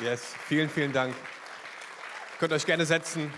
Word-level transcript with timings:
Yes, 0.00 0.22
vielen, 0.48 0.70
vielen 0.70 0.92
Dank. 0.92 1.14
Könnt 2.38 2.52
euch 2.54 2.64
gerne 2.64 2.86
setzen. 2.86 3.30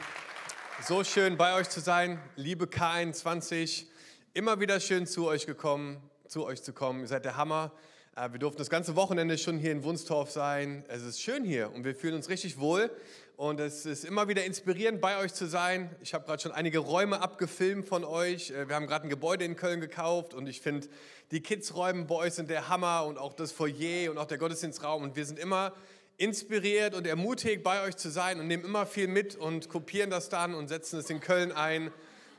So 0.87 1.03
schön 1.03 1.37
bei 1.37 1.57
euch 1.57 1.69
zu 1.69 1.81
sein, 1.81 2.21
liebe 2.37 2.67
K21. 2.67 3.87
Immer 4.35 4.61
wieder 4.61 4.79
schön 4.79 5.07
zu 5.09 5.27
euch 5.27 5.47
gekommen, 5.47 6.01
zu 6.29 6.47
euch 6.47 6.63
zu 6.63 6.73
kommen. 6.73 7.01
Ihr 7.01 7.09
seid 7.09 7.25
der 7.25 7.37
Hammer. 7.37 7.73
Äh, 8.15 8.31
wir 8.31 8.39
durften 8.39 8.59
das 8.59 8.71
ganze 8.71 8.95
Wochenende 8.95 9.37
schon 9.37 9.59
hier 9.59 9.73
in 9.73 9.83
Wunstorf 9.83 10.31
sein. 10.31 10.85
Es 10.87 11.03
ist 11.03 11.21
schön 11.21 11.45
hier 11.45 11.73
und 11.73 11.85
wir 11.85 11.95
fühlen 11.95 12.15
uns 12.15 12.29
richtig 12.29 12.61
wohl. 12.61 12.89
Und 13.37 13.59
es 13.59 13.85
ist 13.85 14.05
immer 14.05 14.29
wieder 14.29 14.45
inspirierend, 14.45 15.01
bei 15.01 15.19
euch 15.19 15.35
zu 15.35 15.47
sein. 15.47 15.91
Ich 16.01 16.15
habe 16.15 16.25
gerade 16.25 16.41
schon 16.41 16.53
einige 16.53 16.79
Räume 16.79 17.21
abgefilmt 17.21 17.85
von 17.85 18.05
euch. 18.05 18.53
Äh, 18.53 18.69
wir 18.69 18.77
haben 18.77 18.87
gerade 18.87 19.09
ein 19.09 19.11
Gebäude 19.11 19.45
in 19.45 19.57
Köln 19.57 19.81
gekauft 19.81 20.35
und 20.35 20.47
ich 20.47 20.61
finde, 20.61 20.87
die 21.33 21.41
Kidsräume 21.41 22.05
bei 22.05 22.15
euch 22.15 22.35
sind 22.35 22.49
der 22.49 22.69
Hammer 22.69 23.07
und 23.07 23.19
auch 23.19 23.33
das 23.33 23.51
Foyer 23.51 24.09
und 24.13 24.19
auch 24.19 24.27
der 24.27 24.39
Gottesdienstraum. 24.39 25.03
Und 25.03 25.17
wir 25.17 25.27
sind 25.27 25.41
immer 25.41 25.73
inspiriert 26.17 26.95
und 26.95 27.07
ermutigt, 27.07 27.63
bei 27.63 27.83
euch 27.83 27.97
zu 27.97 28.09
sein 28.11 28.39
und 28.41 28.47
nehmen 28.47 28.65
immer 28.65 28.87
viel 28.87 29.09
mit 29.09 29.37
und 29.37 29.69
kopieren 29.69 30.11
das 30.11 30.29
dann 30.29 30.55
und 30.55 30.69
setzen 30.69 30.99
es 30.99 31.11
in 31.11 31.21
Köln 31.21 31.53
ein. 31.53 31.91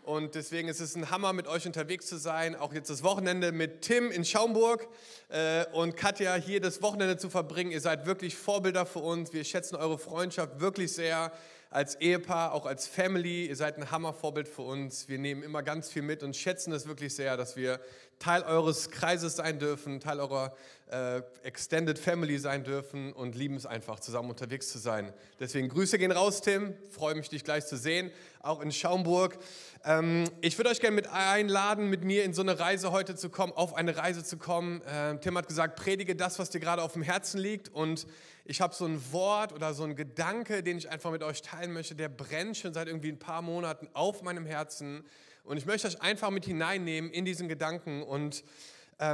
Und 0.03 0.35
deswegen 0.35 0.67
ist 0.67 0.79
es 0.79 0.95
ein 0.95 1.09
Hammer, 1.09 1.33
mit 1.33 1.47
euch 1.47 1.65
unterwegs 1.65 2.05
zu 2.05 2.17
sein. 2.17 2.55
Auch 2.55 2.73
jetzt 2.73 2.91
das 2.91 3.01
Wochenende 3.01 3.51
mit 3.51 3.81
Tim 3.81 4.11
in 4.11 4.23
Schaumburg 4.23 4.87
äh, 5.29 5.65
und 5.73 5.97
Katja 5.97 6.35
hier 6.35 6.61
das 6.61 6.83
Wochenende 6.83 7.17
zu 7.17 7.31
verbringen. 7.31 7.71
Ihr 7.71 7.81
seid 7.81 8.05
wirklich 8.05 8.35
Vorbilder 8.35 8.85
für 8.85 8.99
uns. 8.99 9.33
Wir 9.33 9.43
schätzen 9.43 9.75
eure 9.75 9.97
Freundschaft 9.97 10.59
wirklich 10.59 10.93
sehr 10.93 11.31
als 11.71 11.95
Ehepaar, 11.95 12.53
auch 12.53 12.67
als 12.67 12.87
Family. 12.87 13.47
Ihr 13.47 13.55
seid 13.55 13.77
ein 13.77 13.89
Hammervorbild 13.89 14.47
für 14.47 14.61
uns. 14.61 15.09
Wir 15.09 15.17
nehmen 15.17 15.41
immer 15.41 15.63
ganz 15.63 15.89
viel 15.89 16.03
mit 16.03 16.21
und 16.21 16.35
schätzen 16.35 16.71
es 16.71 16.87
wirklich 16.87 17.15
sehr, 17.15 17.35
dass 17.35 17.55
wir 17.55 17.79
Teil 18.19 18.43
eures 18.43 18.91
Kreises 18.91 19.37
sein 19.37 19.57
dürfen, 19.57 19.99
Teil 19.99 20.19
eurer 20.19 20.55
äh, 20.87 21.21
Extended 21.43 21.97
Family 21.97 22.37
sein 22.37 22.63
dürfen 22.63 23.11
und 23.13 23.35
lieben 23.35 23.55
es 23.55 23.65
einfach, 23.65 23.99
zusammen 23.99 24.29
unterwegs 24.29 24.69
zu 24.69 24.77
sein. 24.77 25.11
Deswegen 25.39 25.67
Grüße 25.69 25.97
gehen 25.97 26.11
raus, 26.11 26.41
Tim. 26.41 26.75
Freue 26.89 27.15
mich, 27.15 27.29
dich 27.29 27.43
gleich 27.43 27.65
zu 27.65 27.75
sehen, 27.75 28.11
auch 28.41 28.61
in 28.61 28.71
Schaumburg. 28.71 29.37
Ähm, 29.83 30.25
ich 30.41 30.57
würde 30.57 30.69
euch 30.69 30.79
gerne 30.79 30.95
mit 30.95 31.07
einladen, 31.07 31.89
mit 31.89 32.03
mir 32.03 32.23
in 32.23 32.33
so 32.33 32.43
eine 32.43 32.59
Reise 32.59 32.91
heute 32.91 33.15
zu 33.15 33.29
kommen, 33.29 33.51
auf 33.53 33.73
eine 33.73 33.97
Reise 33.97 34.23
zu 34.23 34.37
kommen. 34.37 34.81
Ähm, 34.87 35.19
Tim 35.21 35.37
hat 35.37 35.47
gesagt, 35.47 35.75
predige 35.75 36.15
das, 36.15 36.37
was 36.37 36.51
dir 36.51 36.59
gerade 36.59 36.83
auf 36.83 36.93
dem 36.93 37.01
Herzen 37.01 37.39
liegt. 37.39 37.69
Und 37.69 38.05
ich 38.43 38.61
habe 38.61 38.75
so 38.75 38.85
ein 38.85 39.01
Wort 39.11 39.53
oder 39.53 39.73
so 39.73 39.83
ein 39.83 39.95
Gedanke, 39.95 40.61
den 40.61 40.77
ich 40.77 40.89
einfach 40.91 41.09
mit 41.09 41.23
euch 41.23 41.41
teilen 41.41 41.73
möchte, 41.73 41.95
der 41.95 42.09
brennt 42.09 42.57
schon 42.57 42.75
seit 42.75 42.87
irgendwie 42.87 43.09
ein 43.09 43.19
paar 43.19 43.41
Monaten 43.41 43.89
auf 43.93 44.21
meinem 44.21 44.45
Herzen. 44.45 45.03
Und 45.43 45.57
ich 45.57 45.65
möchte 45.65 45.87
euch 45.87 46.01
einfach 46.01 46.29
mit 46.29 46.45
hineinnehmen 46.45 47.09
in 47.11 47.25
diesen 47.25 47.47
Gedanken. 47.47 48.03
Und 48.03 48.43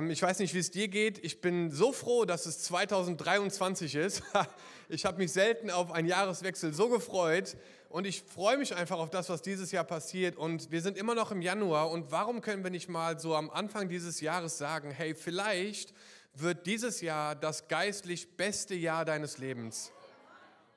ich 0.09 0.21
weiß 0.21 0.37
nicht, 0.39 0.53
wie 0.53 0.59
es 0.59 0.69
dir 0.69 0.87
geht. 0.87 1.23
Ich 1.25 1.41
bin 1.41 1.71
so 1.71 1.91
froh, 1.91 2.25
dass 2.25 2.45
es 2.45 2.59
2023 2.63 3.95
ist. 3.95 4.21
ich 4.89 5.05
habe 5.05 5.17
mich 5.17 5.31
selten 5.31 5.71
auf 5.71 5.91
einen 5.91 6.07
Jahreswechsel 6.07 6.71
so 6.73 6.87
gefreut. 6.89 7.57
Und 7.89 8.05
ich 8.05 8.21
freue 8.21 8.57
mich 8.57 8.75
einfach 8.75 8.99
auf 8.99 9.09
das, 9.09 9.29
was 9.29 9.41
dieses 9.41 9.71
Jahr 9.71 9.83
passiert. 9.83 10.37
Und 10.37 10.69
wir 10.71 10.81
sind 10.81 10.97
immer 10.97 11.15
noch 11.15 11.31
im 11.31 11.41
Januar. 11.41 11.89
Und 11.89 12.11
warum 12.11 12.41
können 12.41 12.63
wir 12.63 12.69
nicht 12.69 12.89
mal 12.89 13.19
so 13.19 13.35
am 13.35 13.49
Anfang 13.49 13.89
dieses 13.89 14.21
Jahres 14.21 14.59
sagen, 14.59 14.91
hey, 14.91 15.15
vielleicht 15.15 15.93
wird 16.35 16.67
dieses 16.67 17.01
Jahr 17.01 17.35
das 17.35 17.67
geistlich 17.67 18.37
beste 18.37 18.75
Jahr 18.75 19.03
deines 19.03 19.39
Lebens? 19.39 19.91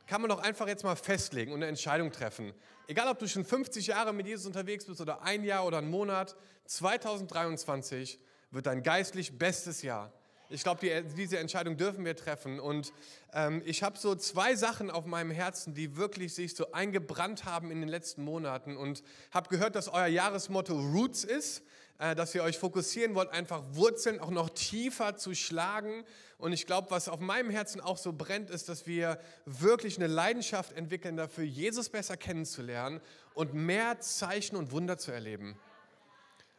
Kann 0.07 0.23
man 0.23 0.31
doch 0.31 0.43
einfach 0.43 0.67
jetzt 0.67 0.83
mal 0.83 0.97
festlegen 0.97 1.53
und 1.53 1.59
eine 1.59 1.67
Entscheidung 1.67 2.11
treffen. 2.11 2.55
Egal, 2.89 3.09
ob 3.09 3.19
du 3.19 3.29
schon 3.29 3.45
50 3.45 3.87
Jahre 3.87 4.13
mit 4.15 4.27
Jesus 4.27 4.47
unterwegs 4.47 4.87
bist 4.87 5.01
oder 5.01 5.23
ein 5.23 5.45
Jahr 5.45 5.67
oder 5.67 5.79
einen 5.79 5.91
Monat, 5.91 6.37
2023 6.67 8.19
wird 8.55 8.67
dein 8.67 8.83
geistlich 8.83 9.39
bestes 9.39 9.83
Jahr. 9.83 10.13
Ich 10.51 10.63
glaube, 10.63 10.81
die, 10.81 11.15
diese 11.17 11.39
Entscheidung 11.39 11.77
dürfen 11.77 12.05
wir 12.05 12.15
treffen. 12.15 12.61
Und 12.61 12.93
ähm, 13.33 13.63
ich 13.65 13.83
habe 13.83 13.99
so 13.99 14.15
zwei 14.15 14.55
Sachen 14.55 14.91
auf 14.91 15.07
meinem 15.07 15.31
Herzen, 15.31 15.75
die 15.75 15.97
wirklich 15.97 16.35
sich 16.35 16.55
so 16.55 16.73
eingebrannt 16.73 17.45
haben 17.45 17.71
in 17.71 17.81
den 17.81 17.89
letzten 17.89 18.23
Monaten. 18.23 18.77
Und 18.77 19.03
habe 19.31 19.49
gehört, 19.49 19.75
dass 19.75 19.89
euer 19.89 20.07
Jahresmotto 20.07 20.75
Roots 20.79 21.25
ist, 21.25 21.63
äh, 21.99 22.15
dass 22.15 22.35
ihr 22.35 22.43
euch 22.43 22.59
fokussieren 22.59 23.15
wollt, 23.15 23.31
einfach 23.31 23.63
Wurzeln 23.71 24.21
auch 24.21 24.31
noch 24.31 24.51
tiefer 24.51 25.17
zu 25.17 25.35
schlagen. 25.35 26.05
Und 26.39 26.53
ich 26.53 26.67
glaube, 26.67 26.91
was 26.91 27.09
auf 27.09 27.21
meinem 27.21 27.51
Herzen 27.51 27.81
auch 27.81 27.99
so 27.99 28.13
brennt, 28.13 28.51
ist, 28.51 28.69
dass 28.69 28.87
wir 28.87 29.19
wirklich 29.47 29.97
eine 29.97 30.09
Leidenschaft 30.09 30.73
entwickeln 30.73 31.17
dafür, 31.17 31.45
Jesus 31.45 31.89
besser 31.89 32.17
kennenzulernen 32.17 33.01
und 33.33 33.55
mehr 33.55 33.99
Zeichen 34.01 34.57
und 34.57 34.73
Wunder 34.73 34.99
zu 34.99 35.11
erleben. 35.11 35.59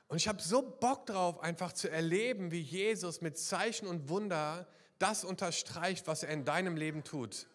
Und 0.07 0.17
ich 0.17 0.27
habe 0.27 0.41
so 0.41 0.61
Bock 0.61 1.05
drauf, 1.07 1.39
einfach 1.39 1.73
zu 1.73 1.89
erleben, 1.89 2.51
wie 2.51 2.61
Jesus 2.61 3.21
mit 3.21 3.37
Zeichen 3.37 3.87
und 3.87 4.09
Wunder 4.09 4.67
das 4.99 5.25
unterstreicht, 5.25 6.07
was 6.07 6.23
er 6.23 6.29
in 6.29 6.45
deinem 6.45 6.77
Leben 6.77 7.03
tut. 7.03 7.47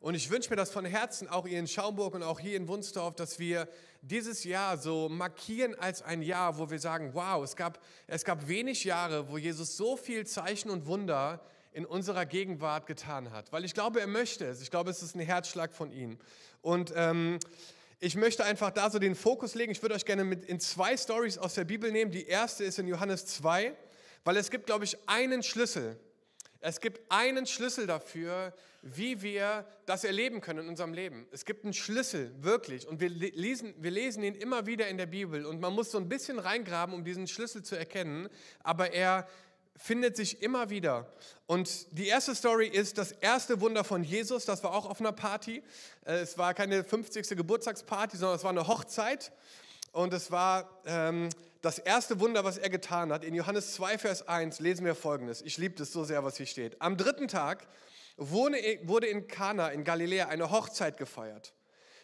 Und 0.00 0.14
ich 0.14 0.30
wünsche 0.30 0.50
mir 0.50 0.56
das 0.56 0.70
von 0.70 0.84
Herzen, 0.84 1.28
auch 1.28 1.46
hier 1.46 1.58
in 1.58 1.66
Schaumburg 1.66 2.14
und 2.14 2.22
auch 2.22 2.38
hier 2.38 2.56
in 2.56 2.68
Wunsdorf, 2.68 3.16
dass 3.16 3.40
wir 3.40 3.68
dieses 4.00 4.44
Jahr 4.44 4.78
so 4.78 5.08
markieren 5.08 5.74
als 5.74 6.02
ein 6.02 6.22
Jahr, 6.22 6.56
wo 6.56 6.70
wir 6.70 6.78
sagen, 6.78 7.10
wow, 7.14 7.42
es 7.42 7.56
gab, 7.56 7.80
es 8.06 8.24
gab 8.24 8.46
wenig 8.46 8.84
Jahre, 8.84 9.28
wo 9.28 9.38
Jesus 9.38 9.76
so 9.76 9.96
viel 9.96 10.24
Zeichen 10.24 10.70
und 10.70 10.86
Wunder 10.86 11.40
in 11.72 11.84
unserer 11.84 12.26
Gegenwart 12.26 12.86
getan 12.86 13.32
hat. 13.32 13.52
Weil 13.52 13.64
ich 13.64 13.74
glaube, 13.74 14.00
er 14.00 14.06
möchte 14.06 14.46
es. 14.46 14.62
Ich 14.62 14.70
glaube, 14.70 14.90
es 14.90 15.02
ist 15.02 15.16
ein 15.16 15.20
Herzschlag 15.20 15.72
von 15.72 15.90
ihm. 15.90 16.18
Und 16.62 16.92
ähm, 16.94 17.40
ich 18.00 18.14
möchte 18.14 18.44
einfach 18.44 18.70
da 18.70 18.90
so 18.90 18.98
den 18.98 19.14
Fokus 19.14 19.54
legen. 19.54 19.72
Ich 19.72 19.82
würde 19.82 19.94
euch 19.94 20.04
gerne 20.04 20.24
mit 20.24 20.44
in 20.44 20.60
zwei 20.60 20.96
Stories 20.96 21.36
aus 21.36 21.54
der 21.54 21.64
Bibel 21.64 21.90
nehmen. 21.90 22.10
Die 22.10 22.26
erste 22.26 22.64
ist 22.64 22.78
in 22.78 22.86
Johannes 22.86 23.26
2, 23.26 23.74
weil 24.24 24.36
es 24.36 24.50
gibt, 24.50 24.66
glaube 24.66 24.84
ich, 24.84 24.96
einen 25.06 25.42
Schlüssel. 25.42 25.98
Es 26.60 26.80
gibt 26.80 27.10
einen 27.10 27.46
Schlüssel 27.46 27.86
dafür, 27.86 28.52
wie 28.82 29.22
wir 29.22 29.66
das 29.86 30.04
erleben 30.04 30.40
können 30.40 30.60
in 30.60 30.68
unserem 30.68 30.92
Leben. 30.92 31.26
Es 31.32 31.44
gibt 31.44 31.64
einen 31.64 31.72
Schlüssel, 31.72 32.32
wirklich. 32.40 32.86
Und 32.86 33.00
wir 33.00 33.08
lesen, 33.08 33.74
wir 33.78 33.90
lesen 33.90 34.22
ihn 34.22 34.34
immer 34.34 34.66
wieder 34.66 34.88
in 34.88 34.98
der 34.98 35.06
Bibel. 35.06 35.44
Und 35.46 35.60
man 35.60 35.72
muss 35.72 35.90
so 35.90 35.98
ein 35.98 36.08
bisschen 36.08 36.38
reingraben, 36.38 36.94
um 36.94 37.04
diesen 37.04 37.26
Schlüssel 37.26 37.62
zu 37.62 37.76
erkennen. 37.76 38.28
Aber 38.62 38.92
er 38.92 39.26
findet 39.78 40.16
sich 40.16 40.42
immer 40.42 40.70
wieder. 40.70 41.06
Und 41.46 41.86
die 41.96 42.08
erste 42.08 42.34
Story 42.34 42.66
ist 42.66 42.98
das 42.98 43.12
erste 43.12 43.60
Wunder 43.60 43.84
von 43.84 44.04
Jesus. 44.04 44.44
Das 44.44 44.62
war 44.62 44.74
auch 44.74 44.84
auf 44.84 45.00
einer 45.00 45.12
Party. 45.12 45.62
Äh, 46.04 46.18
es 46.18 46.36
war 46.36 46.52
keine 46.52 46.84
50. 46.84 47.28
Geburtstagsparty, 47.28 48.16
sondern 48.16 48.36
es 48.36 48.44
war 48.44 48.50
eine 48.50 48.66
Hochzeit. 48.66 49.32
Und 49.92 50.12
es 50.12 50.30
war 50.30 50.68
ähm, 50.84 51.30
das 51.62 51.78
erste 51.78 52.20
Wunder, 52.20 52.44
was 52.44 52.58
er 52.58 52.68
getan 52.68 53.12
hat. 53.12 53.24
In 53.24 53.34
Johannes 53.34 53.74
2, 53.74 53.98
Vers 53.98 54.28
1 54.28 54.60
lesen 54.60 54.84
wir 54.84 54.94
folgendes. 54.94 55.42
Ich 55.42 55.56
liebe 55.58 55.76
das 55.76 55.92
so 55.92 56.04
sehr, 56.04 56.22
was 56.24 56.36
hier 56.36 56.46
steht. 56.46 56.80
Am 56.82 56.96
dritten 56.96 57.28
Tag 57.28 57.66
wurde 58.16 59.06
in 59.06 59.28
Kana 59.28 59.68
in 59.68 59.84
Galiläa 59.84 60.26
eine 60.26 60.50
Hochzeit 60.50 60.96
gefeiert. 60.96 61.54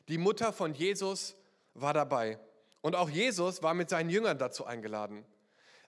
Die 0.08 0.18
Mutter 0.18 0.52
von 0.52 0.74
Jesus 0.74 1.34
war 1.74 1.92
dabei. 1.92 2.38
Und 2.82 2.94
auch 2.94 3.08
Jesus 3.08 3.62
war 3.62 3.74
mit 3.74 3.90
seinen 3.90 4.10
Jüngern 4.10 4.38
dazu 4.38 4.64
eingeladen. 4.64 5.24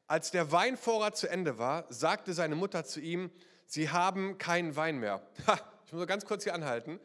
Als 0.09 0.31
der 0.31 0.53
Weinvorrat 0.53 1.17
zu 1.17 1.29
Ende 1.29 1.59
war, 1.59 1.85
sagte 1.89 2.33
seine 2.33 2.55
Mutter 2.55 2.85
zu 2.85 3.01
ihm, 3.01 3.31
sie 3.67 3.91
haben 3.91 4.39
keinen 4.39 4.77
Wein 4.77 4.99
mehr. 4.99 5.21
Ha, 5.47 5.59
ich 5.87 5.93
muss 5.93 6.07
ganz 6.07 6.25
kurz 6.25 6.45
hier 6.45 6.55
anhalten. 6.55 7.01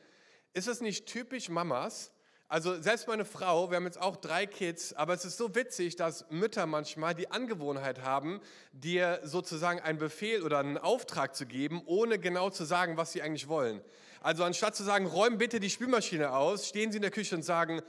Ist 0.53 0.67
es 0.67 0.81
nicht 0.81 1.07
typisch 1.07 1.49
Mamas? 1.49 2.11
Also 2.47 2.81
selbst 2.81 3.07
meine 3.07 3.23
Frau, 3.23 3.71
wir 3.71 3.77
haben 3.77 3.85
jetzt 3.85 4.01
auch 4.01 4.17
drei 4.17 4.45
Kids, 4.45 4.91
aber 4.91 5.13
es 5.13 5.23
ist 5.23 5.37
so 5.37 5.55
witzig, 5.55 5.95
dass 5.95 6.29
Mütter 6.29 6.65
manchmal 6.65 7.15
die 7.15 7.31
Angewohnheit 7.31 8.01
haben, 8.01 8.41
dir 8.73 9.21
sozusagen 9.23 9.79
einen 9.79 9.97
Befehl 9.97 10.43
oder 10.43 10.59
einen 10.59 10.77
Auftrag 10.77 11.33
zu 11.33 11.45
geben, 11.45 11.81
ohne 11.85 12.19
genau 12.19 12.49
zu 12.49 12.65
sagen, 12.65 12.97
was 12.97 13.13
sie 13.13 13.21
eigentlich 13.21 13.47
wollen. 13.47 13.81
Also 14.19 14.43
anstatt 14.43 14.75
zu 14.75 14.83
sagen, 14.83 15.05
räum 15.07 15.37
bitte 15.37 15.61
die 15.61 15.69
Spülmaschine 15.69 16.33
aus, 16.33 16.67
stehen 16.67 16.91
sie 16.91 16.97
in 16.97 17.03
der 17.03 17.11
Küche 17.11 17.35
und 17.35 17.43
sagen, 17.43 17.81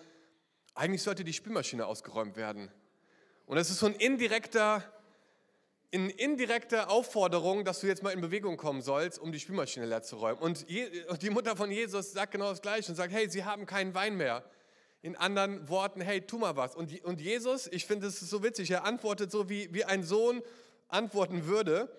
eigentlich 0.75 1.03
sollte 1.03 1.25
die 1.25 1.33
Spülmaschine 1.33 1.85
ausgeräumt 1.85 2.37
werden. 2.37 2.71
Und 3.47 3.59
es 3.59 3.69
ist 3.69 3.81
so 3.81 3.87
ein 3.87 3.95
indirekter 3.95 4.85
in 5.93 6.09
indirekter 6.09 6.91
Aufforderung, 6.91 7.67
dass 7.67 7.81
du 7.81 7.87
jetzt 7.87 8.03
mal 8.03 8.11
in 8.11 8.23
Bewegung 8.23 8.57
kommen 8.57 8.81
sollst, 8.81 9.19
um 9.19 9.31
die 9.31 9.39
Spülmaschine 9.39 9.85
leer 9.85 10.03
zu 10.03 10.17
räumen. 10.17 10.39
Und 10.41 10.67
die 10.69 11.31
Mutter 11.31 11.55
von 11.55 11.71
Jesus 11.71 12.13
sagt 12.13 12.33
genau 12.33 12.49
das 12.49 12.63
Gleiche 12.63 12.91
und 12.91 12.97
sagt, 12.97 13.13
hey, 13.13 13.29
sie 13.29 13.45
haben 13.45 13.67
keinen 13.67 13.95
Wein 13.95 14.17
mehr. 14.17 14.43
In 15.03 15.17
anderen 15.17 15.69
Worten, 15.69 16.01
hey, 16.01 16.23
tu 16.23 16.39
mal 16.39 16.57
was. 16.57 16.75
Und, 16.75 17.05
und 17.05 17.21
Jesus, 17.21 17.67
ich 17.67 17.85
finde 17.85 18.07
es 18.07 18.19
so 18.19 18.43
witzig, 18.43 18.71
er 18.71 18.87
antwortet 18.87 19.31
so, 19.31 19.51
wie, 19.51 19.69
wie 19.75 19.85
ein 19.85 20.03
Sohn 20.03 20.43
antworten 20.89 21.45
würde. 21.45 21.95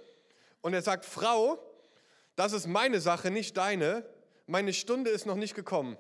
Und 0.61 0.73
er 0.73 0.81
sagt, 0.81 1.05
Frau, 1.05 1.59
das 2.35 2.51
ist 2.51 2.65
meine 2.65 2.99
Sache, 2.99 3.29
nicht 3.29 3.57
deine. 3.57 4.03
Meine 4.47 4.73
Stunde 4.73 5.11
ist 5.11 5.27
noch 5.27 5.35
nicht 5.35 5.53
gekommen. 5.53 5.97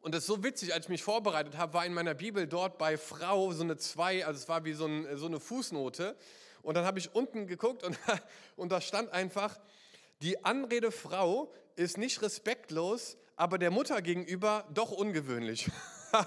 Und 0.00 0.14
das 0.14 0.22
ist 0.22 0.28
so 0.28 0.42
witzig, 0.42 0.72
als 0.72 0.86
ich 0.86 0.88
mich 0.88 1.02
vorbereitet 1.02 1.58
habe, 1.58 1.74
war 1.74 1.84
in 1.84 1.92
meiner 1.92 2.14
Bibel 2.14 2.46
dort 2.46 2.78
bei 2.78 2.96
Frau 2.96 3.52
so 3.52 3.62
eine 3.62 3.76
zwei, 3.76 4.24
also 4.24 4.38
es 4.38 4.48
war 4.48 4.64
wie 4.64 4.72
so, 4.72 4.86
ein, 4.86 5.18
so 5.18 5.26
eine 5.26 5.38
Fußnote. 5.38 6.16
Und 6.62 6.74
dann 6.74 6.84
habe 6.84 6.98
ich 6.98 7.14
unten 7.14 7.46
geguckt 7.46 7.82
und, 7.82 7.98
und 8.56 8.70
da 8.72 8.80
stand 8.80 9.12
einfach, 9.12 9.58
die 10.22 10.44
Anrede 10.44 10.90
Frau 10.92 11.52
ist 11.76 11.96
nicht 11.96 12.22
respektlos, 12.22 13.16
aber 13.36 13.58
der 13.58 13.70
Mutter 13.70 14.02
gegenüber 14.02 14.66
doch 14.74 14.90
ungewöhnlich. 14.90 15.70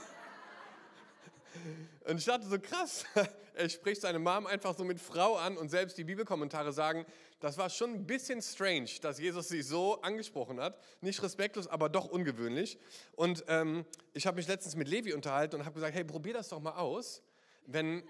Und 2.06 2.18
ich 2.18 2.26
dachte 2.26 2.46
so, 2.48 2.60
krass, 2.60 3.06
er 3.54 3.70
spricht 3.70 4.02
seine 4.02 4.20
Mom 4.20 4.46
einfach 4.46 4.76
so 4.76 4.84
mit 4.84 5.00
Frau 5.00 5.38
an 5.38 5.58
und 5.58 5.70
selbst 5.70 5.98
die 5.98 6.04
Bibelkommentare 6.04 6.74
sagen, 6.74 7.06
das 7.40 7.58
war 7.58 7.70
schon 7.70 7.92
ein 7.92 8.06
bisschen 8.06 8.42
strange, 8.42 8.90
dass 9.02 9.20
Jesus 9.20 9.50
sie 9.50 9.62
so 9.62 10.02
angesprochen 10.02 10.60
hat. 10.60 10.78
Nicht 11.02 11.22
respektlos, 11.24 11.68
aber 11.68 11.90
doch 11.90 12.06
ungewöhnlich. 12.06 12.78
Und 13.16 13.46
ähm, 13.48 13.86
ich 14.14 14.28
habe 14.28 14.38
mich 14.38 14.48
letztens 14.48 14.76
mit 14.76 14.88
Levi 14.88 15.14
unterhalten 15.14 15.56
und 15.56 15.66
habe 15.66 15.76
gesagt, 15.76 15.96
hey, 15.96 16.04
probier 16.04 16.34
das 16.34 16.50
doch 16.50 16.60
mal 16.60 16.76
aus. 16.76 17.22
Wenn 17.66 18.04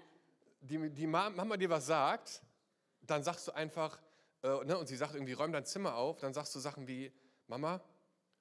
die, 0.64 0.90
die 0.90 1.06
Mama 1.06 1.56
dir 1.56 1.70
was 1.70 1.86
sagt, 1.86 2.42
dann 3.02 3.22
sagst 3.22 3.48
du 3.48 3.52
einfach, 3.52 4.00
äh, 4.42 4.64
ne, 4.64 4.78
und 4.78 4.86
sie 4.86 4.96
sagt 4.96 5.14
irgendwie, 5.14 5.34
räum 5.34 5.52
dein 5.52 5.66
Zimmer 5.66 5.96
auf, 5.96 6.18
dann 6.20 6.32
sagst 6.32 6.54
du 6.54 6.58
Sachen 6.58 6.88
wie, 6.88 7.12
Mama, 7.46 7.82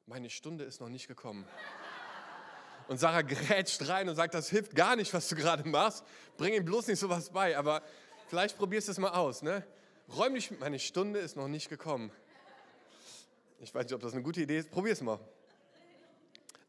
meine 0.05 0.29
Stunde 0.29 0.63
ist 0.63 0.79
noch 0.79 0.89
nicht 0.89 1.07
gekommen. 1.07 1.45
Und 2.87 2.97
Sarah 2.97 3.21
grätscht 3.21 3.87
rein 3.87 4.09
und 4.09 4.15
sagt, 4.15 4.33
das 4.33 4.49
hilft 4.49 4.75
gar 4.75 4.95
nicht, 4.95 5.13
was 5.13 5.27
du 5.29 5.35
gerade 5.35 5.67
machst. 5.67 6.03
Bring 6.37 6.53
ihm 6.53 6.65
bloß 6.65 6.87
nicht 6.87 6.99
sowas 6.99 7.29
bei, 7.29 7.57
aber 7.57 7.81
vielleicht 8.27 8.57
probierst 8.57 8.87
du 8.87 8.91
es 8.93 8.97
mal 8.97 9.11
aus. 9.11 9.41
Ne? 9.41 9.65
Räumlich, 10.15 10.51
meine 10.59 10.79
Stunde 10.79 11.19
ist 11.19 11.35
noch 11.35 11.47
nicht 11.47 11.69
gekommen. 11.69 12.11
Ich 13.59 13.73
weiß 13.73 13.85
nicht, 13.85 13.93
ob 13.93 14.01
das 14.01 14.13
eine 14.13 14.21
gute 14.21 14.41
Idee 14.41 14.59
ist. 14.59 14.71
Probier 14.71 14.93
es 14.93 15.01
mal. 15.01 15.19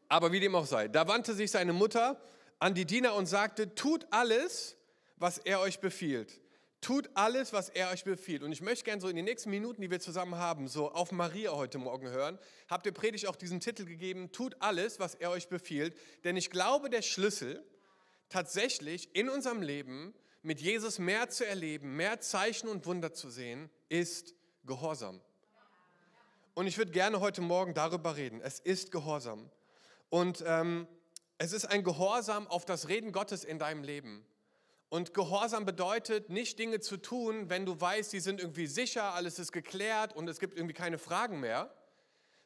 Aber 0.07 0.31
wie 0.31 0.39
dem 0.39 0.55
auch 0.55 0.65
sei, 0.65 0.87
da 0.87 1.07
wandte 1.07 1.33
sich 1.33 1.51
seine 1.51 1.73
Mutter 1.73 2.19
an 2.59 2.73
die 2.73 2.85
Diener 2.85 3.15
und 3.15 3.25
sagte, 3.25 3.75
tut 3.75 4.07
alles, 4.11 4.77
was 5.17 5.37
er 5.37 5.59
euch 5.59 5.79
befiehlt. 5.79 6.41
Tut 6.81 7.09
alles, 7.15 7.51
was 7.51 7.69
er 7.69 7.89
euch 7.89 8.03
befiehlt. 8.03 8.43
Und 8.43 8.51
ich 8.51 8.61
möchte 8.61 8.83
gerne 8.83 9.01
so 9.01 9.07
in 9.07 9.15
den 9.15 9.25
nächsten 9.25 9.49
Minuten, 9.49 9.81
die 9.81 9.89
wir 9.89 9.99
zusammen 9.99 10.35
haben, 10.35 10.67
so 10.67 10.91
auf 10.91 11.11
Maria 11.11 11.51
heute 11.51 11.79
Morgen 11.79 12.09
hören. 12.09 12.37
Habt 12.69 12.85
ihr 12.85 12.91
Predigt 12.91 13.27
auch 13.27 13.35
diesen 13.35 13.59
Titel 13.59 13.85
gegeben, 13.85 14.31
tut 14.31 14.55
alles, 14.59 14.99
was 14.99 15.15
er 15.15 15.31
euch 15.31 15.47
befiehlt. 15.47 15.97
Denn 16.23 16.37
ich 16.37 16.51
glaube, 16.51 16.89
der 16.89 17.01
Schlüssel 17.01 17.63
tatsächlich 18.29 19.15
in 19.15 19.29
unserem 19.29 19.61
Leben 19.61 20.13
mit 20.43 20.61
Jesus 20.61 20.99
mehr 20.99 21.29
zu 21.29 21.45
erleben, 21.45 21.95
mehr 21.95 22.19
Zeichen 22.19 22.67
und 22.67 22.85
Wunder 22.85 23.13
zu 23.13 23.31
sehen, 23.31 23.71
ist 23.89 24.35
Gehorsam. 24.65 25.21
Und 26.53 26.67
ich 26.67 26.77
würde 26.77 26.91
gerne 26.91 27.19
heute 27.19 27.41
Morgen 27.41 27.73
darüber 27.73 28.15
reden. 28.15 28.41
Es 28.41 28.59
ist 28.59 28.91
Gehorsam. 28.91 29.49
Und 30.09 30.43
ähm, 30.45 30.87
es 31.37 31.51
ist 31.51 31.65
ein 31.65 31.83
Gehorsam 31.83 32.47
auf 32.47 32.63
das 32.63 32.87
Reden 32.87 33.11
Gottes 33.11 33.43
in 33.43 33.59
deinem 33.59 33.83
Leben. 33.83 34.25
Und 34.89 35.13
Gehorsam 35.13 35.65
bedeutet 35.65 36.29
nicht 36.29 36.59
Dinge 36.59 36.79
zu 36.79 36.97
tun, 36.97 37.49
wenn 37.49 37.65
du 37.65 37.79
weißt, 37.79 38.11
sie 38.11 38.19
sind 38.19 38.39
irgendwie 38.39 38.67
sicher, 38.67 39.13
alles 39.13 39.39
ist 39.39 39.51
geklärt 39.51 40.15
und 40.15 40.27
es 40.29 40.39
gibt 40.39 40.55
irgendwie 40.55 40.73
keine 40.73 40.97
Fragen 40.97 41.39
mehr, 41.39 41.73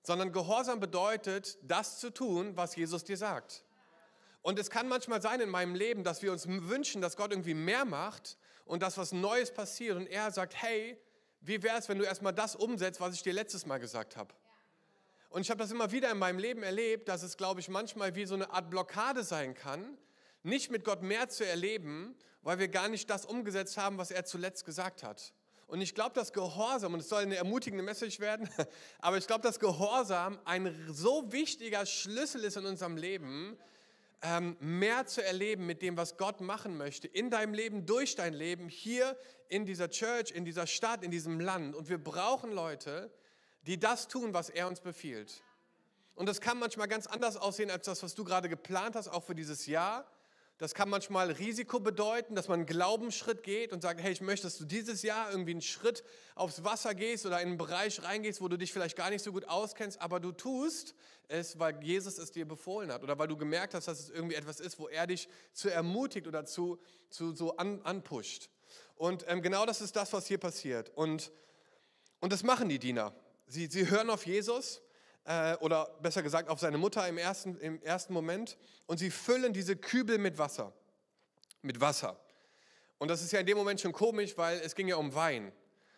sondern 0.03 0.31
Gehorsam 0.31 0.79
bedeutet, 0.79 1.57
das 1.61 1.99
zu 1.99 2.09
tun, 2.09 2.55
was 2.55 2.75
Jesus 2.75 3.03
dir 3.03 3.17
sagt. 3.17 3.63
Und 4.41 4.57
es 4.57 4.69
kann 4.69 4.87
manchmal 4.87 5.21
sein 5.21 5.41
in 5.41 5.49
meinem 5.49 5.75
Leben, 5.75 6.03
dass 6.03 6.21
wir 6.21 6.31
uns 6.31 6.47
wünschen, 6.47 7.01
dass 7.01 7.17
Gott 7.17 7.31
irgendwie 7.31 7.53
mehr 7.53 7.83
macht 7.83 8.37
und 8.65 8.81
dass 8.81 8.97
was 8.97 9.11
Neues 9.11 9.51
passiert 9.51 9.97
und 9.97 10.07
er 10.07 10.31
sagt, 10.31 10.55
hey, 10.55 10.97
wie 11.41 11.61
wäre 11.61 11.77
es, 11.77 11.89
wenn 11.89 11.97
du 11.97 12.05
erstmal 12.05 12.33
das 12.33 12.55
umsetzt, 12.55 13.01
was 13.01 13.13
ich 13.13 13.23
dir 13.23 13.33
letztes 13.33 13.65
Mal 13.65 13.79
gesagt 13.79 14.15
habe? 14.15 14.33
Und 15.29 15.41
ich 15.41 15.49
habe 15.49 15.59
das 15.59 15.71
immer 15.71 15.91
wieder 15.91 16.09
in 16.11 16.17
meinem 16.17 16.39
Leben 16.39 16.63
erlebt, 16.63 17.07
dass 17.07 17.21
es, 17.21 17.37
glaube 17.37 17.59
ich, 17.59 17.69
manchmal 17.69 18.15
wie 18.15 18.25
so 18.25 18.33
eine 18.33 18.51
Art 18.51 18.69
Blockade 18.69 19.23
sein 19.23 19.53
kann, 19.53 19.97
nicht 20.43 20.71
mit 20.71 20.83
Gott 20.83 21.01
mehr 21.01 21.29
zu 21.29 21.45
erleben, 21.45 22.15
weil 22.41 22.59
wir 22.59 22.67
gar 22.67 22.87
nicht 22.87 23.09
das 23.09 23.25
umgesetzt 23.25 23.77
haben, 23.77 23.97
was 23.97 24.11
er 24.11 24.25
zuletzt 24.25 24.65
gesagt 24.65 25.03
hat. 25.03 25.33
Und 25.67 25.81
ich 25.81 25.93
glaube, 25.93 26.15
dass 26.15 26.33
Gehorsam, 26.33 26.95
und 26.95 27.01
es 27.01 27.09
soll 27.09 27.21
eine 27.21 27.35
ermutigende 27.35 27.83
Message 27.83 28.19
werden, 28.19 28.49
aber 28.99 29.17
ich 29.17 29.27
glaube, 29.27 29.43
dass 29.43 29.59
Gehorsam 29.59 30.39
ein 30.45 30.87
so 30.91 31.31
wichtiger 31.31 31.85
Schlüssel 31.85 32.43
ist 32.43 32.57
in 32.57 32.65
unserem 32.65 32.97
Leben, 32.97 33.57
ähm, 34.21 34.57
mehr 34.59 35.05
zu 35.05 35.23
erleben 35.23 35.65
mit 35.65 35.81
dem, 35.81 35.95
was 35.95 36.17
Gott 36.17 36.41
machen 36.41 36.75
möchte, 36.75 37.07
in 37.07 37.29
deinem 37.29 37.53
Leben, 37.53 37.85
durch 37.85 38.15
dein 38.15 38.33
Leben, 38.33 38.67
hier 38.67 39.17
in 39.47 39.65
dieser 39.65 39.89
Church, 39.89 40.31
in 40.31 40.43
dieser 40.43 40.67
Stadt, 40.67 41.03
in 41.03 41.11
diesem 41.11 41.39
Land. 41.39 41.75
Und 41.75 41.87
wir 41.87 42.03
brauchen 42.03 42.51
Leute, 42.51 43.11
die 43.67 43.79
das 43.79 44.07
tun, 44.07 44.33
was 44.33 44.49
er 44.49 44.67
uns 44.67 44.81
befiehlt. 44.81 45.43
Und 46.15 46.27
das 46.27 46.41
kann 46.41 46.59
manchmal 46.59 46.87
ganz 46.87 47.07
anders 47.07 47.37
aussehen 47.37 47.71
als 47.71 47.85
das, 47.85 48.03
was 48.03 48.15
du 48.15 48.23
gerade 48.23 48.49
geplant 48.49 48.95
hast, 48.95 49.07
auch 49.07 49.23
für 49.23 49.35
dieses 49.35 49.67
Jahr. 49.67 50.05
Das 50.59 50.73
kann 50.73 50.89
manchmal 50.89 51.31
Risiko 51.31 51.79
bedeuten, 51.79 52.35
dass 52.35 52.49
man 52.49 52.59
einen 52.59 52.65
Glaubensschritt 52.65 53.43
geht 53.43 53.71
und 53.71 53.81
sagt, 53.81 54.01
hey, 54.01 54.11
ich 54.11 54.19
möchte, 54.19 54.45
dass 54.45 54.57
du 54.57 54.65
dieses 54.65 55.03
Jahr 55.03 55.31
irgendwie 55.31 55.51
einen 55.51 55.61
Schritt 55.61 56.03
aufs 56.35 56.65
Wasser 56.65 56.93
gehst 56.93 57.25
oder 57.25 57.39
in 57.39 57.47
einen 57.47 57.57
Bereich 57.57 58.03
reingehst, 58.03 58.41
wo 58.41 58.49
du 58.49 58.57
dich 58.57 58.73
vielleicht 58.73 58.97
gar 58.97 59.09
nicht 59.09 59.23
so 59.23 59.31
gut 59.31 59.45
auskennst, 59.47 60.01
aber 60.01 60.19
du 60.19 60.33
tust 60.33 60.95
es, 61.29 61.59
weil 61.59 61.81
Jesus 61.81 62.17
es 62.17 62.31
dir 62.31 62.45
befohlen 62.45 62.91
hat 62.91 63.03
oder 63.03 63.17
weil 63.17 63.29
du 63.29 63.37
gemerkt 63.37 63.73
hast, 63.73 63.87
dass 63.87 64.01
es 64.01 64.09
irgendwie 64.09 64.35
etwas 64.35 64.59
ist, 64.59 64.77
wo 64.79 64.89
er 64.89 65.07
dich 65.07 65.29
zu 65.53 65.69
ermutigt 65.69 66.27
oder 66.27 66.43
zu, 66.43 66.77
zu 67.09 67.33
so 67.33 67.55
an, 67.55 67.81
anpusht. 67.83 68.49
Und 68.95 69.23
ähm, 69.29 69.41
genau 69.41 69.65
das 69.65 69.79
ist 69.79 69.95
das, 69.95 70.11
was 70.11 70.27
hier 70.27 70.39
passiert. 70.39 70.91
Und, 70.93 71.31
und 72.19 72.33
das 72.33 72.43
machen 72.43 72.67
die 72.67 72.79
Diener. 72.79 73.13
Sie, 73.47 73.67
sie 73.67 73.89
hören 73.89 74.09
auf 74.09 74.25
Jesus 74.25 74.81
äh, 75.29 75.55
oder 75.57 75.95
besser 76.01 76.23
gesagt 76.23 76.49
auf 76.49 76.59
seine 76.59 76.79
Mutter 76.79 77.07
im 77.07 77.19
ersten, 77.19 77.55
im 77.59 77.81
ersten 77.83 78.13
Moment 78.13 78.57
und 78.87 78.97
sie 78.97 79.11
füllen 79.11 79.53
diese 79.53 79.75
Kübel 79.75 80.17
mit 80.17 80.39
Wasser. 80.39 80.73
Mit 81.61 81.79
Wasser. 81.79 82.19
Und 82.97 83.09
das 83.09 83.21
ist 83.21 83.31
ja 83.31 83.39
in 83.39 83.45
dem 83.45 83.57
Moment 83.57 83.79
schon 83.79 83.91
komisch, 83.91 84.37
weil 84.37 84.59
es 84.59 84.73
ging 84.73 84.87
ja 84.87 84.95
um 84.95 85.13
Wein. 85.13 85.51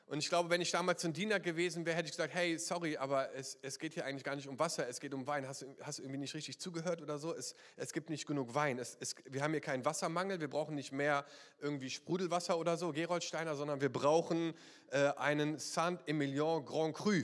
Und 0.08 0.20
ich 0.20 0.28
glaube, 0.28 0.50
wenn 0.50 0.60
ich 0.60 0.72
damals 0.72 1.06
ein 1.06 1.14
Diener 1.14 1.40
gewesen 1.40 1.86
wäre, 1.86 1.96
hätte 1.96 2.08
ich 2.08 2.12
gesagt, 2.12 2.34
hey, 2.34 2.60
sorry, 2.60 2.98
aber 2.98 3.34
es, 3.34 3.58
es 3.62 3.80
geht 3.80 3.94
hier 3.94 4.04
eigentlich 4.04 4.26
gar 4.26 4.36
nicht 4.36 4.50
um 4.50 4.60
Wasser, 4.60 4.90
es 4.90 5.00
geht 5.00 5.14
um 5.14 5.26
Wein. 5.26 5.48
Hast, 5.48 5.66
hast 5.82 6.00
du 6.00 6.04
irgendwie 6.04 6.20
nicht 6.20 6.34
richtig 6.34 6.60
zugehört 6.60 7.02
oder 7.02 7.18
so? 7.18 7.34
Es, 7.34 7.56
es 7.78 7.94
gibt 7.94 8.10
nicht 8.10 8.28
genug 8.28 8.54
Wein. 8.54 8.78
Es, 8.80 8.98
es, 9.00 9.16
wir 9.24 9.42
haben 9.42 9.52
hier 9.52 9.62
keinen 9.62 9.86
Wassermangel, 9.86 10.42
wir 10.42 10.50
brauchen 10.50 10.76
nicht 10.76 10.92
mehr 10.92 11.26
irgendwie 11.60 11.90
Sprudelwasser 11.90 12.60
oder 12.60 12.76
so, 12.76 12.92
Geroldsteiner, 12.92 13.56
sondern 13.56 13.80
wir 13.80 13.90
brauchen 13.90 14.54
äh, 14.90 15.14
einen 15.16 15.58
Saint-Emilion 15.58 16.66
Grand 16.66 16.94
Cru, 16.94 17.22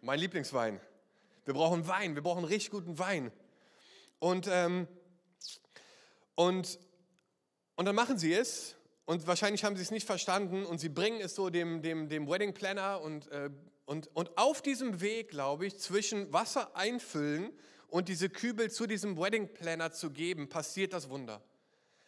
mein 0.00 0.20
Lieblingswein. 0.20 0.80
Wir 1.46 1.54
brauchen 1.54 1.86
Wein, 1.86 2.16
wir 2.16 2.22
brauchen 2.22 2.44
richtig 2.44 2.72
guten 2.72 2.98
Wein. 2.98 3.30
Und, 4.18 4.48
ähm, 4.50 4.88
und, 6.34 6.78
und 7.76 7.84
dann 7.86 7.94
machen 7.94 8.18
sie 8.18 8.34
es. 8.34 8.74
Und 9.04 9.28
wahrscheinlich 9.28 9.64
haben 9.64 9.76
sie 9.76 9.82
es 9.82 9.92
nicht 9.92 10.06
verstanden. 10.06 10.66
Und 10.66 10.80
sie 10.80 10.88
bringen 10.88 11.20
es 11.20 11.36
so 11.36 11.48
dem, 11.48 11.82
dem, 11.82 12.08
dem 12.08 12.28
Wedding 12.28 12.52
Planner 12.52 13.00
und, 13.00 13.30
äh, 13.30 13.50
und, 13.84 14.08
und 14.14 14.36
auf 14.36 14.60
diesem 14.60 15.00
Weg, 15.00 15.30
glaube 15.30 15.66
ich, 15.66 15.78
zwischen 15.78 16.32
Wasser 16.32 16.76
einfüllen 16.76 17.52
und 17.86 18.08
diese 18.08 18.28
Kübel 18.28 18.68
zu 18.68 18.88
diesem 18.88 19.16
Wedding 19.16 19.54
Planner 19.54 19.92
zu 19.92 20.10
geben, 20.10 20.48
passiert 20.48 20.92
das 20.92 21.08
Wunder 21.08 21.40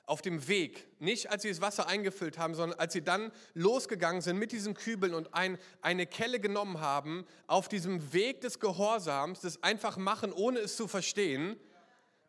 auf 0.08 0.22
dem 0.22 0.49
Weg, 0.49 0.87
nicht 1.00 1.31
als 1.31 1.43
sie 1.43 1.50
das 1.50 1.60
Wasser 1.60 1.87
eingefüllt 1.87 2.38
haben, 2.38 2.55
sondern 2.55 2.78
als 2.78 2.94
sie 2.94 3.02
dann 3.02 3.31
losgegangen 3.52 4.22
sind 4.22 4.38
mit 4.38 4.52
diesen 4.52 4.75
Kübeln 4.75 5.14
und 5.14 5.34
ein, 5.34 5.58
eine 5.82 6.06
Kelle 6.06 6.40
genommen 6.40 6.81
haben, 6.81 7.26
auf 7.46 7.69
diesem 7.69 8.12
Weg 8.12 8.40
des 8.40 8.58
Gehorsams, 8.58 9.40
des 9.40 9.62
einfach 9.62 9.99
machen, 9.99 10.32
ohne 10.32 10.60
es 10.60 10.76
zu 10.76 10.88
verstehen, 10.88 11.61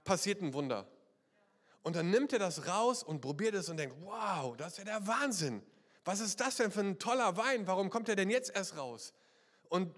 passiert 0.04 0.42
ein 0.42 0.54
Wunder. 0.54 0.88
Und 1.82 1.96
dann 1.96 2.10
nimmt 2.10 2.34
er 2.34 2.40
das 2.40 2.68
raus 2.68 3.02
und 3.02 3.22
probiert 3.22 3.56
es 3.56 3.70
und 3.70 3.78
denkt, 3.78 3.96
wow, 4.02 4.58
das 4.58 4.74
ist 4.74 4.78
ja 4.80 4.84
der 4.84 5.08
Wahnsinn. 5.08 5.62
Was 6.04 6.20
ist 6.20 6.40
das 6.42 6.58
denn 6.58 6.72
für 6.72 6.82
ein 6.82 7.00
toller 7.00 7.38
Wein? 7.38 7.66
Warum 7.66 7.90
kommt 7.90 8.10
er 8.10 8.18
denn 8.18 8.30
jetzt 8.30 8.54
erst 8.54 8.76
raus? 8.78 9.14
Und, 9.70 9.96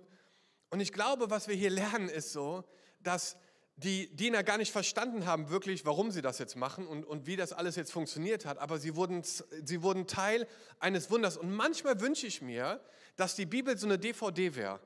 und 0.69 0.79
ich 0.79 0.93
glaube, 0.93 1.31
was 1.31 1.47
wir 1.47 1.55
hier 1.55 1.71
lernen, 1.71 2.09
ist 2.09 2.31
so, 2.31 2.63
dass 2.99 3.37
die 3.83 4.15
Diener 4.15 4.43
gar 4.43 4.57
nicht 4.57 4.71
verstanden 4.71 5.25
haben 5.25 5.49
wirklich, 5.49 5.85
warum 5.85 6.11
sie 6.11 6.21
das 6.21 6.37
jetzt 6.39 6.55
machen 6.55 6.87
und, 6.87 7.03
und 7.03 7.25
wie 7.25 7.35
das 7.35 7.51
alles 7.51 7.75
jetzt 7.75 7.91
funktioniert 7.91 8.45
hat, 8.45 8.57
aber 8.59 8.77
sie 8.77 8.95
wurden, 8.95 9.23
sie 9.23 9.81
wurden 9.81 10.07
Teil 10.07 10.47
eines 10.79 11.09
Wunders. 11.09 11.37
Und 11.37 11.51
manchmal 11.51 11.99
wünsche 11.99 12.27
ich 12.27 12.41
mir, 12.41 12.79
dass 13.15 13.35
die 13.35 13.45
Bibel 13.45 13.77
so 13.77 13.87
eine 13.87 13.97
DVD 13.97 14.55
wäre. 14.55 14.79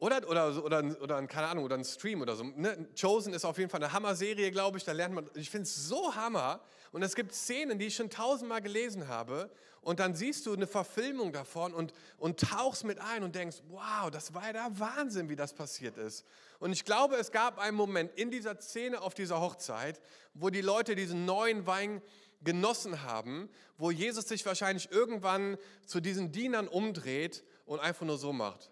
Oder, 0.00 0.26
oder, 0.26 0.64
oder, 0.64 0.96
oder, 1.02 1.26
keine 1.26 1.48
Ahnung, 1.48 1.64
oder 1.64 1.76
ein 1.76 1.84
Stream 1.84 2.22
oder 2.22 2.34
so. 2.34 2.42
Ne? 2.42 2.88
Chosen 2.98 3.34
ist 3.34 3.44
auf 3.44 3.58
jeden 3.58 3.68
Fall 3.68 3.82
eine 3.82 3.92
Hammer-Serie, 3.92 4.50
glaube 4.50 4.78
ich. 4.78 4.84
Da 4.84 4.92
lernt 4.92 5.14
man, 5.14 5.28
ich 5.34 5.50
finde 5.50 5.64
es 5.64 5.88
so 5.88 6.14
Hammer. 6.14 6.60
Und 6.90 7.02
es 7.02 7.14
gibt 7.14 7.34
Szenen, 7.34 7.78
die 7.78 7.86
ich 7.86 7.96
schon 7.96 8.08
tausendmal 8.08 8.62
gelesen 8.62 9.08
habe. 9.08 9.50
Und 9.82 10.00
dann 10.00 10.14
siehst 10.14 10.46
du 10.46 10.54
eine 10.54 10.66
Verfilmung 10.66 11.32
davon 11.32 11.74
und, 11.74 11.92
und 12.16 12.40
tauchst 12.40 12.84
mit 12.84 12.98
ein 12.98 13.22
und 13.22 13.34
denkst, 13.34 13.58
wow, 13.68 14.10
das 14.10 14.32
war 14.32 14.46
ja 14.46 14.52
der 14.54 14.78
Wahnsinn, 14.78 15.28
wie 15.28 15.36
das 15.36 15.52
passiert 15.52 15.98
ist. 15.98 16.24
Und 16.60 16.72
ich 16.72 16.86
glaube, 16.86 17.16
es 17.16 17.30
gab 17.30 17.58
einen 17.58 17.76
Moment 17.76 18.10
in 18.16 18.30
dieser 18.30 18.58
Szene 18.58 19.02
auf 19.02 19.12
dieser 19.12 19.38
Hochzeit, 19.38 20.00
wo 20.32 20.48
die 20.48 20.62
Leute 20.62 20.96
diesen 20.96 21.26
neuen 21.26 21.66
Wein 21.66 22.00
genossen 22.42 23.02
haben, 23.02 23.50
wo 23.76 23.90
Jesus 23.90 24.26
sich 24.28 24.46
wahrscheinlich 24.46 24.90
irgendwann 24.90 25.58
zu 25.84 26.00
diesen 26.00 26.32
Dienern 26.32 26.68
umdreht 26.68 27.44
und 27.66 27.80
einfach 27.80 28.06
nur 28.06 28.16
so 28.16 28.32
macht. 28.32 28.70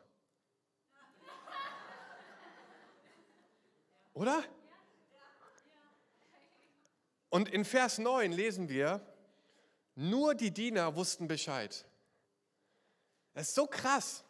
Oder? 4.18 4.42
Und 7.28 7.48
in 7.50 7.64
Vers 7.64 7.98
9 7.98 8.32
lesen 8.32 8.68
wir, 8.68 9.00
nur 9.94 10.34
die 10.34 10.50
Diener 10.50 10.96
wussten 10.96 11.28
Bescheid. 11.28 11.84
Das 13.34 13.48
ist 13.48 13.54
so 13.54 13.68
krass. 13.68 14.24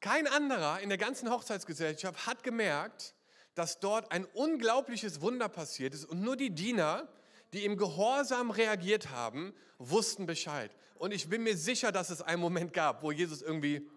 Kein 0.00 0.26
anderer 0.26 0.80
in 0.80 0.90
der 0.90 0.98
ganzen 0.98 1.30
Hochzeitsgesellschaft 1.30 2.26
hat 2.26 2.42
gemerkt, 2.42 3.14
dass 3.54 3.80
dort 3.80 4.12
ein 4.12 4.26
unglaubliches 4.26 5.22
Wunder 5.22 5.48
passiert 5.48 5.94
ist 5.94 6.04
und 6.04 6.20
nur 6.20 6.36
die 6.36 6.50
Diener, 6.50 7.08
die 7.54 7.64
im 7.64 7.78
Gehorsam 7.78 8.50
reagiert 8.50 9.08
haben, 9.08 9.54
wussten 9.78 10.26
Bescheid. 10.26 10.70
Und 10.96 11.14
ich 11.14 11.30
bin 11.30 11.42
mir 11.42 11.56
sicher, 11.56 11.90
dass 11.90 12.10
es 12.10 12.20
einen 12.20 12.42
Moment 12.42 12.74
gab, 12.74 13.02
wo 13.02 13.10
Jesus 13.12 13.40
irgendwie 13.40 13.88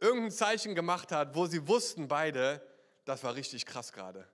irgendein 0.00 0.30
Zeichen 0.30 0.74
gemacht 0.74 1.12
hat, 1.12 1.34
wo 1.34 1.44
sie 1.44 1.68
wussten 1.68 2.08
beide, 2.08 2.66
das 3.04 3.22
war 3.22 3.34
richtig 3.34 3.66
krass 3.66 3.92
gerade. 3.92 4.26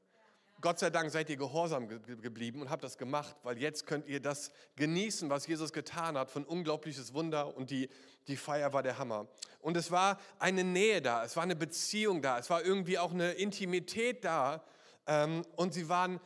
Gott 0.61 0.81
sei 0.81 0.91
Dank 0.91 1.11
seid 1.11 1.31
ihr 1.31 1.37
gehorsam 1.37 1.89
geblieben 1.89 2.61
und 2.61 2.69
habt 2.71 2.83
das 2.83 2.99
gemacht, 2.99 3.37
weil 3.45 3.59
jetzt 3.59 3.87
könnt 3.87 4.09
ihr 4.09 4.21
das 4.21 4.51
genießen, 4.75 5.31
was 5.31 5.47
Jesus 5.47 5.73
getan 5.73 6.19
hat, 6.19 6.31
von 6.31 6.45
unglaubliches 6.45 7.15
Wunder 7.15 7.57
und 7.57 7.71
die, 7.71 7.89
die 8.27 8.37
Feier 8.37 8.73
war 8.73 8.83
der 8.83 8.99
Hammer. 8.99 9.29
Und 9.61 9.77
es 9.77 9.93
war 9.93 10.19
eine 10.41 10.65
Nähe 10.65 11.01
da, 11.01 11.25
es 11.25 11.37
war 11.37 11.45
eine 11.45 11.55
Beziehung 11.55 12.23
da, 12.23 12.39
es 12.39 12.51
war 12.51 12.65
irgendwie 12.65 12.99
auch 12.99 13.13
eine 13.13 13.33
Intimität 13.33 14.25
da 14.25 14.65
ähm, 15.07 15.45
und 15.55 15.75
sie 15.75 15.89
waren 15.89 16.21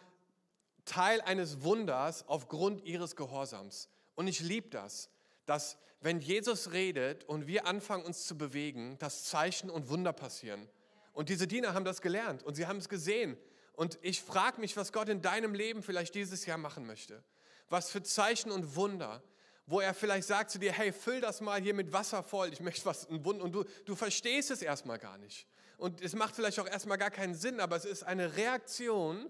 Teil 0.87 1.21
eines 1.21 1.63
Wunders 1.63 2.27
aufgrund 2.27 2.85
ihres 2.85 3.17
Gehorsams. 3.17 3.91
Und 4.15 4.29
ich 4.29 4.41
liebe 4.41 4.71
das, 4.71 5.11
dass 5.45 5.77
wenn 6.01 6.21
Jesus 6.21 6.73
redet 6.73 7.25
und 7.25 7.47
wir 7.47 7.67
anfangen 7.67 8.05
uns 8.05 8.27
zu 8.27 8.37
bewegen, 8.37 8.97
dass 8.99 9.25
Zeichen 9.25 9.71
und 9.71 9.89
Wunder 9.89 10.13
passieren. 10.13 10.69
Und 11.13 11.29
diese 11.29 11.47
Diener 11.47 11.75
haben 11.75 11.85
das 11.85 12.01
gelernt 12.01 12.43
und 12.43 12.55
sie 12.55 12.67
haben 12.67 12.79
es 12.79 12.89
gesehen. 12.89 13.37
Und 13.83 13.99
ich 14.01 14.23
frage 14.23 14.61
mich, 14.61 14.77
was 14.77 14.93
Gott 14.93 15.09
in 15.09 15.23
deinem 15.23 15.57
Leben 15.57 15.83
vielleicht 15.83 16.15
dieses 16.15 16.47
Jahr 16.47 16.57
machen 16.57 16.87
möchte. 16.87 17.25
Was 17.69 17.91
für 17.91 18.01
Zeichen 18.01 18.53
und 18.53 18.77
Wunder, 18.77 19.25
wo 19.67 19.81
er 19.81 19.93
vielleicht 19.93 20.29
sagt 20.29 20.53
zu 20.53 20.61
dir, 20.61 20.71
hey, 20.71 20.93
füll 20.93 21.21
das 21.21 21.41
mal 21.41 21.61
hier 21.61 21.75
mit 21.75 21.93
Wasser 21.93 22.23
voll, 22.23 22.53
ich 22.53 22.61
möchte 22.61 22.87
was, 22.87 23.09
ein 23.09 23.25
Wunder. 23.25 23.43
Und 23.43 23.51
du, 23.51 23.65
du 23.85 23.97
verstehst 23.97 24.53
es 24.53 24.63
erstmal 24.63 25.01
gar 25.01 25.19
nicht. 25.19 25.49
Und 25.79 26.01
es 26.01 26.15
macht 26.15 26.37
vielleicht 26.37 26.61
auch 26.61 26.69
erstmal 26.69 26.97
gar 26.97 27.11
keinen 27.11 27.35
Sinn, 27.35 27.59
aber 27.59 27.75
es 27.75 27.85
ist 27.85 28.05
eine 28.05 28.37
Reaktion 28.37 29.29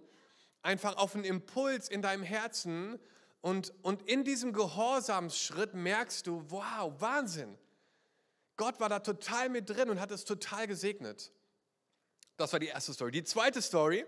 einfach 0.61 0.99
auf 0.99 1.15
einen 1.15 1.25
Impuls 1.25 1.89
in 1.89 2.03
deinem 2.03 2.23
Herzen. 2.23 2.99
Und, 3.41 3.73
und 3.81 4.03
in 4.03 4.23
diesem 4.23 4.53
Gehorsamsschritt 4.53 5.73
merkst 5.73 6.27
du, 6.27 6.45
wow, 6.49 6.93
Wahnsinn. 6.99 7.57
Gott 8.59 8.81
war 8.81 8.91
da 8.91 8.99
total 8.99 9.49
mit 9.49 9.71
drin 9.71 9.89
und 9.89 9.99
hat 9.99 10.11
es 10.11 10.27
total 10.27 10.67
gesegnet. 10.67 11.33
Das 12.37 12.53
war 12.53 12.61
die 12.61 12.67
erste 12.67 12.93
Story. 12.93 13.13
Die 13.13 13.25
zweite 13.25 13.63
Story 13.63 14.05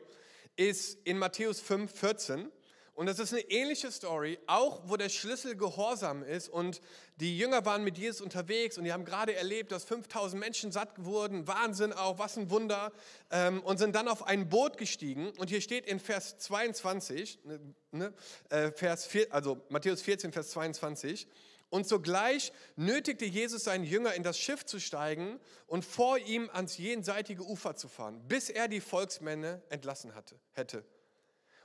ist 0.57 0.99
in 1.05 1.19
Matthäus 1.19 1.61
5, 1.61 1.93
14. 1.93 2.51
Und 2.95 3.07
das 3.07 3.19
ist 3.19 3.33
eine 3.33 3.43
ähnliche 3.51 3.91
Story, 3.91 4.39
auch 4.47 4.83
wo 4.87 4.97
der 4.97 5.09
Schlüssel 5.09 5.57
Gehorsam 5.57 6.23
ist. 6.23 6.49
Und 6.49 6.81
die 7.17 7.37
Jünger 7.37 7.65
waren 7.65 7.83
mit 7.83 7.99
Jesus 7.99 8.21
unterwegs 8.21 8.79
und 8.79 8.85
die 8.85 8.93
haben 8.93 9.05
gerade 9.05 9.35
erlebt, 9.35 9.73
dass 9.73 9.85
5000 9.85 10.39
Menschen 10.39 10.71
satt 10.71 11.05
wurden. 11.05 11.49
Wahnsinn 11.49 11.93
auch, 11.93 12.21
was 12.21 12.37
ein 12.37 12.51
Wunder. 12.51 12.93
Ähm, 13.33 13.61
und 13.63 13.79
sind 13.79 13.97
dann 13.97 14.07
auf 14.07 14.25
ein 14.27 14.49
Boot 14.49 14.79
gestiegen. 14.79 15.33
Und 15.39 15.51
hier 15.51 15.61
steht 15.61 15.87
in 15.87 15.99
Vers 15.99 16.39
22, 16.39 17.41
ne, 17.45 17.61
ne 17.91 18.15
äh, 18.51 18.71
Vers 18.71 19.07
4, 19.07 19.33
also 19.33 19.61
Matthäus 19.71 20.01
14, 20.01 20.33
Vers 20.33 20.51
22. 20.51 21.27
Und 21.71 21.89
sogleich 21.89 22.53
nötigte 22.77 23.25
Jesus 23.25 23.65
seinen 23.65 23.85
Jünger 23.85 24.15
in 24.15 24.23
das 24.23 24.39
Schiff 24.39 24.65
zu 24.65 24.79
steigen 24.79 25.41
und 25.67 25.85
vor 25.85 26.19
ihm 26.19 26.49
ans 26.53 26.79
jenseitige 26.79 27.43
Ufer 27.43 27.75
zu 27.75 27.89
fahren, 27.89 28.23
bis 28.29 28.49
er 28.49 28.69
die 28.69 28.81
Volksmänner 28.81 29.61
entlassen 29.71 30.15
hatte, 30.15 30.39
hätte. 30.53 30.85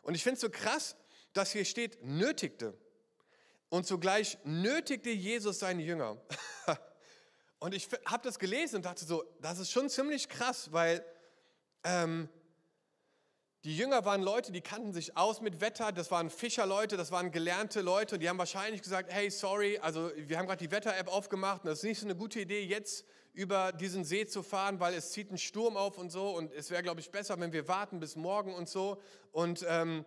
Und 0.02 0.16
ich 0.16 0.24
finde 0.24 0.36
es 0.36 0.42
so 0.42 0.50
krass, 0.50 0.96
dass 1.34 1.52
hier 1.52 1.66
steht, 1.66 2.04
nötigte. 2.04 2.78
Und 3.70 3.86
sogleich 3.86 4.40
nötigte 4.44 5.12
Jesus 5.12 5.60
seinen 5.60 5.80
Jünger. 5.80 6.18
und 7.60 7.76
ich 7.76 7.88
habe 8.06 8.24
das 8.24 8.40
gelesen 8.40 8.78
und 8.78 8.86
dachte 8.86 9.06
so, 9.06 9.24
das 9.42 9.60
ist 9.60 9.72
schon 9.72 9.90
ziemlich 9.90 10.28
krass, 10.28 10.72
weil 10.72 11.06
ähm, 11.84 12.30
die 13.66 13.76
Jünger 13.76 14.06
waren 14.06 14.22
Leute, 14.22 14.54
die 14.54 14.62
kannten 14.62 14.94
sich 14.94 15.18
aus 15.18 15.42
mit 15.42 15.60
Wetter, 15.60 15.92
das 15.92 16.12
waren 16.12 16.30
Fischerleute, 16.30 16.96
das 16.96 17.12
waren 17.12 17.32
gelernte 17.32 17.82
Leute, 17.82 18.18
die 18.18 18.30
haben 18.30 18.38
wahrscheinlich 18.38 18.82
gesagt, 18.82 19.12
hey, 19.12 19.30
sorry, 19.30 19.78
also 19.80 20.12
wir 20.16 20.38
haben 20.38 20.48
gerade 20.48 20.66
die 20.66 20.72
Wetter-App 20.72 21.10
aufgemacht 21.10 21.64
und 21.64 21.70
das 21.70 21.80
ist 21.80 21.84
nicht 21.84 22.00
so 22.00 22.06
eine 22.06 22.16
gute 22.16 22.40
Idee, 22.40 22.64
jetzt 22.64 23.06
über 23.34 23.74
diesen 23.74 24.06
See 24.06 24.26
zu 24.26 24.44
fahren, 24.44 24.80
weil 24.80 24.94
es 24.94 25.12
zieht 25.12 25.30
ein 25.32 25.38
Sturm 25.38 25.76
auf 25.76 25.98
und 25.98 26.10
so 26.10 26.30
und 26.32 26.54
es 26.54 26.70
wäre, 26.70 26.84
glaube 26.84 27.02
ich, 27.02 27.12
besser, 27.12 27.38
wenn 27.40 27.52
wir 27.52 27.68
warten 27.68 28.00
bis 28.00 28.16
morgen 28.16 28.54
und 28.54 28.70
so. 28.70 29.02
Und, 29.34 29.66
ähm, 29.68 30.06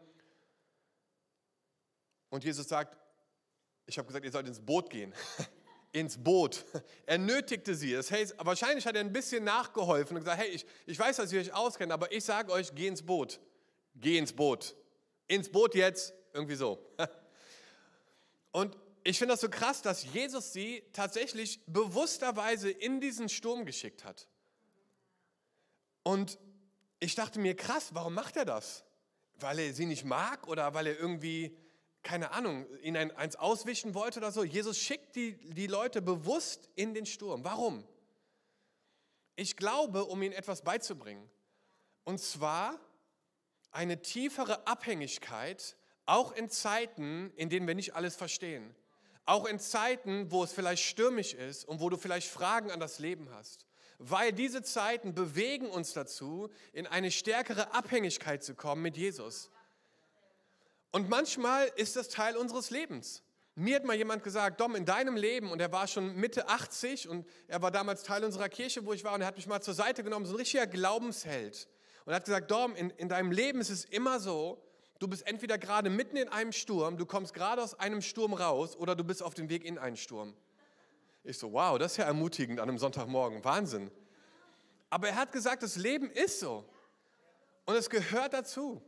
und 2.31 2.45
Jesus 2.45 2.69
sagt, 2.69 2.97
ich 3.85 3.99
habe 3.99 4.07
gesagt, 4.07 4.25
ihr 4.25 4.33
sollt 4.33 4.49
ins 4.49 4.61
Boot 4.61 4.89
gehen. 4.89 5.13
ins 5.93 6.23
Boot. 6.23 6.65
Er 7.07 7.19
nötigte 7.19 7.75
sie. 7.75 7.93
Das 7.93 8.11
heißt, 8.11 8.37
wahrscheinlich 8.39 8.87
hat 8.87 8.95
er 8.95 9.01
ein 9.01 9.13
bisschen 9.13 9.45
nachgeholfen 9.45 10.17
und 10.17 10.23
gesagt, 10.23 10.41
hey, 10.41 10.49
ich, 10.49 10.65
ich 10.87 10.99
weiß, 10.99 11.17
dass 11.17 11.33
ihr 11.33 11.41
euch 11.41 11.53
auskennt, 11.53 11.93
aber 11.93 12.11
ich 12.13 12.25
sage 12.25 12.51
euch, 12.51 12.75
geh 12.75 12.87
ins 12.87 13.03
Boot. 13.03 13.39
Geh 13.95 14.17
ins 14.17 14.33
Boot. 14.33 14.75
Ins 15.29 15.51
Boot 15.51 15.75
jetzt, 15.75 16.15
irgendwie 16.33 16.55
so. 16.55 16.79
Und 18.53 18.77
ich 19.05 19.19
finde 19.19 19.35
das 19.35 19.41
so 19.41 19.49
krass, 19.49 19.83
dass 19.83 20.05
Jesus 20.05 20.53
sie 20.53 20.83
tatsächlich 20.93 21.61
bewussterweise 21.67 22.71
in 22.71 23.01
diesen 23.01 23.29
Sturm 23.29 23.67
geschickt 23.67 24.05
hat. 24.05 24.29
Und 26.03 26.39
ich 27.01 27.15
dachte 27.15 27.41
mir, 27.41 27.57
krass, 27.57 27.91
warum 27.93 28.15
macht 28.15 28.37
er 28.37 28.45
das? 28.45 28.85
Weil 29.41 29.59
er 29.59 29.75
sie 29.75 29.87
nicht 29.87 30.05
mag 30.05 30.47
oder 30.47 30.73
weil 30.75 30.87
er 30.87 30.99
irgendwie 30.99 31.57
keine 32.03 32.33
Ahnung, 32.33 32.67
ihnen 32.81 33.11
eins 33.13 33.37
auswischen 33.37 33.95
wollte 33.95 34.19
oder 34.19 34.33
so. 34.33 34.45
Jesus 34.45 34.79
schickt 34.79 35.15
die, 35.17 35.35
die 35.53 35.67
Leute 35.67 36.03
bewusst 36.03 36.69
in 36.75 36.95
den 36.95 37.07
Sturm. 37.07 37.45
Warum? 37.45 37.85
Ich 39.37 39.57
glaube, 39.57 40.05
um 40.05 40.23
ihnen 40.23 40.33
etwas 40.33 40.63
beizubringen. 40.63 41.29
Und 42.05 42.19
zwar 42.21 42.79
eine 43.71 44.03
tiefere 44.03 44.67
Abhängigkeit, 44.67 45.77
auch 46.05 46.33
in 46.33 46.51
Zeiten, 46.51 47.33
in 47.37 47.49
denen 47.49 47.67
wir 47.67 47.75
nicht 47.75 47.95
alles 47.95 48.17
verstehen. 48.17 48.75
Auch 49.25 49.47
in 49.47 49.61
Zeiten, 49.61 50.31
wo 50.31 50.43
es 50.43 50.53
vielleicht 50.53 50.83
stürmisch 50.83 51.33
ist 51.33 51.65
und 51.65 51.81
wo 51.81 51.89
du 51.89 51.97
vielleicht 51.97 52.29
Fragen 52.29 52.71
an 52.71 52.81
das 52.81 52.99
Leben 52.99 53.31
hast. 53.31 53.67
Weil 53.99 54.33
diese 54.33 54.63
Zeiten 54.63 55.15
bewegen 55.15 55.71
uns 55.71 55.93
dazu, 55.93 56.51
in 56.73 56.89
eine 56.89 57.13
stärkere 57.13 57.73
Abhängigkeit 57.73 58.43
zu 58.43 58.57
kommen 58.57 58.83
mit 58.83 58.97
Jesus. 58.97 59.49
Und 60.93 61.09
manchmal 61.09 61.71
ist 61.77 61.97
das 61.97 62.09
Teil 62.09 62.37
unseres 62.37 62.71
Lebens. 62.71 63.23
Mir 63.55 63.77
hat 63.77 63.85
mal 63.85 63.97
jemand 63.97 64.23
gesagt, 64.23 64.61
Dom, 64.61 64.75
in 64.77 64.85
deinem 64.85 65.17
Leben, 65.17 65.51
und 65.51 65.61
er 65.61 65.73
war 65.73 65.87
schon 65.87 66.15
Mitte 66.17 66.49
80 66.49 67.09
und 67.09 67.27
er 67.49 67.61
war 67.61 67.71
damals 67.71 68.03
Teil 68.03 68.25
unserer 68.25 68.49
Kirche, 68.49 68.87
wo 68.87 68.93
ich 68.93 69.05
war, 69.05 69.15
und 69.15 69.21
er 69.21 69.27
hat 69.27 69.37
mich 69.37 69.47
mal 69.47 69.61
zur 69.61 69.75
Seite 69.75 70.03
genommen, 70.03 70.25
so 70.25 70.35
ein 70.35 70.39
richtiger 70.39 70.67
Glaubensheld. 70.67 71.69
Und 72.05 72.13
er 72.13 72.17
hat 72.17 72.25
gesagt, 72.25 72.51
Dom, 72.51 72.75
in, 72.75 72.91
in 72.91 73.09
deinem 73.09 73.31
Leben 73.31 73.61
ist 73.61 73.71
es 73.71 73.85
immer 73.85 74.21
so, 74.21 74.63
du 74.99 75.09
bist 75.09 75.27
entweder 75.27 75.59
gerade 75.59 75.91
mitten 75.91 76.17
in 76.17 76.29
einem 76.29 76.53
Sturm, 76.53 76.97
du 76.97 77.05
kommst 77.05 77.35
gerade 77.35 77.63
aus 77.63 77.79
einem 77.79 78.01
Sturm 78.01 78.33
raus, 78.33 78.77
oder 78.77 78.95
du 78.95 79.05
bist 79.05 79.23
auf 79.23 79.35
dem 79.35 79.49
Weg 79.49 79.65
in 79.65 79.79
einen 79.79 79.97
Sturm. 79.97 80.35
Ich 81.25 81.39
so, 81.39 81.53
wow, 81.53 81.79
das 81.79 81.93
ist 81.93 81.99
ja 81.99 82.05
ermutigend 82.05 82.59
an 82.59 82.69
einem 82.69 82.79
Sonntagmorgen, 82.79 83.45
Wahnsinn. 83.45 83.91
Aber 84.91 85.09
er 85.09 85.17
hat 85.17 85.33
gesagt, 85.33 85.63
das 85.63 85.77
Leben 85.77 86.11
ist 86.11 86.41
so. 86.41 86.65
Und 87.65 87.77
es 87.77 87.89
gehört 87.89 88.33
dazu. 88.33 88.83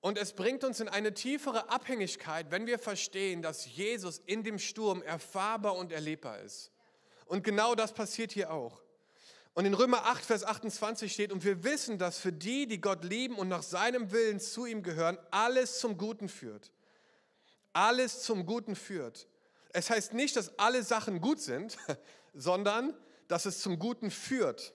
Und 0.00 0.16
es 0.16 0.32
bringt 0.32 0.62
uns 0.62 0.80
in 0.80 0.88
eine 0.88 1.12
tiefere 1.12 1.70
Abhängigkeit, 1.70 2.50
wenn 2.50 2.66
wir 2.66 2.78
verstehen, 2.78 3.42
dass 3.42 3.66
Jesus 3.66 4.22
in 4.26 4.44
dem 4.44 4.58
Sturm 4.58 5.02
erfahrbar 5.02 5.76
und 5.76 5.90
erlebbar 5.90 6.38
ist. 6.40 6.70
Und 7.26 7.42
genau 7.42 7.74
das 7.74 7.92
passiert 7.92 8.32
hier 8.32 8.52
auch. 8.52 8.80
Und 9.54 9.66
in 9.66 9.74
Römer 9.74 10.06
8, 10.06 10.24
Vers 10.24 10.44
28 10.44 11.12
steht, 11.12 11.32
und 11.32 11.44
wir 11.44 11.64
wissen, 11.64 11.98
dass 11.98 12.20
für 12.20 12.32
die, 12.32 12.68
die 12.68 12.80
Gott 12.80 13.02
lieben 13.02 13.36
und 13.36 13.48
nach 13.48 13.64
seinem 13.64 14.12
Willen 14.12 14.38
zu 14.38 14.66
ihm 14.66 14.84
gehören, 14.84 15.18
alles 15.32 15.80
zum 15.80 15.98
Guten 15.98 16.28
führt. 16.28 16.72
Alles 17.72 18.22
zum 18.22 18.46
Guten 18.46 18.76
führt. 18.76 19.26
Es 19.70 19.90
heißt 19.90 20.14
nicht, 20.14 20.36
dass 20.36 20.56
alle 20.60 20.84
Sachen 20.84 21.20
gut 21.20 21.40
sind, 21.40 21.76
sondern 22.34 22.94
dass 23.26 23.46
es 23.46 23.60
zum 23.60 23.80
Guten 23.80 24.12
führt. 24.12 24.74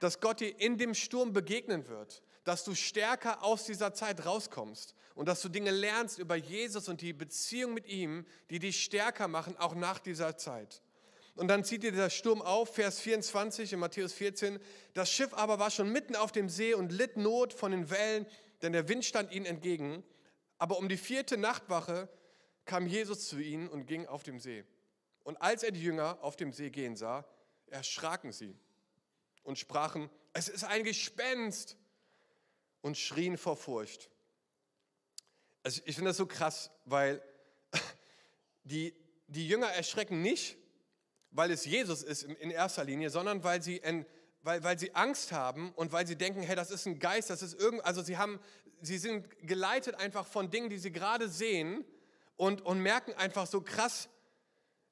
Dass 0.00 0.20
Gott 0.20 0.40
dir 0.40 0.58
in 0.58 0.78
dem 0.78 0.94
Sturm 0.94 1.34
begegnen 1.34 1.86
wird 1.86 2.22
dass 2.44 2.64
du 2.64 2.74
stärker 2.74 3.42
aus 3.42 3.64
dieser 3.64 3.94
Zeit 3.94 4.24
rauskommst 4.24 4.94
und 5.14 5.26
dass 5.26 5.40
du 5.40 5.48
Dinge 5.48 5.70
lernst 5.70 6.18
über 6.18 6.36
Jesus 6.36 6.88
und 6.88 7.00
die 7.00 7.12
Beziehung 7.12 7.74
mit 7.74 7.86
ihm, 7.86 8.26
die 8.50 8.58
dich 8.58 8.82
stärker 8.84 9.28
machen, 9.28 9.56
auch 9.56 9.74
nach 9.74 9.98
dieser 9.98 10.36
Zeit. 10.36 10.82
Und 11.36 11.48
dann 11.48 11.64
zieht 11.64 11.82
dir 11.82 11.92
der 11.92 12.10
Sturm 12.10 12.42
auf, 12.42 12.74
Vers 12.74 13.00
24 13.00 13.72
in 13.72 13.80
Matthäus 13.80 14.12
14. 14.12 14.60
Das 14.92 15.10
Schiff 15.10 15.34
aber 15.34 15.58
war 15.58 15.70
schon 15.70 15.90
mitten 15.90 16.14
auf 16.14 16.30
dem 16.30 16.48
See 16.48 16.74
und 16.74 16.92
litt 16.92 17.16
Not 17.16 17.52
von 17.52 17.72
den 17.72 17.90
Wellen, 17.90 18.26
denn 18.62 18.72
der 18.72 18.88
Wind 18.88 19.04
stand 19.04 19.32
ihnen 19.32 19.46
entgegen. 19.46 20.04
Aber 20.58 20.78
um 20.78 20.88
die 20.88 20.96
vierte 20.96 21.36
Nachtwache 21.36 22.08
kam 22.66 22.86
Jesus 22.86 23.26
zu 23.26 23.38
ihnen 23.38 23.68
und 23.68 23.86
ging 23.86 24.06
auf 24.06 24.22
dem 24.22 24.38
See. 24.38 24.64
Und 25.24 25.40
als 25.42 25.62
er 25.62 25.72
die 25.72 25.82
Jünger 25.82 26.18
auf 26.20 26.36
dem 26.36 26.52
See 26.52 26.70
gehen 26.70 26.94
sah, 26.94 27.24
erschraken 27.66 28.30
sie 28.30 28.56
und 29.42 29.58
sprachen, 29.58 30.10
es 30.34 30.48
ist 30.48 30.64
ein 30.64 30.84
Gespenst 30.84 31.76
und 32.84 32.98
schrien 32.98 33.38
vor 33.38 33.56
Furcht. 33.56 34.10
Also 35.62 35.80
ich 35.86 35.94
finde 35.94 36.10
das 36.10 36.18
so 36.18 36.26
krass, 36.26 36.70
weil 36.84 37.22
die, 38.64 38.94
die 39.26 39.48
Jünger 39.48 39.68
erschrecken 39.68 40.20
nicht, 40.20 40.58
weil 41.30 41.50
es 41.50 41.64
Jesus 41.64 42.02
ist 42.02 42.24
in 42.24 42.50
erster 42.50 42.84
Linie, 42.84 43.08
sondern 43.08 43.42
weil 43.42 43.62
sie, 43.62 43.78
in, 43.78 44.04
weil, 44.42 44.62
weil 44.62 44.78
sie 44.78 44.94
Angst 44.94 45.32
haben 45.32 45.72
und 45.72 45.92
weil 45.92 46.06
sie 46.06 46.16
denken, 46.16 46.42
hey, 46.42 46.54
das 46.54 46.70
ist 46.70 46.84
ein 46.84 46.98
Geist, 46.98 47.30
das 47.30 47.40
ist 47.40 47.58
irgend, 47.58 47.82
also 47.86 48.02
sie 48.02 48.18
haben, 48.18 48.38
sie 48.82 48.98
sind 48.98 49.30
geleitet 49.46 49.94
einfach 49.94 50.26
von 50.26 50.50
Dingen, 50.50 50.68
die 50.68 50.78
sie 50.78 50.92
gerade 50.92 51.30
sehen 51.30 51.86
und, 52.36 52.60
und 52.60 52.80
merken 52.80 53.14
einfach 53.14 53.46
so 53.46 53.62
krass, 53.62 54.10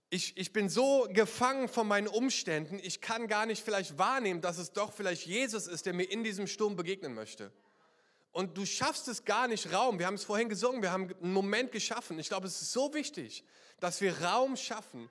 ich, 0.09 0.39
ich 0.39 0.55
bin 0.55 0.71
so 0.71 1.09
gefangen 1.11 1.69
von 1.69 1.87
meinen 1.87 2.09
Umständen, 2.09 2.81
ich 2.83 3.03
kann 3.03 3.29
gar 3.29 3.45
nicht 3.45 3.63
vielleicht 3.63 3.99
wahrnehmen, 3.99 4.41
dass 4.41 4.57
es 4.57 4.73
doch 4.73 4.95
vielleicht 4.95 5.27
Jesus 5.27 5.67
ist, 5.67 5.85
der 5.85 5.93
mir 5.93 6.05
in 6.05 6.25
diesem 6.25 6.47
Sturm 6.47 6.75
begegnen 6.75 7.13
möchte. 7.13 7.53
Und 8.33 8.57
du 8.57 8.65
schaffst 8.65 9.09
es 9.09 9.25
gar 9.25 9.47
nicht 9.47 9.73
Raum. 9.73 9.99
Wir 9.99 10.07
haben 10.07 10.15
es 10.15 10.25
vorhin 10.25 10.49
gesungen, 10.49 10.83
wir 10.83 10.91
haben 10.91 11.15
einen 11.23 11.33
Moment 11.33 11.71
geschaffen. 11.71 12.19
Ich 12.19 12.29
glaube, 12.29 12.47
es 12.47 12.61
ist 12.61 12.73
so 12.73 12.93
wichtig, 12.95 13.45
dass 13.79 14.01
wir 14.01 14.23
Raum 14.23 14.57
schaffen, 14.57 15.09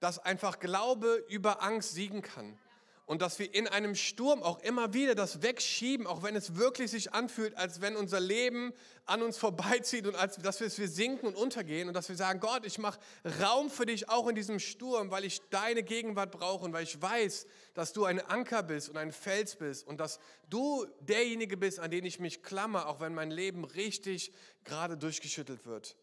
dass 0.00 0.18
einfach 0.18 0.58
Glaube 0.58 1.24
über 1.28 1.62
Angst 1.62 1.92
siegen 1.92 2.22
kann 2.22 2.58
und 3.06 3.20
dass 3.20 3.38
wir 3.38 3.54
in 3.54 3.68
einem 3.68 3.94
Sturm 3.94 4.42
auch 4.42 4.60
immer 4.60 4.94
wieder 4.94 5.14
das 5.14 5.42
wegschieben, 5.42 6.06
auch 6.06 6.22
wenn 6.22 6.36
es 6.36 6.56
wirklich 6.56 6.90
sich 6.90 7.12
anfühlt, 7.12 7.54
als 7.56 7.82
wenn 7.82 7.96
unser 7.96 8.18
Leben 8.18 8.72
an 9.04 9.20
uns 9.20 9.36
vorbeizieht 9.36 10.06
und 10.06 10.14
als 10.14 10.36
dass 10.36 10.60
wir, 10.60 10.74
wir 10.74 10.88
sinken 10.88 11.26
und 11.26 11.36
untergehen 11.36 11.88
und 11.88 11.94
dass 11.94 12.08
wir 12.08 12.16
sagen, 12.16 12.40
Gott, 12.40 12.64
ich 12.64 12.78
mache 12.78 12.98
Raum 13.42 13.68
für 13.68 13.84
dich 13.84 14.08
auch 14.08 14.26
in 14.26 14.34
diesem 14.34 14.58
Sturm, 14.58 15.10
weil 15.10 15.24
ich 15.24 15.42
deine 15.50 15.82
Gegenwart 15.82 16.30
brauche 16.30 16.64
und 16.64 16.72
weil 16.72 16.84
ich 16.84 17.00
weiß, 17.00 17.46
dass 17.74 17.92
du 17.92 18.06
ein 18.06 18.20
Anker 18.20 18.62
bist 18.62 18.88
und 18.88 18.96
ein 18.96 19.12
Fels 19.12 19.56
bist 19.56 19.86
und 19.86 19.98
dass 19.98 20.18
du 20.48 20.86
derjenige 21.00 21.58
bist, 21.58 21.80
an 21.80 21.90
den 21.90 22.06
ich 22.06 22.20
mich 22.20 22.42
klammer, 22.42 22.88
auch 22.88 23.00
wenn 23.00 23.12
mein 23.12 23.30
Leben 23.30 23.64
richtig 23.64 24.32
gerade 24.64 24.96
durchgeschüttelt 24.96 25.66
wird. 25.66 25.96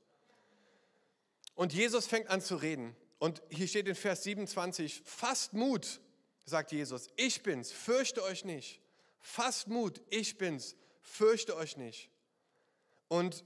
Und 1.56 1.74
Jesus 1.74 2.06
fängt 2.06 2.30
an 2.30 2.42
zu 2.42 2.56
reden. 2.58 2.96
Und 3.18 3.42
hier 3.50 3.68
steht 3.68 3.88
in 3.88 3.96
Vers 3.96 4.24
27, 4.24 5.02
fasst 5.06 5.54
Mut, 5.54 6.00
sagt 6.52 6.72
Jesus, 6.72 7.08
ich 7.16 7.42
bin's, 7.42 7.72
fürchte 7.72 8.24
euch 8.24 8.46
nicht. 8.46 8.80
Fasst 9.20 9.68
Mut, 9.68 10.02
ich 10.10 10.38
bin's, 10.38 10.76
fürchte 11.02 11.56
euch 11.56 11.78
nicht. 11.78 12.10
Und 13.08 13.44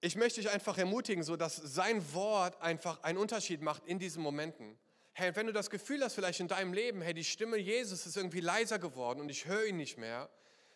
ich 0.00 0.16
möchte 0.16 0.40
dich 0.40 0.50
einfach 0.50 0.78
ermutigen, 0.78 1.22
so 1.22 1.36
dass 1.36 1.56
sein 1.56 2.12
Wort 2.14 2.60
einfach 2.60 3.02
einen 3.02 3.18
Unterschied 3.18 3.62
macht 3.62 3.86
in 3.86 3.98
diesen 3.98 4.22
Momenten. 4.22 4.78
Hey, 5.12 5.34
wenn 5.34 5.46
du 5.46 5.52
das 5.52 5.70
Gefühl 5.70 6.04
hast, 6.04 6.14
vielleicht 6.14 6.40
in 6.40 6.48
deinem 6.48 6.72
Leben, 6.72 7.00
hey, 7.00 7.14
die 7.14 7.24
Stimme 7.24 7.56
Jesus 7.56 8.06
ist 8.06 8.16
irgendwie 8.16 8.40
leiser 8.40 8.78
geworden 8.78 9.20
und 9.20 9.28
ich 9.28 9.46
höre 9.46 9.66
ihn 9.66 9.76
nicht 9.76 9.98
mehr, 9.98 10.28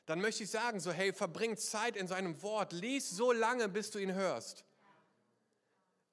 dann 0.07 0.21
möchte 0.21 0.43
ich 0.43 0.51
sagen, 0.51 0.81
so, 0.81 0.91
hey, 0.91 1.13
verbring 1.13 1.57
Zeit 1.57 1.97
in 1.97 2.09
seinem 2.09 2.43
Wort, 2.43 2.73
lies 2.73 3.11
so 3.11 3.31
lange, 3.31 3.69
bis 3.69 3.91
du 3.91 3.99
ihn 3.99 4.15
hörst. 4.15 4.65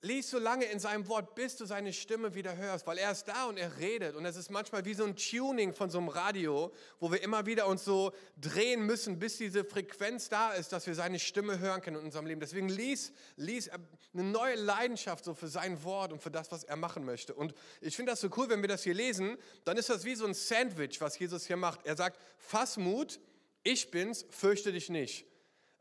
Lies 0.02 0.30
so 0.30 0.40
lange 0.40 0.64
in 0.64 0.80
seinem 0.80 1.10
Wort, 1.10 1.36
bis 1.36 1.58
du 1.58 1.66
seine 1.66 1.92
Stimme 1.92 2.34
wieder 2.34 2.56
hörst, 2.56 2.88
weil 2.88 2.98
er 2.98 3.12
ist 3.12 3.26
da 3.26 3.46
und 3.46 3.58
er 3.58 3.80
redet. 3.80 4.16
Und 4.16 4.26
es 4.26 4.38
ist 4.38 4.50
manchmal 4.50 4.86
wie 4.86 4.94
so 4.94 5.04
ein 5.04 5.18
Tuning 5.18 5.74
von 5.74 5.90
so 5.90 5.98
einem 5.98 6.08
Radio, 6.08 6.72
wo 7.02 7.12
wir 7.12 7.22
immer 7.22 7.46
wieder 7.46 7.68
uns 7.68 7.84
so 7.84 8.14
drehen 8.38 8.86
müssen, 8.86 9.20
bis 9.20 9.36
diese 9.36 9.66
Frequenz 9.66 10.30
da 10.30 10.54
ist, 10.54 10.72
dass 10.72 10.88
wir 10.88 10.96
seine 10.96 11.20
Stimme 11.20 11.60
hören 11.60 11.82
können 11.82 11.98
in 11.98 12.06
unserem 12.06 12.28
Leben. 12.28 12.40
Deswegen 12.40 12.70
lies, 12.70 13.12
lies 13.36 13.70
eine 14.14 14.24
neue 14.24 14.56
Leidenschaft 14.56 15.26
so 15.26 15.34
für 15.34 15.50
sein 15.50 15.84
Wort 15.84 16.14
und 16.14 16.24
für 16.24 16.32
das, 16.32 16.50
was 16.50 16.64
er 16.64 16.78
machen 16.78 17.04
möchte. 17.04 17.34
Und 17.34 17.54
ich 17.82 17.98
finde 17.98 18.14
das 18.14 18.22
so 18.22 18.30
cool, 18.38 18.48
wenn 18.48 18.62
wir 18.62 18.70
das 18.70 18.84
hier 18.84 18.94
lesen, 18.94 19.38
dann 19.66 19.76
ist 19.76 19.90
das 19.90 20.06
wie 20.06 20.16
so 20.16 20.26
ein 20.26 20.34
Sandwich, 20.34 21.02
was 21.02 21.20
Jesus 21.20 21.46
hier 21.46 21.58
macht. 21.58 21.86
Er 21.86 21.98
sagt, 21.98 22.22
fass 22.38 22.78
Mut, 22.78 23.20
ich 23.64 23.92
bin's, 23.92 24.26
fürchte 24.30 24.72
dich 24.72 24.90
nicht. 24.90 25.26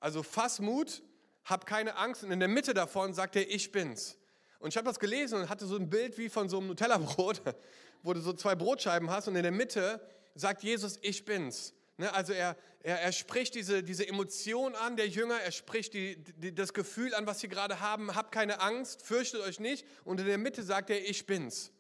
Also 0.01 0.25
fass 0.25 0.59
Mut, 0.59 1.03
hab 1.49 1.67
keine 1.67 1.97
Angst. 1.97 2.25
Und 2.25 2.31
in 2.31 2.41
der 2.41 2.49
Mitte 2.49 2.75
davon 2.75 3.15
sagt 3.15 3.37
er, 3.37 3.51
ich 3.51 3.73
bin's. 3.73 4.17
Und 4.59 4.71
ich 4.71 4.77
habe 4.77 4.87
das 4.87 4.99
gelesen 4.99 5.41
und 5.41 5.49
hatte 5.49 5.67
so 5.67 5.77
ein 5.77 5.89
Bild 5.89 6.19
wie 6.19 6.29
von 6.29 6.49
so 6.49 6.59
einem 6.59 6.69
Nutella-Brot, 6.69 7.43
wo 8.03 8.13
du 8.13 8.21
so 8.21 8.33
zwei 8.33 8.55
Brotscheiben 8.55 9.11
hast 9.11 9.29
und 9.29 9.37
in 9.37 9.43
der 9.43 9.53
Mitte 9.53 10.01
sagt 10.35 10.63
Jesus, 10.63 10.99
ich 11.03 11.25
bin's. 11.25 11.75
Ne, 11.97 12.13
also 12.15 12.33
er, 12.33 12.57
er, 12.83 13.01
er 13.01 13.13
spricht 13.13 13.57
diese, 13.57 13.83
diese 13.83 14.07
Emotion 14.07 14.77
an 14.77 14.97
der 14.97 15.09
Jünger, 15.09 15.41
er 15.41 15.51
spricht 15.51 15.95
die, 15.95 16.17
die, 16.37 16.55
das 16.55 16.73
Gefühl 16.73 17.13
an, 17.13 17.27
was 17.27 17.41
sie 17.41 17.49
gerade 17.49 17.81
haben, 17.81 18.15
habt 18.15 18.31
keine 18.31 18.61
Angst, 18.61 19.03
fürchtet 19.03 19.41
euch 19.41 19.59
nicht. 19.59 19.85
Und 20.05 20.21
in 20.21 20.27
der 20.27 20.39
Mitte 20.39 20.63
sagt 20.63 20.91
er, 20.91 21.09
ich 21.09 21.27
bin's. 21.27 21.73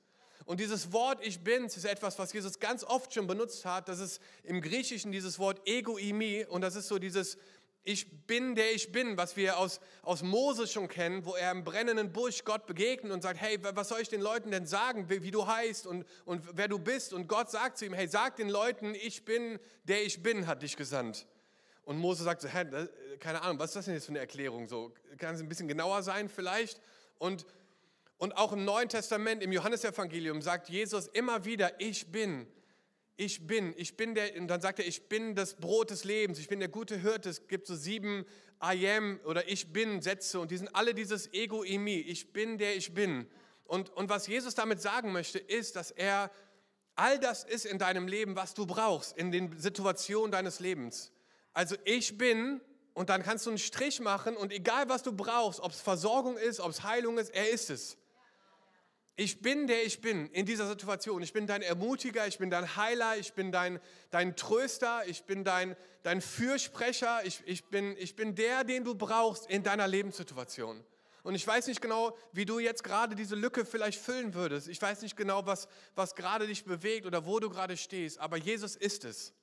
Und 0.48 0.60
dieses 0.60 0.92
Wort 0.94 1.24
Ich 1.26 1.40
bin's 1.40 1.76
ist 1.76 1.84
etwas, 1.84 2.18
was 2.18 2.32
Jesus 2.32 2.58
ganz 2.58 2.82
oft 2.82 3.12
schon 3.12 3.26
benutzt 3.26 3.66
hat. 3.66 3.86
Das 3.86 4.00
ist 4.00 4.18
im 4.44 4.62
Griechischen 4.62 5.12
dieses 5.12 5.38
Wort 5.38 5.60
Egoimi 5.68 6.46
und 6.48 6.62
das 6.62 6.74
ist 6.74 6.88
so 6.88 6.98
dieses 6.98 7.36
ich 7.84 8.26
bin 8.26 8.54
der 8.54 8.72
ich 8.74 8.92
bin, 8.92 9.16
was 9.16 9.36
wir 9.36 9.58
aus, 9.58 9.80
aus 10.02 10.22
Moses 10.22 10.70
schon 10.72 10.88
kennen, 10.88 11.24
wo 11.24 11.34
er 11.34 11.52
im 11.52 11.64
brennenden 11.64 12.12
Busch 12.12 12.44
Gott 12.44 12.66
begegnet 12.66 13.12
und 13.12 13.22
sagt, 13.22 13.40
hey, 13.40 13.58
was 13.62 13.88
soll 13.88 14.00
ich 14.00 14.08
den 14.08 14.20
Leuten 14.20 14.50
denn 14.50 14.66
sagen, 14.66 15.08
wie, 15.08 15.22
wie, 15.22 15.30
du 15.30 15.46
heißt 15.46 15.86
und, 15.86 16.04
und 16.24 16.44
wer 16.52 16.68
du 16.68 16.78
bist? 16.78 17.12
Und 17.12 17.28
Gott 17.28 17.50
sagt 17.50 17.78
zu 17.78 17.86
ihm, 17.86 17.94
hey, 17.94 18.06
sag 18.06 18.36
den 18.36 18.48
Leuten, 18.48 18.94
ich 18.94 19.24
bin 19.24 19.58
der 19.84 20.04
ich 20.04 20.22
bin, 20.22 20.46
hat 20.46 20.62
dich 20.62 20.76
gesandt. 20.76 21.26
Und 21.82 21.98
Mose 21.98 22.22
sagt 22.22 22.42
so, 22.42 22.48
hä, 22.48 22.66
keine 23.18 23.40
Ahnung, 23.42 23.58
was 23.58 23.70
ist 23.70 23.76
das 23.76 23.84
denn 23.86 23.94
jetzt 23.94 24.04
für 24.04 24.12
eine 24.12 24.18
Erklärung? 24.18 24.68
So, 24.68 24.92
kann 25.16 25.34
es 25.34 25.40
ein 25.40 25.48
bisschen 25.48 25.68
genauer 25.68 26.02
sein 26.02 26.28
vielleicht? 26.28 26.80
Und, 27.18 27.46
und 28.18 28.36
auch 28.36 28.52
im 28.52 28.66
Neuen 28.66 28.90
Testament, 28.90 29.42
im 29.42 29.52
Johannesevangelium 29.52 30.42
sagt 30.42 30.68
Jesus 30.68 31.06
immer 31.06 31.46
wieder, 31.46 31.80
ich 31.80 32.12
bin 32.12 32.46
ich 33.20 33.48
bin, 33.48 33.74
ich 33.76 33.96
bin 33.96 34.14
der, 34.14 34.36
und 34.36 34.46
dann 34.46 34.60
sagt 34.60 34.78
er, 34.78 34.86
ich 34.86 35.08
bin 35.08 35.34
das 35.34 35.54
Brot 35.54 35.90
des 35.90 36.04
Lebens, 36.04 36.38
ich 36.38 36.46
bin 36.46 36.60
der 36.60 36.68
gute 36.68 36.96
Hirte. 36.96 37.28
Es 37.28 37.48
gibt 37.48 37.66
so 37.66 37.74
sieben 37.74 38.24
I 38.62 38.88
am 38.90 39.20
oder 39.24 39.48
ich 39.48 39.72
bin 39.72 40.00
Sätze 40.00 40.38
und 40.38 40.52
die 40.52 40.56
sind 40.56 40.72
alle 40.72 40.94
dieses 40.94 41.32
Ego 41.32 41.64
in 41.64 41.82
mir. 41.82 41.98
Ich 42.06 42.32
bin 42.32 42.58
der 42.58 42.76
ich 42.76 42.94
bin. 42.94 43.26
Und, 43.64 43.90
und 43.90 44.08
was 44.08 44.28
Jesus 44.28 44.54
damit 44.54 44.80
sagen 44.80 45.10
möchte, 45.10 45.40
ist, 45.40 45.74
dass 45.74 45.90
er 45.90 46.30
all 46.94 47.18
das 47.18 47.42
ist 47.42 47.66
in 47.66 47.78
deinem 47.78 48.06
Leben, 48.06 48.36
was 48.36 48.54
du 48.54 48.66
brauchst, 48.66 49.18
in 49.18 49.32
den 49.32 49.58
Situationen 49.58 50.30
deines 50.30 50.60
Lebens. 50.60 51.10
Also 51.52 51.74
ich 51.84 52.16
bin 52.18 52.60
und 52.94 53.10
dann 53.10 53.24
kannst 53.24 53.46
du 53.46 53.50
einen 53.50 53.58
Strich 53.58 53.98
machen 53.98 54.36
und 54.36 54.52
egal 54.52 54.88
was 54.88 55.02
du 55.02 55.10
brauchst, 55.10 55.58
ob 55.58 55.72
es 55.72 55.80
Versorgung 55.80 56.36
ist, 56.36 56.60
ob 56.60 56.70
es 56.70 56.84
Heilung 56.84 57.18
ist, 57.18 57.34
er 57.34 57.50
ist 57.50 57.68
es. 57.68 57.98
Ich 59.20 59.42
bin 59.42 59.66
der 59.66 59.84
ich 59.84 60.00
bin 60.00 60.28
in 60.28 60.46
dieser 60.46 60.68
Situation. 60.68 61.22
Ich 61.22 61.32
bin 61.32 61.48
dein 61.48 61.60
Ermutiger, 61.60 62.28
ich 62.28 62.38
bin 62.38 62.50
dein 62.50 62.76
Heiler, 62.76 63.16
ich 63.16 63.32
bin 63.32 63.50
dein, 63.50 63.80
dein 64.12 64.36
Tröster, 64.36 65.02
ich 65.08 65.24
bin 65.24 65.42
dein, 65.42 65.76
dein 66.04 66.20
Fürsprecher, 66.20 67.22
ich, 67.24 67.42
ich, 67.44 67.64
bin, 67.64 67.96
ich 67.98 68.14
bin 68.14 68.36
der, 68.36 68.62
den 68.62 68.84
du 68.84 68.94
brauchst 68.94 69.50
in 69.50 69.64
deiner 69.64 69.88
Lebenssituation. 69.88 70.84
Und 71.24 71.34
ich 71.34 71.44
weiß 71.44 71.66
nicht 71.66 71.80
genau, 71.80 72.16
wie 72.30 72.44
du 72.44 72.60
jetzt 72.60 72.84
gerade 72.84 73.16
diese 73.16 73.34
Lücke 73.34 73.64
vielleicht 73.64 74.00
füllen 74.00 74.34
würdest. 74.34 74.68
Ich 74.68 74.80
weiß 74.80 75.02
nicht 75.02 75.16
genau, 75.16 75.44
was, 75.44 75.66
was 75.96 76.14
gerade 76.14 76.46
dich 76.46 76.64
bewegt 76.64 77.04
oder 77.04 77.26
wo 77.26 77.40
du 77.40 77.50
gerade 77.50 77.76
stehst. 77.76 78.20
Aber 78.20 78.36
Jesus 78.36 78.76
ist 78.76 79.04
es. 79.04 79.34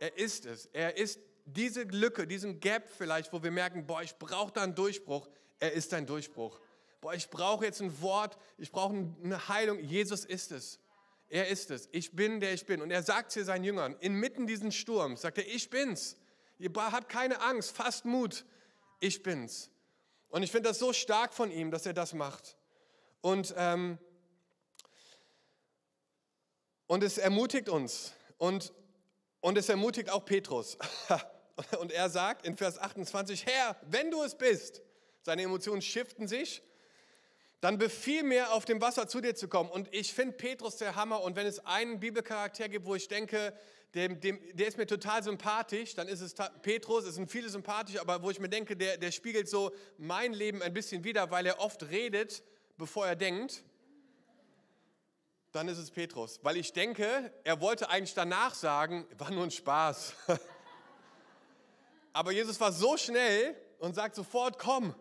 Er 0.00 0.18
ist 0.18 0.46
es. 0.46 0.66
Er 0.72 0.96
ist 0.96 1.20
diese 1.44 1.84
Lücke, 1.84 2.26
diesen 2.26 2.58
Gap 2.58 2.90
vielleicht, 2.98 3.32
wo 3.32 3.40
wir 3.40 3.52
merken, 3.52 3.86
boah, 3.86 4.02
ich 4.02 4.16
brauche 4.16 4.50
da 4.50 4.64
einen 4.64 4.74
Durchbruch. 4.74 5.28
Er 5.60 5.74
ist 5.74 5.92
dein 5.92 6.06
Durchbruch 6.06 6.58
boah, 7.02 7.12
ich 7.12 7.28
brauche 7.28 7.66
jetzt 7.66 7.82
ein 7.82 8.00
Wort, 8.00 8.38
ich 8.56 8.72
brauche 8.72 8.94
eine 8.94 9.48
Heilung. 9.48 9.80
Jesus 9.80 10.24
ist 10.24 10.52
es. 10.52 10.78
Er 11.28 11.48
ist 11.48 11.70
es. 11.70 11.88
Ich 11.92 12.12
bin, 12.12 12.40
der 12.40 12.54
ich 12.54 12.64
bin. 12.64 12.80
Und 12.80 12.90
er 12.90 13.02
sagt 13.02 13.32
zu 13.32 13.44
seinen 13.44 13.64
Jüngern, 13.64 13.96
inmitten 14.00 14.46
dieses 14.46 14.74
Sturms, 14.74 15.20
sagt 15.20 15.36
er, 15.36 15.46
ich 15.46 15.68
bin's. 15.68 16.16
Ihr 16.58 16.70
habt 16.74 17.08
keine 17.10 17.40
Angst, 17.42 17.76
fasst 17.76 18.04
Mut. 18.04 18.46
Ich 19.00 19.22
bin's. 19.22 19.70
Und 20.28 20.42
ich 20.42 20.52
finde 20.52 20.68
das 20.68 20.78
so 20.78 20.92
stark 20.92 21.34
von 21.34 21.50
ihm, 21.50 21.70
dass 21.70 21.84
er 21.86 21.92
das 21.92 22.14
macht. 22.14 22.56
Und, 23.20 23.52
ähm, 23.56 23.98
und 26.86 27.02
es 27.02 27.18
ermutigt 27.18 27.68
uns. 27.68 28.12
Und, 28.38 28.72
und 29.40 29.58
es 29.58 29.68
ermutigt 29.68 30.08
auch 30.08 30.24
Petrus. 30.24 30.78
und 31.80 31.90
er 31.90 32.08
sagt 32.10 32.46
in 32.46 32.56
Vers 32.56 32.78
28, 32.78 33.44
Herr, 33.46 33.76
wenn 33.82 34.10
du 34.10 34.22
es 34.22 34.36
bist, 34.36 34.82
seine 35.22 35.42
Emotionen 35.42 35.82
shiften 35.82 36.28
sich 36.28 36.62
dann 37.62 37.78
befiehl 37.78 38.24
mir, 38.24 38.52
auf 38.52 38.64
dem 38.64 38.80
Wasser 38.80 39.06
zu 39.06 39.20
dir 39.20 39.36
zu 39.36 39.46
kommen. 39.46 39.70
Und 39.70 39.88
ich 39.94 40.12
finde 40.12 40.36
Petrus 40.36 40.78
der 40.78 40.96
Hammer. 40.96 41.22
Und 41.22 41.36
wenn 41.36 41.46
es 41.46 41.64
einen 41.64 42.00
Bibelcharakter 42.00 42.68
gibt, 42.68 42.86
wo 42.86 42.96
ich 42.96 43.06
denke, 43.06 43.56
dem, 43.94 44.18
dem, 44.18 44.40
der 44.52 44.66
ist 44.66 44.78
mir 44.78 44.86
total 44.86 45.22
sympathisch, 45.22 45.94
dann 45.94 46.08
ist 46.08 46.22
es 46.22 46.34
Petrus, 46.62 47.04
es 47.04 47.14
sind 47.14 47.30
viele 47.30 47.48
sympathisch, 47.48 48.00
aber 48.00 48.20
wo 48.24 48.30
ich 48.30 48.40
mir 48.40 48.48
denke, 48.48 48.76
der, 48.76 48.96
der 48.96 49.12
spiegelt 49.12 49.48
so 49.48 49.70
mein 49.96 50.32
Leben 50.32 50.60
ein 50.60 50.74
bisschen 50.74 51.04
wider, 51.04 51.30
weil 51.30 51.46
er 51.46 51.60
oft 51.60 51.88
redet, 51.88 52.42
bevor 52.78 53.06
er 53.06 53.14
denkt, 53.14 53.62
dann 55.52 55.68
ist 55.68 55.78
es 55.78 55.92
Petrus. 55.92 56.40
Weil 56.42 56.56
ich 56.56 56.72
denke, 56.72 57.32
er 57.44 57.60
wollte 57.60 57.88
eigentlich 57.90 58.14
danach 58.14 58.54
sagen, 58.54 59.06
war 59.18 59.30
nur 59.30 59.44
ein 59.44 59.52
Spaß. 59.52 60.14
aber 62.12 62.32
Jesus 62.32 62.58
war 62.58 62.72
so 62.72 62.96
schnell 62.96 63.54
und 63.78 63.94
sagt 63.94 64.16
sofort, 64.16 64.58
komm. 64.58 64.96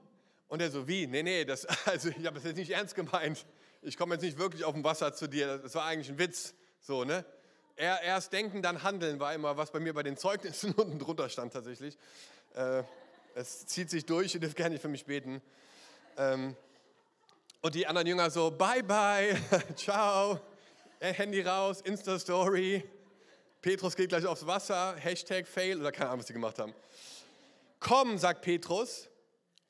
Und 0.51 0.61
er 0.61 0.69
so, 0.69 0.85
wie? 0.85 1.07
Nee, 1.07 1.23
nee, 1.23 1.45
das, 1.45 1.65
also 1.85 2.09
ich 2.09 2.25
habe 2.25 2.35
das 2.35 2.43
jetzt 2.43 2.57
nicht 2.57 2.71
ernst 2.71 2.93
gemeint. 2.93 3.45
Ich 3.81 3.95
komme 3.95 4.15
jetzt 4.15 4.21
nicht 4.21 4.37
wirklich 4.37 4.65
auf 4.65 4.73
dem 4.73 4.83
Wasser 4.83 5.13
zu 5.13 5.27
dir. 5.27 5.59
Das 5.59 5.75
war 5.75 5.85
eigentlich 5.85 6.09
ein 6.09 6.19
Witz. 6.19 6.53
So, 6.81 7.05
ne? 7.05 7.23
Erst 7.77 8.33
denken, 8.33 8.61
dann 8.61 8.83
handeln 8.83 9.21
war 9.21 9.33
immer, 9.33 9.55
was 9.55 9.71
bei 9.71 9.79
mir 9.79 9.93
bei 9.93 10.03
den 10.03 10.17
Zeugnissen 10.17 10.73
unten 10.75 10.99
drunter 10.99 11.29
stand 11.29 11.53
tatsächlich. 11.53 11.97
Äh, 12.53 12.83
es 13.33 13.65
zieht 13.65 13.89
sich 13.89 14.05
durch, 14.05 14.33
ihr 14.33 14.41
dürft 14.41 14.57
gerne 14.57 14.71
nicht 14.71 14.81
für 14.81 14.89
mich 14.89 15.05
beten. 15.05 15.41
Ähm, 16.17 16.57
und 17.61 17.73
die 17.73 17.87
anderen 17.87 18.07
Jünger 18.07 18.29
so, 18.29 18.51
bye 18.51 18.83
bye, 18.83 19.41
ciao, 19.77 20.37
Handy 20.99 21.43
raus, 21.43 21.79
Insta-Story. 21.79 22.83
Petrus 23.61 23.95
geht 23.95 24.09
gleich 24.09 24.25
aufs 24.25 24.45
Wasser, 24.45 24.97
Hashtag 24.97 25.47
Fail 25.47 25.79
oder 25.79 25.93
keine 25.93 26.09
Ahnung, 26.09 26.19
was 26.19 26.27
sie 26.27 26.33
gemacht 26.33 26.59
haben. 26.59 26.73
Komm, 27.79 28.17
sagt 28.17 28.41
Petrus, 28.41 29.07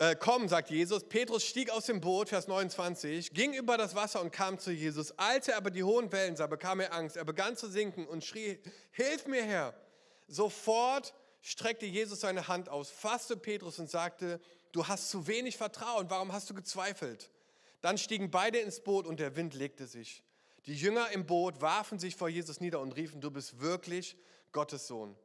äh, 0.02 0.16
komm, 0.16 0.48
sagt 0.48 0.72
Jesus. 0.72 1.04
Petrus 1.04 1.44
stieg 1.46 1.70
aus 1.70 1.86
dem 1.86 2.02
Boot, 2.02 2.30
Vers 2.30 2.48
29, 2.48 3.34
ging 3.34 3.54
über 3.54 3.78
das 3.78 3.94
Wasser 3.94 4.20
und 4.20 4.32
kam 4.32 4.58
zu 4.58 4.72
Jesus. 4.72 5.16
Als 5.20 5.48
er 5.48 5.58
aber 5.58 5.70
die 5.70 5.84
hohen 5.84 6.12
Wellen 6.12 6.36
sah, 6.36 6.48
bekam 6.48 6.80
er 6.80 6.92
Angst. 6.92 7.18
Er 7.18 7.24
begann 7.24 7.56
zu 7.56 7.70
sinken 7.70 8.08
und 8.08 8.24
schrie, 8.24 8.58
hilf 8.90 9.28
mir 9.28 9.44
her. 9.44 9.76
Sofort 10.28 11.14
streckte 11.42 11.86
Jesus 11.86 12.22
seine 12.22 12.48
Hand 12.48 12.68
aus, 12.68 12.90
fasste 12.90 13.38
Petrus 13.38 13.78
und 13.78 13.92
sagte, 13.92 14.42
du 14.72 14.88
hast 14.88 15.12
zu 15.12 15.28
wenig 15.28 15.56
Vertrauen, 15.56 16.10
warum 16.10 16.34
hast 16.34 16.50
du 16.50 16.56
gezweifelt? 16.56 17.30
Dann 17.82 18.00
stiegen 18.00 18.32
beide 18.32 18.58
ins 18.58 18.80
Boot 18.80 19.06
und 19.06 19.20
der 19.20 19.36
Wind 19.36 19.54
legte 19.54 19.86
sich. 19.86 20.24
Die 20.66 20.74
Jünger 20.74 21.12
im 21.12 21.28
Boot 21.28 21.62
warfen 21.62 22.00
sich 22.00 22.16
vor 22.16 22.28
Jesus 22.28 22.60
nieder 22.60 22.80
und 22.80 22.96
riefen, 22.96 23.22
du 23.22 23.30
bist 23.30 23.62
wirklich 23.62 24.18
Gottes 24.52 24.88
Sohn. 24.88 25.16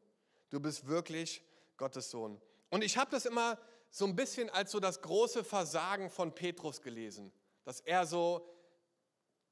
Du 0.51 0.61
bist 0.61 0.87
wirklich 0.87 1.43
Gottes 1.79 2.11
Sohn. 2.11 2.39
Und 2.69 2.85
ich 2.85 2.99
habe 2.99 3.11
das 3.11 3.25
immer 3.25 3.59
so 3.91 4.05
ein 4.07 4.17
bisschen 4.17 4.51
als 4.51 4.73
so 4.73 4.81
das 4.81 5.01
große 5.03 5.45
Versagen 5.45 6.11
von 6.11 6.35
Petrus 6.35 6.83
gelesen, 6.83 7.33
dass 7.65 7.81
er 7.81 8.07
so 8.07 8.49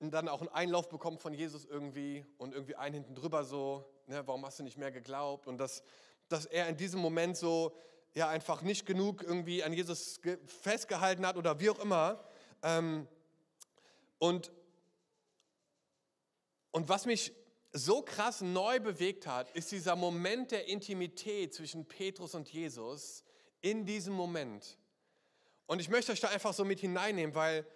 dann 0.01 0.29
auch 0.29 0.41
einen 0.41 0.51
Einlauf 0.51 0.89
bekommt 0.89 1.21
von 1.21 1.33
Jesus 1.33 1.65
irgendwie 1.65 2.25
und 2.37 2.53
irgendwie 2.53 2.77
einen 2.77 2.95
hinten 2.95 3.15
drüber 3.15 3.45
so, 3.45 3.91
ne, 4.07 4.27
warum 4.27 4.45
hast 4.45 4.59
du 4.59 4.63
nicht 4.63 4.77
mehr 4.77 4.93
geglaubt? 4.93 5.47
Und 5.47 5.59
dass, 5.59 5.83
dass 6.29 6.47
er 6.47 6.69
in 6.69 6.77
diesem 6.77 7.01
Moment 7.01 7.37
so 7.37 7.75
ja 8.15 8.29
einfach 8.29 8.63
nicht 8.63 8.87
genug 8.87 9.23
irgendwie 9.23 9.65
an 9.65 9.73
Jesus 9.73 10.21
festgehalten 10.47 11.27
hat 11.27 11.37
oder 11.37 11.59
wie 11.61 11.71
auch 11.71 11.79
immer. 11.79 12.25
Ähm, 12.63 13.09
und, 14.19 14.53
und 16.71 16.89
was 16.89 17.07
mich 17.07 17.33
so 17.73 18.03
krass 18.03 18.41
neu 18.41 18.79
bewegt 18.79 19.27
hat, 19.27 19.51
ist 19.51 19.73
dieser 19.73 19.97
Moment 19.97 20.53
der 20.53 20.69
Intimität 20.69 21.55
zwischen 21.55 21.87
Petrus 21.87 22.35
und 22.35 22.49
Jesus 22.49 23.24
in 23.65 23.87
diesem 23.87 24.13
Moment. 24.13 24.77
Und 25.67 25.81
ich 25.81 25.89
möchte 25.89 26.13
euch 26.13 26.21
da 26.21 26.29
einfach 26.29 26.53
so 26.53 26.67
mit 26.67 26.81
hineinnehmen, 26.81 27.35
weil 27.35 27.67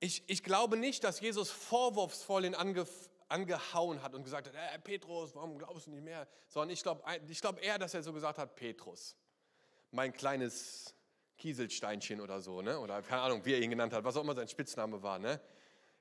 ich, 0.00 0.22
ich 0.26 0.44
glaube 0.44 0.76
nicht, 0.76 1.02
dass 1.02 1.20
Jesus 1.20 1.50
vorwurfsvoll 1.50 2.44
ihn 2.44 2.54
ange, 2.54 2.86
angehauen 3.28 4.02
hat 4.02 4.14
und 4.14 4.22
gesagt 4.22 4.48
hat, 4.48 4.54
hey, 4.54 4.78
Petrus, 4.78 5.34
warum 5.34 5.58
glaubst 5.58 5.86
du 5.86 5.90
nicht 5.92 6.04
mehr? 6.04 6.28
Sondern 6.48 6.70
ich 6.70 6.82
glaube 6.82 7.02
ich 7.26 7.40
glaub 7.40 7.62
eher, 7.62 7.78
dass 7.78 7.94
er 7.94 8.02
so 8.02 8.12
gesagt 8.12 8.38
hat, 8.38 8.54
Petrus, 8.54 9.16
mein 9.92 10.12
kleines 10.12 10.94
Kieselsteinchen 11.38 12.20
oder 12.20 12.42
so, 12.42 12.60
ne? 12.60 12.78
oder 12.78 13.00
keine 13.00 13.22
Ahnung, 13.22 13.46
wie 13.46 13.54
er 13.54 13.62
ihn 13.62 13.70
genannt 13.70 13.94
hat, 13.94 14.04
was 14.04 14.14
auch 14.18 14.22
immer 14.22 14.34
sein 14.34 14.48
Spitzname 14.48 15.02
war. 15.02 15.18
Ne? 15.18 15.40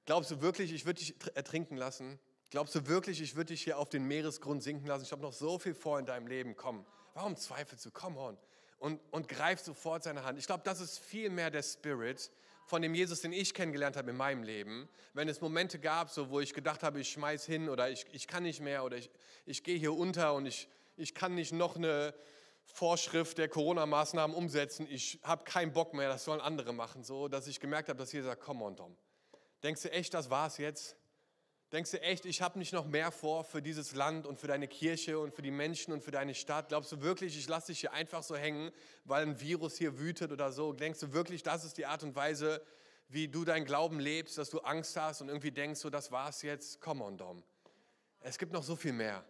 Glaubst 0.05 0.31
du 0.31 0.41
wirklich, 0.41 0.73
ich 0.73 0.85
würde 0.85 0.99
dich 0.99 1.15
ertrinken 1.33 1.77
lassen? 1.77 2.19
Glaubst 2.49 2.75
du 2.75 2.87
wirklich, 2.87 3.21
ich 3.21 3.37
würde 3.37 3.53
dich 3.53 3.63
hier 3.63 3.77
auf 3.77 3.87
den 3.87 4.03
Meeresgrund 4.03 4.63
sinken 4.63 4.85
lassen? 4.85 5.03
Ich 5.03 5.13
habe 5.13 5.21
noch 5.21 5.33
so 5.33 5.59
viel 5.59 5.73
vor 5.73 5.97
in 5.97 6.05
deinem 6.05 6.27
Leben. 6.27 6.57
Komm, 6.57 6.85
warum 7.13 7.37
zweifelst 7.37 7.85
du? 7.85 7.91
Komm 7.91 8.17
on. 8.17 8.37
Und, 8.79 8.99
und 9.11 9.27
greif 9.27 9.59
sofort 9.59 10.03
seine 10.03 10.23
Hand. 10.23 10.37
Ich 10.37 10.45
glaube, 10.45 10.63
das 10.63 10.79
ist 10.79 10.99
viel 10.99 11.29
mehr 11.29 11.49
der 11.49 11.63
Spirit 11.63 12.31
von 12.67 12.81
dem 12.81 12.93
Jesus, 12.93 13.21
den 13.21 13.31
ich 13.31 13.53
kennengelernt 13.53 13.95
habe 13.95 14.11
in 14.11 14.17
meinem 14.17 14.43
Leben. 14.43 14.89
Wenn 15.13 15.29
es 15.29 15.41
Momente 15.41 15.79
gab, 15.79 16.09
so, 16.09 16.29
wo 16.29 16.41
ich 16.41 16.53
gedacht 16.53 16.83
habe, 16.83 16.99
ich 16.99 17.09
schmeiß 17.09 17.45
hin 17.45 17.69
oder 17.69 17.89
ich, 17.89 18.05
ich 18.11 18.27
kann 18.27 18.43
nicht 18.43 18.59
mehr 18.59 18.83
oder 18.83 18.97
ich, 18.97 19.09
ich 19.45 19.63
gehe 19.63 19.77
hier 19.77 19.93
unter 19.93 20.33
und 20.33 20.45
ich, 20.45 20.67
ich 20.97 21.15
kann 21.15 21.33
nicht 21.33 21.53
noch 21.53 21.77
eine 21.77 22.13
Vorschrift 22.65 23.37
der 23.37 23.47
Corona-Maßnahmen 23.47 24.35
umsetzen. 24.35 24.85
Ich 24.89 25.19
habe 25.23 25.45
keinen 25.45 25.71
Bock 25.71 25.93
mehr, 25.93 26.09
das 26.09 26.25
sollen 26.25 26.41
andere 26.41 26.73
machen. 26.73 27.03
So, 27.03 27.29
dass 27.29 27.47
ich 27.47 27.61
gemerkt 27.61 27.87
habe, 27.87 27.97
dass 27.97 28.11
Jesus 28.11 28.27
sagt, 28.27 28.43
komm 28.43 28.61
on, 28.61 28.75
Tom. 28.75 28.97
Denkst 29.63 29.83
du 29.83 29.91
echt, 29.91 30.13
das 30.13 30.29
war's 30.29 30.57
jetzt? 30.57 30.97
Denkst 31.73 31.91
du 31.91 32.01
echt, 32.01 32.25
ich 32.25 32.41
habe 32.41 32.57
nicht 32.59 32.71
noch 32.71 32.85
mehr 32.85 33.11
vor 33.11 33.43
für 33.43 33.61
dieses 33.61 33.93
Land 33.93 34.25
und 34.25 34.39
für 34.39 34.47
deine 34.47 34.69
Kirche 34.69 35.19
und 35.19 35.33
für 35.33 35.41
die 35.41 35.51
Menschen 35.51 35.91
und 35.91 36.01
für 36.01 36.11
deine 36.11 36.33
Stadt? 36.33 36.69
Glaubst 36.69 36.93
du 36.93 37.01
wirklich, 37.01 37.37
ich 37.37 37.49
lasse 37.49 37.67
dich 37.67 37.81
hier 37.81 37.91
einfach 37.91 38.23
so 38.23 38.37
hängen, 38.37 38.71
weil 39.03 39.23
ein 39.23 39.41
Virus 39.41 39.77
hier 39.77 39.99
wütet 39.99 40.31
oder 40.31 40.53
so? 40.53 40.71
Denkst 40.71 41.01
du 41.01 41.11
wirklich, 41.11 41.43
das 41.43 41.65
ist 41.65 41.77
die 41.77 41.85
Art 41.85 42.03
und 42.03 42.15
Weise, 42.15 42.61
wie 43.09 43.27
du 43.27 43.43
deinen 43.43 43.65
Glauben 43.65 43.99
lebst, 43.99 44.37
dass 44.37 44.49
du 44.49 44.59
Angst 44.59 44.95
hast 44.95 45.21
und 45.21 45.27
irgendwie 45.27 45.51
denkst, 45.51 45.81
so 45.81 45.89
das 45.89 46.09
war's 46.09 46.41
jetzt? 46.41 46.79
Come 46.79 47.03
on, 47.03 47.17
Dom. 47.17 47.43
Es 48.21 48.37
gibt 48.37 48.53
noch 48.53 48.63
so 48.63 48.77
viel 48.77 48.93
mehr. 48.93 49.25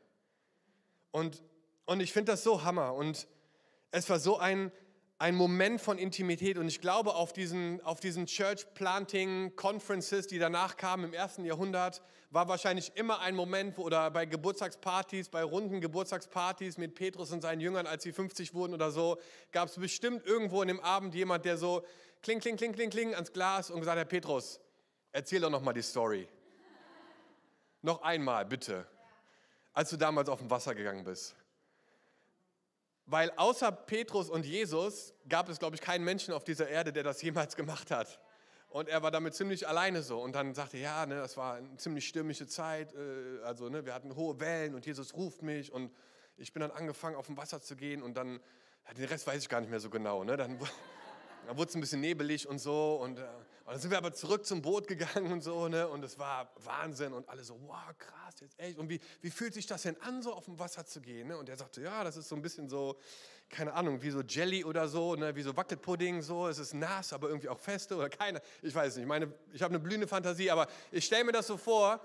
Und, 1.10 1.44
und 1.86 2.02
ich 2.02 2.14
finde 2.14 2.34
das 2.34 2.44
so 2.44 2.64
Hammer. 2.64 2.94
Und 2.94 3.28
es 3.90 4.08
war 4.12 4.20
so 4.20 4.38
ein, 4.38 4.72
ein 5.20 5.36
Moment 5.36 5.82
von 5.82 5.98
Intimität 5.98 6.58
und 6.60 6.68
ich 6.68 6.80
glaube 6.80 7.16
auf 7.16 7.34
diesen, 7.34 7.82
auf 7.82 8.00
diesen 8.00 8.28
Church 8.28 8.68
Planting 8.76 9.56
Conferences, 9.56 10.28
die 10.28 10.38
danach 10.38 10.78
kamen 10.78 11.06
im 11.06 11.14
ersten 11.14 11.44
Jahrhundert, 11.44 12.04
war 12.30 12.48
wahrscheinlich 12.48 12.92
immer 12.96 13.20
ein 13.22 13.36
Moment, 13.36 13.78
wo, 13.78 13.84
oder 13.84 14.12
bei 14.12 14.28
Geburtstagspartys, 14.28 15.30
bei 15.30 15.44
runden 15.44 15.82
Geburtstagspartys 15.82 16.78
mit 16.78 16.94
Petrus 16.94 17.32
und 17.32 17.42
seinen 17.42 17.62
Jüngern, 17.62 17.88
als 17.88 18.04
sie 18.04 18.12
50 18.12 18.54
wurden 18.54 18.76
oder 18.76 18.92
so, 18.92 19.18
gab 19.52 19.70
es 19.70 19.76
bestimmt 19.76 20.24
irgendwo 20.26 20.62
in 20.62 20.68
dem 20.68 20.80
Abend 20.82 21.16
jemand, 21.16 21.46
der 21.46 21.58
so 21.58 21.84
kling, 22.22 22.40
kling, 22.40 22.56
kling, 22.56 22.74
kling, 22.74 22.92
kling 22.92 23.16
ans 23.16 23.34
Glas 23.34 23.72
und 23.72 23.80
gesagt 23.80 24.00
hat, 24.00 24.10
Petrus, 24.10 24.60
erzähl 25.12 25.42
doch 25.42 25.50
nochmal 25.50 25.74
die 25.74 25.82
Story. 25.82 26.28
noch 27.82 28.04
einmal, 28.04 28.46
bitte. 28.46 28.86
Als 29.74 29.90
du 29.90 29.98
damals 29.98 30.30
auf 30.30 30.40
dem 30.40 30.50
Wasser 30.50 30.76
gegangen 30.76 31.04
bist. 31.04 31.36
Weil 33.10 33.32
außer 33.38 33.72
Petrus 33.72 34.30
und 34.30 34.46
Jesus 34.46 35.14
gab 35.30 35.48
es, 35.48 35.60
glaube 35.60 35.76
ich, 35.76 35.82
keinen 35.82 36.04
Menschen 36.04 36.34
auf 36.34 36.44
dieser 36.44 36.68
Erde, 36.68 36.92
der 36.92 37.04
das 37.04 37.22
jemals 37.22 37.56
gemacht 37.56 37.90
hat. 37.90 38.20
Und 38.70 38.90
er 38.90 39.02
war 39.02 39.12
damit 39.12 39.34
ziemlich 39.34 39.66
alleine 39.66 40.04
so. 40.04 40.20
Und 40.22 40.36
dann 40.36 40.54
sagte 40.54 40.76
er, 40.76 40.84
ja, 40.84 41.06
ne, 41.06 41.16
das 41.16 41.38
war 41.38 41.56
eine 41.56 41.78
ziemlich 41.78 42.06
stürmische 42.06 42.48
Zeit. 42.48 42.94
Äh, 42.94 43.44
also 43.44 43.70
ne, 43.70 43.86
wir 43.86 43.94
hatten 43.94 44.14
hohe 44.16 44.42
Wellen 44.42 44.76
und 44.76 44.86
Jesus 44.86 45.14
ruft 45.16 45.42
mich. 45.42 45.72
Und 45.72 45.90
ich 46.36 46.52
bin 46.52 46.60
dann 46.60 46.72
angefangen, 46.72 47.16
auf 47.16 47.28
dem 47.28 47.38
Wasser 47.38 47.62
zu 47.62 47.78
gehen. 47.78 48.04
Und 48.04 48.18
dann, 48.18 48.42
den 48.98 49.06
Rest 49.06 49.26
weiß 49.26 49.42
ich 49.42 49.48
gar 49.48 49.62
nicht 49.62 49.70
mehr 49.70 49.80
so 49.80 49.90
genau. 49.90 50.26
Ne? 50.26 50.36
Dann, 50.36 50.60
dann 51.48 51.58
wurde 51.58 51.70
es 51.70 51.76
ein 51.76 51.82
bisschen 51.82 52.02
nebelig 52.02 52.46
und 52.46 52.60
so. 52.60 52.96
Und, 53.02 53.20
äh, 53.20 53.26
und 53.68 53.74
dann 53.74 53.82
sind 53.82 53.92
wir 53.92 53.98
aber 53.98 54.14
zurück 54.14 54.46
zum 54.46 54.62
Boot 54.62 54.88
gegangen 54.88 55.30
und 55.30 55.42
so, 55.42 55.68
ne? 55.68 55.90
Und 55.90 56.02
es 56.02 56.18
war 56.18 56.50
Wahnsinn 56.64 57.12
und 57.12 57.28
alle 57.28 57.44
so, 57.44 57.60
wow, 57.68 57.76
krass, 57.98 58.36
jetzt 58.40 58.58
echt. 58.58 58.78
Und 58.78 58.88
wie, 58.88 59.02
wie 59.20 59.30
fühlt 59.30 59.54
sich 59.54 59.66
das 59.66 59.82
denn 59.82 60.00
an, 60.04 60.22
so 60.22 60.32
auf 60.32 60.46
dem 60.46 60.58
Wasser 60.58 60.86
zu 60.86 61.02
gehen? 61.02 61.28
Ne? 61.28 61.38
Und 61.38 61.50
er 61.50 61.58
sagte, 61.58 61.82
ja, 61.82 62.02
das 62.06 62.16
ist 62.16 62.30
so 62.30 62.36
ein 62.38 62.42
bisschen 62.42 62.70
so, 62.70 62.98
keine 63.50 63.74
Ahnung, 63.74 64.02
wie 64.02 64.10
so 64.10 64.22
Jelly 64.22 64.64
oder 64.64 64.88
so, 64.88 65.16
ne? 65.16 65.36
wie 65.36 65.42
so 65.42 65.58
Wackelpudding, 65.58 66.22
so. 66.22 66.48
Es 66.48 66.60
ist 66.60 66.76
nass, 66.76 67.12
aber 67.12 67.28
irgendwie 67.28 67.50
auch 67.50 67.60
feste 67.60 67.98
oder 67.98 68.08
keine. 68.08 68.42
Ich 68.62 68.74
weiß 68.74 68.96
nicht. 68.96 69.04
Ich 69.04 69.08
meine, 69.10 69.34
ich 69.52 69.62
habe 69.62 69.76
eine 69.76 69.84
blühende 69.84 70.08
Fantasie, 70.08 70.50
aber 70.50 70.68
ich 70.90 71.04
stelle 71.04 71.26
mir 71.26 71.34
das 71.34 71.48
so 71.48 71.58
vor, 71.58 72.00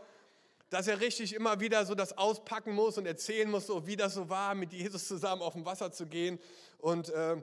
dass 0.68 0.88
er 0.88 0.98
richtig 0.98 1.33
immer 1.33 1.61
wieder 1.61 1.87
so 1.87 1.94
das 1.94 2.18
auspacken 2.18 2.75
muss 2.75 2.98
und 2.98 3.07
erzählen 3.07 3.48
muss, 3.48 3.68
so 3.68 3.87
wie 3.87 3.94
das 3.94 4.14
so 4.14 4.29
war, 4.29 4.57
mit 4.57 4.72
Jesus 4.72 5.07
zusammen 5.07 5.42
auf 5.42 5.53
dem 5.53 5.64
Wasser 5.64 5.92
zu 5.92 6.07
gehen. 6.07 6.40
Und 6.79 7.11
äh, 7.11 7.37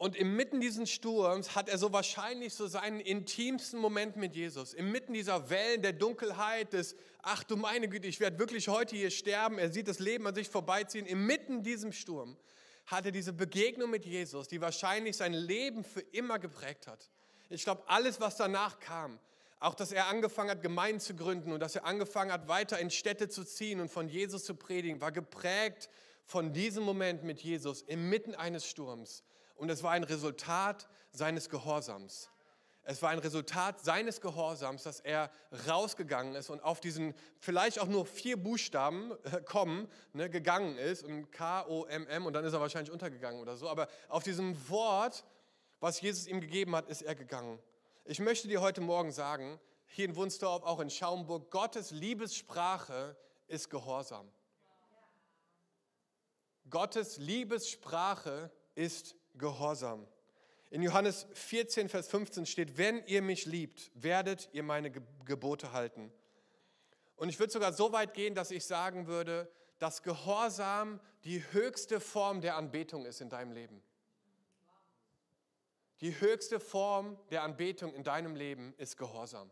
und 0.00 0.16
inmitten 0.16 0.62
dieses 0.62 0.90
Sturms 0.90 1.54
hat 1.54 1.68
er 1.68 1.76
so 1.76 1.92
wahrscheinlich 1.92 2.54
so 2.54 2.66
seinen 2.66 3.00
intimsten 3.00 3.78
Moment 3.78 4.16
mit 4.16 4.34
Jesus. 4.34 4.72
Inmitten 4.72 5.12
dieser 5.12 5.50
Wellen 5.50 5.82
der 5.82 5.92
Dunkelheit, 5.92 6.72
des, 6.72 6.96
ach 7.20 7.44
du 7.44 7.58
meine 7.58 7.86
Güte, 7.86 8.08
ich 8.08 8.18
werde 8.18 8.38
wirklich 8.38 8.68
heute 8.68 8.96
hier 8.96 9.10
sterben. 9.10 9.58
Er 9.58 9.70
sieht 9.70 9.88
das 9.88 9.98
Leben 9.98 10.26
an 10.26 10.34
sich 10.34 10.48
vorbeiziehen. 10.48 11.04
Inmitten 11.04 11.62
diesem 11.62 11.92
Sturm 11.92 12.38
hat 12.86 13.04
er 13.04 13.12
diese 13.12 13.34
Begegnung 13.34 13.90
mit 13.90 14.06
Jesus, 14.06 14.48
die 14.48 14.62
wahrscheinlich 14.62 15.18
sein 15.18 15.34
Leben 15.34 15.84
für 15.84 16.00
immer 16.00 16.38
geprägt 16.38 16.86
hat. 16.86 17.10
Ich 17.50 17.64
glaube, 17.64 17.82
alles, 17.86 18.22
was 18.22 18.38
danach 18.38 18.80
kam, 18.80 19.18
auch 19.58 19.74
dass 19.74 19.92
er 19.92 20.06
angefangen 20.06 20.48
hat, 20.48 20.62
Gemeinden 20.62 21.00
zu 21.00 21.14
gründen 21.14 21.52
und 21.52 21.60
dass 21.60 21.76
er 21.76 21.84
angefangen 21.84 22.32
hat, 22.32 22.48
weiter 22.48 22.78
in 22.78 22.90
Städte 22.90 23.28
zu 23.28 23.44
ziehen 23.44 23.80
und 23.80 23.90
von 23.90 24.08
Jesus 24.08 24.46
zu 24.46 24.54
predigen, 24.54 25.02
war 25.02 25.12
geprägt 25.12 25.90
von 26.24 26.54
diesem 26.54 26.84
Moment 26.84 27.22
mit 27.22 27.42
Jesus 27.42 27.82
inmitten 27.82 28.34
eines 28.34 28.64
Sturms. 28.64 29.24
Und 29.60 29.68
es 29.68 29.82
war 29.82 29.90
ein 29.90 30.04
Resultat 30.04 30.88
seines 31.12 31.50
Gehorsams. 31.50 32.30
Es 32.82 33.02
war 33.02 33.10
ein 33.10 33.18
Resultat 33.18 33.78
seines 33.78 34.22
Gehorsams, 34.22 34.84
dass 34.84 35.00
er 35.00 35.30
rausgegangen 35.68 36.34
ist 36.34 36.48
und 36.48 36.62
auf 36.64 36.80
diesen 36.80 37.12
vielleicht 37.38 37.78
auch 37.78 37.86
nur 37.86 38.06
vier 38.06 38.42
Buchstaben 38.42 39.12
äh, 39.24 39.42
kommen, 39.42 39.86
ne, 40.14 40.30
gegangen 40.30 40.78
ist, 40.78 41.04
und 41.04 41.30
K-O-M-M, 41.30 42.24
und 42.24 42.32
dann 42.32 42.46
ist 42.46 42.54
er 42.54 42.60
wahrscheinlich 42.62 42.90
untergegangen 42.90 43.38
oder 43.38 43.54
so. 43.54 43.68
Aber 43.68 43.86
auf 44.08 44.22
diesem 44.22 44.56
Wort, 44.70 45.26
was 45.78 46.00
Jesus 46.00 46.26
ihm 46.26 46.40
gegeben 46.40 46.74
hat, 46.74 46.88
ist 46.88 47.02
er 47.02 47.14
gegangen. 47.14 47.58
Ich 48.06 48.18
möchte 48.18 48.48
dir 48.48 48.62
heute 48.62 48.80
Morgen 48.80 49.12
sagen, 49.12 49.60
hier 49.88 50.06
in 50.06 50.16
Wunstorf, 50.16 50.62
auch 50.62 50.80
in 50.80 50.88
Schaumburg, 50.88 51.50
Gottes 51.50 51.90
Liebessprache 51.90 53.14
ist 53.46 53.68
Gehorsam. 53.68 54.26
Gottes 56.70 57.18
Liebessprache 57.18 58.50
ist 58.74 59.19
Gehorsam. 59.34 60.06
In 60.70 60.82
Johannes 60.82 61.26
14, 61.32 61.88
Vers 61.88 62.08
15 62.08 62.46
steht, 62.46 62.78
wenn 62.78 63.04
ihr 63.06 63.22
mich 63.22 63.46
liebt, 63.46 63.90
werdet 63.94 64.48
ihr 64.52 64.62
meine 64.62 64.92
Gebote 65.24 65.72
halten. 65.72 66.12
Und 67.16 67.28
ich 67.28 67.38
würde 67.38 67.52
sogar 67.52 67.72
so 67.72 67.92
weit 67.92 68.14
gehen, 68.14 68.34
dass 68.34 68.50
ich 68.50 68.64
sagen 68.64 69.06
würde, 69.06 69.50
dass 69.78 70.02
Gehorsam 70.02 71.00
die 71.24 71.42
höchste 71.52 72.00
Form 72.00 72.40
der 72.40 72.56
Anbetung 72.56 73.04
ist 73.04 73.20
in 73.20 73.28
deinem 73.28 73.52
Leben. 73.52 73.82
Die 76.00 76.18
höchste 76.18 76.60
Form 76.60 77.18
der 77.30 77.42
Anbetung 77.42 77.92
in 77.94 78.04
deinem 78.04 78.36
Leben 78.36 78.72
ist 78.78 78.96
Gehorsam. 78.96 79.50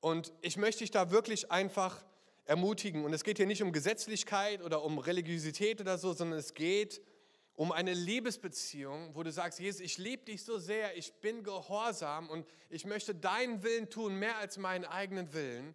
Und 0.00 0.32
ich 0.40 0.56
möchte 0.56 0.80
dich 0.80 0.90
da 0.90 1.10
wirklich 1.10 1.52
einfach 1.52 2.04
ermutigen. 2.44 3.04
Und 3.04 3.12
es 3.12 3.24
geht 3.24 3.36
hier 3.36 3.46
nicht 3.46 3.62
um 3.62 3.72
Gesetzlichkeit 3.72 4.62
oder 4.62 4.82
um 4.82 4.98
Religiosität 4.98 5.80
oder 5.80 5.98
so, 5.98 6.12
sondern 6.12 6.38
es 6.38 6.54
geht 6.54 7.00
um 7.00 7.15
um 7.56 7.72
eine 7.72 7.94
Liebesbeziehung, 7.94 9.14
wo 9.14 9.22
du 9.22 9.32
sagst, 9.32 9.58
Jesus, 9.58 9.80
ich 9.80 9.96
liebe 9.96 10.24
dich 10.24 10.44
so 10.44 10.58
sehr, 10.58 10.96
ich 10.96 11.14
bin 11.14 11.42
gehorsam 11.42 12.28
und 12.28 12.46
ich 12.68 12.84
möchte 12.84 13.14
deinen 13.14 13.62
Willen 13.62 13.88
tun, 13.88 14.14
mehr 14.16 14.36
als 14.36 14.58
meinen 14.58 14.84
eigenen 14.84 15.32
Willen. 15.32 15.74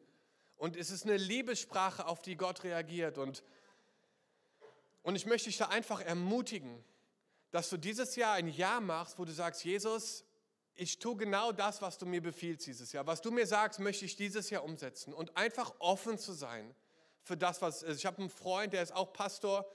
Und 0.58 0.78
es 0.78 0.92
ist 0.92 1.06
eine 1.06 1.18
Liebessprache, 1.18 2.06
auf 2.06 2.22
die 2.22 2.38
Gott 2.38 2.64
reagiert. 2.64 3.18
Und, 3.18 3.44
und 5.02 5.16
ich 5.16 5.26
möchte 5.26 5.50
dich 5.50 5.58
da 5.58 5.70
einfach 5.70 6.02
ermutigen, 6.02 6.84
dass 7.50 7.70
du 7.70 7.78
dieses 7.78 8.16
Jahr 8.16 8.34
ein 8.34 8.48
Jahr 8.48 8.80
machst, 8.80 9.18
wo 9.18 9.26
du 9.26 9.32
sagst, 9.32 9.64
Jesus, 9.64 10.24
ich 10.76 11.00
tue 11.00 11.18
genau 11.18 11.52
das, 11.52 11.82
was 11.82 11.98
du 11.98 12.06
mir 12.06 12.22
befiehlst 12.22 12.68
dieses 12.68 12.92
Jahr. 12.92 13.08
Was 13.08 13.22
du 13.22 13.32
mir 13.32 13.48
sagst, 13.48 13.80
möchte 13.80 14.06
ich 14.06 14.16
dieses 14.16 14.52
Jahr 14.52 14.64
umsetzen. 14.64 15.16
Und 15.16 15.36
einfach 15.36 15.74
offen 15.80 16.20
zu 16.20 16.32
sein 16.34 16.76
für 17.24 17.36
das, 17.36 17.60
was 17.64 17.82
ist. 17.82 17.98
Ich 17.98 18.06
habe 18.06 18.20
einen 18.20 18.30
Freund, 18.30 18.74
der 18.74 18.84
ist 18.84 18.94
auch 18.94 19.14
Pastor 19.14 19.66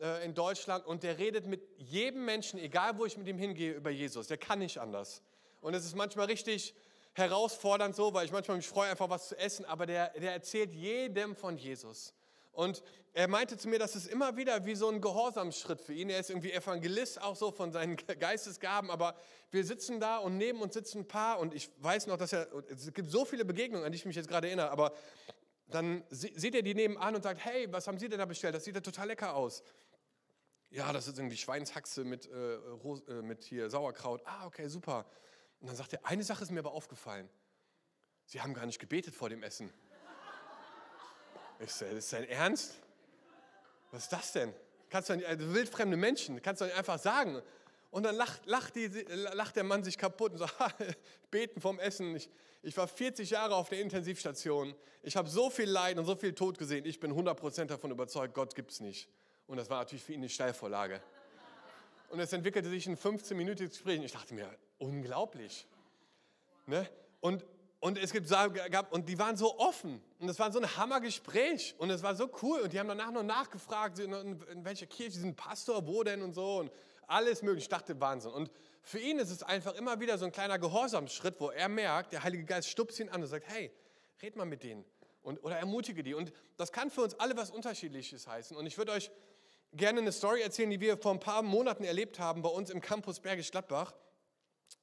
äh, 0.00 0.24
in 0.24 0.34
Deutschland 0.34 0.86
und 0.86 1.02
der 1.02 1.18
redet 1.18 1.46
mit 1.46 1.62
jedem 1.78 2.24
Menschen, 2.24 2.58
egal 2.58 2.98
wo 2.98 3.06
ich 3.06 3.16
mit 3.16 3.26
ihm 3.26 3.38
hingehe, 3.38 3.72
über 3.72 3.90
Jesus. 3.90 4.28
Der 4.28 4.38
kann 4.38 4.58
nicht 4.58 4.78
anders. 4.78 5.22
Und 5.60 5.74
es 5.74 5.84
ist 5.84 5.96
manchmal 5.96 6.26
richtig 6.26 6.74
herausfordernd 7.14 7.96
so, 7.96 8.12
weil 8.12 8.26
ich 8.26 8.32
manchmal 8.32 8.58
mich 8.58 8.68
freue, 8.68 8.90
einfach 8.90 9.08
was 9.08 9.28
zu 9.28 9.38
essen, 9.38 9.64
aber 9.64 9.86
der, 9.86 10.10
der 10.10 10.32
erzählt 10.32 10.72
jedem 10.72 11.34
von 11.34 11.56
Jesus. 11.56 12.14
Und 12.52 12.82
er 13.12 13.28
meinte 13.28 13.58
zu 13.58 13.68
mir, 13.68 13.78
dass 13.78 13.94
es 13.94 14.06
immer 14.06 14.36
wieder 14.36 14.64
wie 14.64 14.74
so 14.74 14.88
ein 14.88 15.00
Gehorsamsschritt 15.00 15.80
für 15.80 15.92
ihn. 15.92 16.08
Er 16.08 16.20
ist 16.20 16.30
irgendwie 16.30 16.52
Evangelist, 16.52 17.20
auch 17.20 17.36
so 17.36 17.50
von 17.50 17.70
seinen 17.70 17.96
Geistesgaben, 18.18 18.90
aber 18.90 19.14
wir 19.50 19.64
sitzen 19.64 20.00
da 20.00 20.18
und 20.18 20.36
neben 20.38 20.60
uns 20.60 20.74
sitzen 20.74 21.00
ein 21.00 21.08
paar 21.08 21.38
und 21.38 21.54
ich 21.54 21.70
weiß 21.78 22.06
noch, 22.06 22.16
dass 22.16 22.32
er, 22.32 22.48
es 22.68 22.92
gibt 22.92 23.10
so 23.10 23.24
viele 23.24 23.44
Begegnungen, 23.44 23.84
an 23.84 23.92
die 23.92 23.96
ich 23.96 24.06
mich 24.06 24.16
jetzt 24.16 24.28
gerade 24.28 24.46
erinnere, 24.48 24.70
aber 24.70 24.92
dann 25.68 26.04
sieht 26.10 26.54
er 26.54 26.62
die 26.62 26.74
nebenan 26.74 27.14
und 27.14 27.22
sagt, 27.22 27.44
hey, 27.44 27.66
was 27.72 27.86
haben 27.86 27.98
Sie 27.98 28.08
denn 28.08 28.18
da 28.18 28.24
bestellt? 28.24 28.54
Das 28.54 28.64
sieht 28.64 28.74
ja 28.74 28.80
total 28.80 29.08
lecker 29.08 29.34
aus. 29.34 29.62
Ja, 30.70 30.92
das 30.92 31.08
ist 31.08 31.18
irgendwie 31.18 31.36
Schweinshaxe 31.36 32.04
mit, 32.04 32.26
äh, 32.26 32.54
äh 32.56 33.22
mit 33.22 33.44
hier 33.44 33.70
Sauerkraut. 33.70 34.22
Ah, 34.24 34.46
okay, 34.46 34.68
super. 34.68 35.06
Und 35.60 35.68
dann 35.68 35.76
sagt 35.76 35.92
er, 35.92 36.04
eine 36.04 36.22
Sache 36.22 36.42
ist 36.42 36.50
mir 36.50 36.60
aber 36.60 36.72
aufgefallen. 36.72 37.28
Sie 38.26 38.40
haben 38.40 38.54
gar 38.54 38.66
nicht 38.66 38.78
gebetet 38.78 39.14
vor 39.14 39.28
dem 39.28 39.42
Essen. 39.42 39.72
Ist 41.58 42.12
dein 42.12 42.28
Ernst? 42.28 42.76
Was 43.90 44.04
ist 44.04 44.12
das 44.12 44.32
denn? 44.32 44.52
Kannst 44.90 45.08
du 45.08 45.16
nicht, 45.16 45.26
also 45.26 45.54
wildfremde 45.54 45.96
Menschen, 45.96 46.42
kannst 46.42 46.60
du 46.60 46.66
nicht 46.66 46.76
einfach 46.76 46.98
sagen. 46.98 47.40
Und 47.90 48.02
dann 48.02 48.14
lacht, 48.14 48.44
lacht, 48.46 48.74
die, 48.74 48.88
lacht 48.88 49.56
der 49.56 49.64
Mann 49.64 49.82
sich 49.82 49.96
kaputt 49.96 50.32
und 50.32 50.38
sagt, 50.38 50.58
beten 51.30 51.60
vom 51.60 51.78
Essen. 51.78 52.14
Ich, 52.16 52.28
ich 52.62 52.76
war 52.76 52.88
40 52.88 53.30
Jahre 53.30 53.54
auf 53.54 53.68
der 53.68 53.80
Intensivstation. 53.80 54.74
Ich 55.02 55.16
habe 55.16 55.28
so 55.28 55.50
viel 55.50 55.70
Leid 55.70 55.98
und 55.98 56.04
so 56.04 56.16
viel 56.16 56.34
Tod 56.34 56.58
gesehen. 56.58 56.84
Ich 56.84 57.00
bin 57.00 57.12
100% 57.12 57.64
davon 57.66 57.90
überzeugt, 57.90 58.34
Gott 58.34 58.54
gibt 58.54 58.72
es 58.72 58.80
nicht. 58.80 59.08
Und 59.46 59.56
das 59.56 59.70
war 59.70 59.78
natürlich 59.78 60.04
für 60.04 60.12
ihn 60.12 60.20
eine 60.20 60.28
Steilvorlage. 60.28 61.00
Und 62.08 62.20
es 62.20 62.32
entwickelte 62.32 62.68
sich 62.68 62.86
ein 62.86 62.96
15-minütiges 62.96 63.70
Gespräch. 63.70 64.02
Ich 64.02 64.12
dachte 64.12 64.34
mir, 64.34 64.48
unglaublich. 64.78 65.66
Ne? 66.66 66.88
Und, 67.20 67.44
und 67.80 67.98
es 67.98 68.12
gab, 68.12 68.92
und 68.92 69.08
die 69.08 69.18
waren 69.18 69.36
so 69.36 69.58
offen. 69.58 70.02
Und 70.18 70.28
es 70.28 70.38
war 70.38 70.52
so 70.52 70.60
ein 70.60 70.76
Hammergespräch. 70.76 71.74
Und 71.78 71.90
es 71.90 72.02
war 72.02 72.14
so 72.14 72.30
cool. 72.42 72.60
Und 72.60 72.72
die 72.72 72.78
haben 72.78 72.88
danach 72.88 73.10
noch 73.10 73.22
nachgefragt, 73.22 73.98
in, 73.98 74.12
in 74.12 74.64
welcher 74.64 74.86
Kirche, 74.86 75.12
diesen 75.12 75.34
Pastor, 75.34 75.86
wo 75.86 76.02
denn 76.02 76.22
und 76.22 76.34
so. 76.34 76.58
Und 76.58 76.70
alles 77.06 77.42
mögliche. 77.42 77.64
Ich 77.64 77.68
dachte, 77.68 78.00
Wahnsinn. 78.00 78.32
Und 78.32 78.50
für 78.82 78.98
ihn 78.98 79.18
ist 79.18 79.30
es 79.30 79.42
einfach 79.42 79.74
immer 79.74 80.00
wieder 80.00 80.18
so 80.18 80.24
ein 80.24 80.32
kleiner 80.32 80.58
Gehorsamsschritt, 80.58 81.40
wo 81.40 81.50
er 81.50 81.68
merkt, 81.68 82.12
der 82.12 82.22
Heilige 82.22 82.44
Geist 82.44 82.68
stupst 82.68 83.00
ihn 83.00 83.08
an 83.08 83.22
und 83.22 83.28
sagt, 83.28 83.48
hey, 83.48 83.72
red 84.22 84.36
mal 84.36 84.44
mit 84.44 84.62
denen. 84.62 84.84
Und, 85.22 85.42
oder 85.42 85.56
ermutige 85.56 86.04
die. 86.04 86.14
Und 86.14 86.32
das 86.56 86.70
kann 86.70 86.88
für 86.90 87.02
uns 87.02 87.14
alle 87.14 87.36
was 87.36 87.50
Unterschiedliches 87.50 88.28
heißen. 88.28 88.56
Und 88.56 88.64
ich 88.66 88.78
würde 88.78 88.92
euch 88.92 89.10
gerne 89.72 90.00
eine 90.00 90.12
Story 90.12 90.42
erzählen, 90.42 90.70
die 90.70 90.80
wir 90.80 90.96
vor 90.96 91.12
ein 91.12 91.20
paar 91.20 91.42
Monaten 91.42 91.84
erlebt 91.84 92.18
haben 92.18 92.42
bei 92.42 92.48
uns 92.48 92.70
im 92.70 92.80
Campus 92.80 93.20
Bergisch 93.20 93.50
Gladbach. 93.50 93.94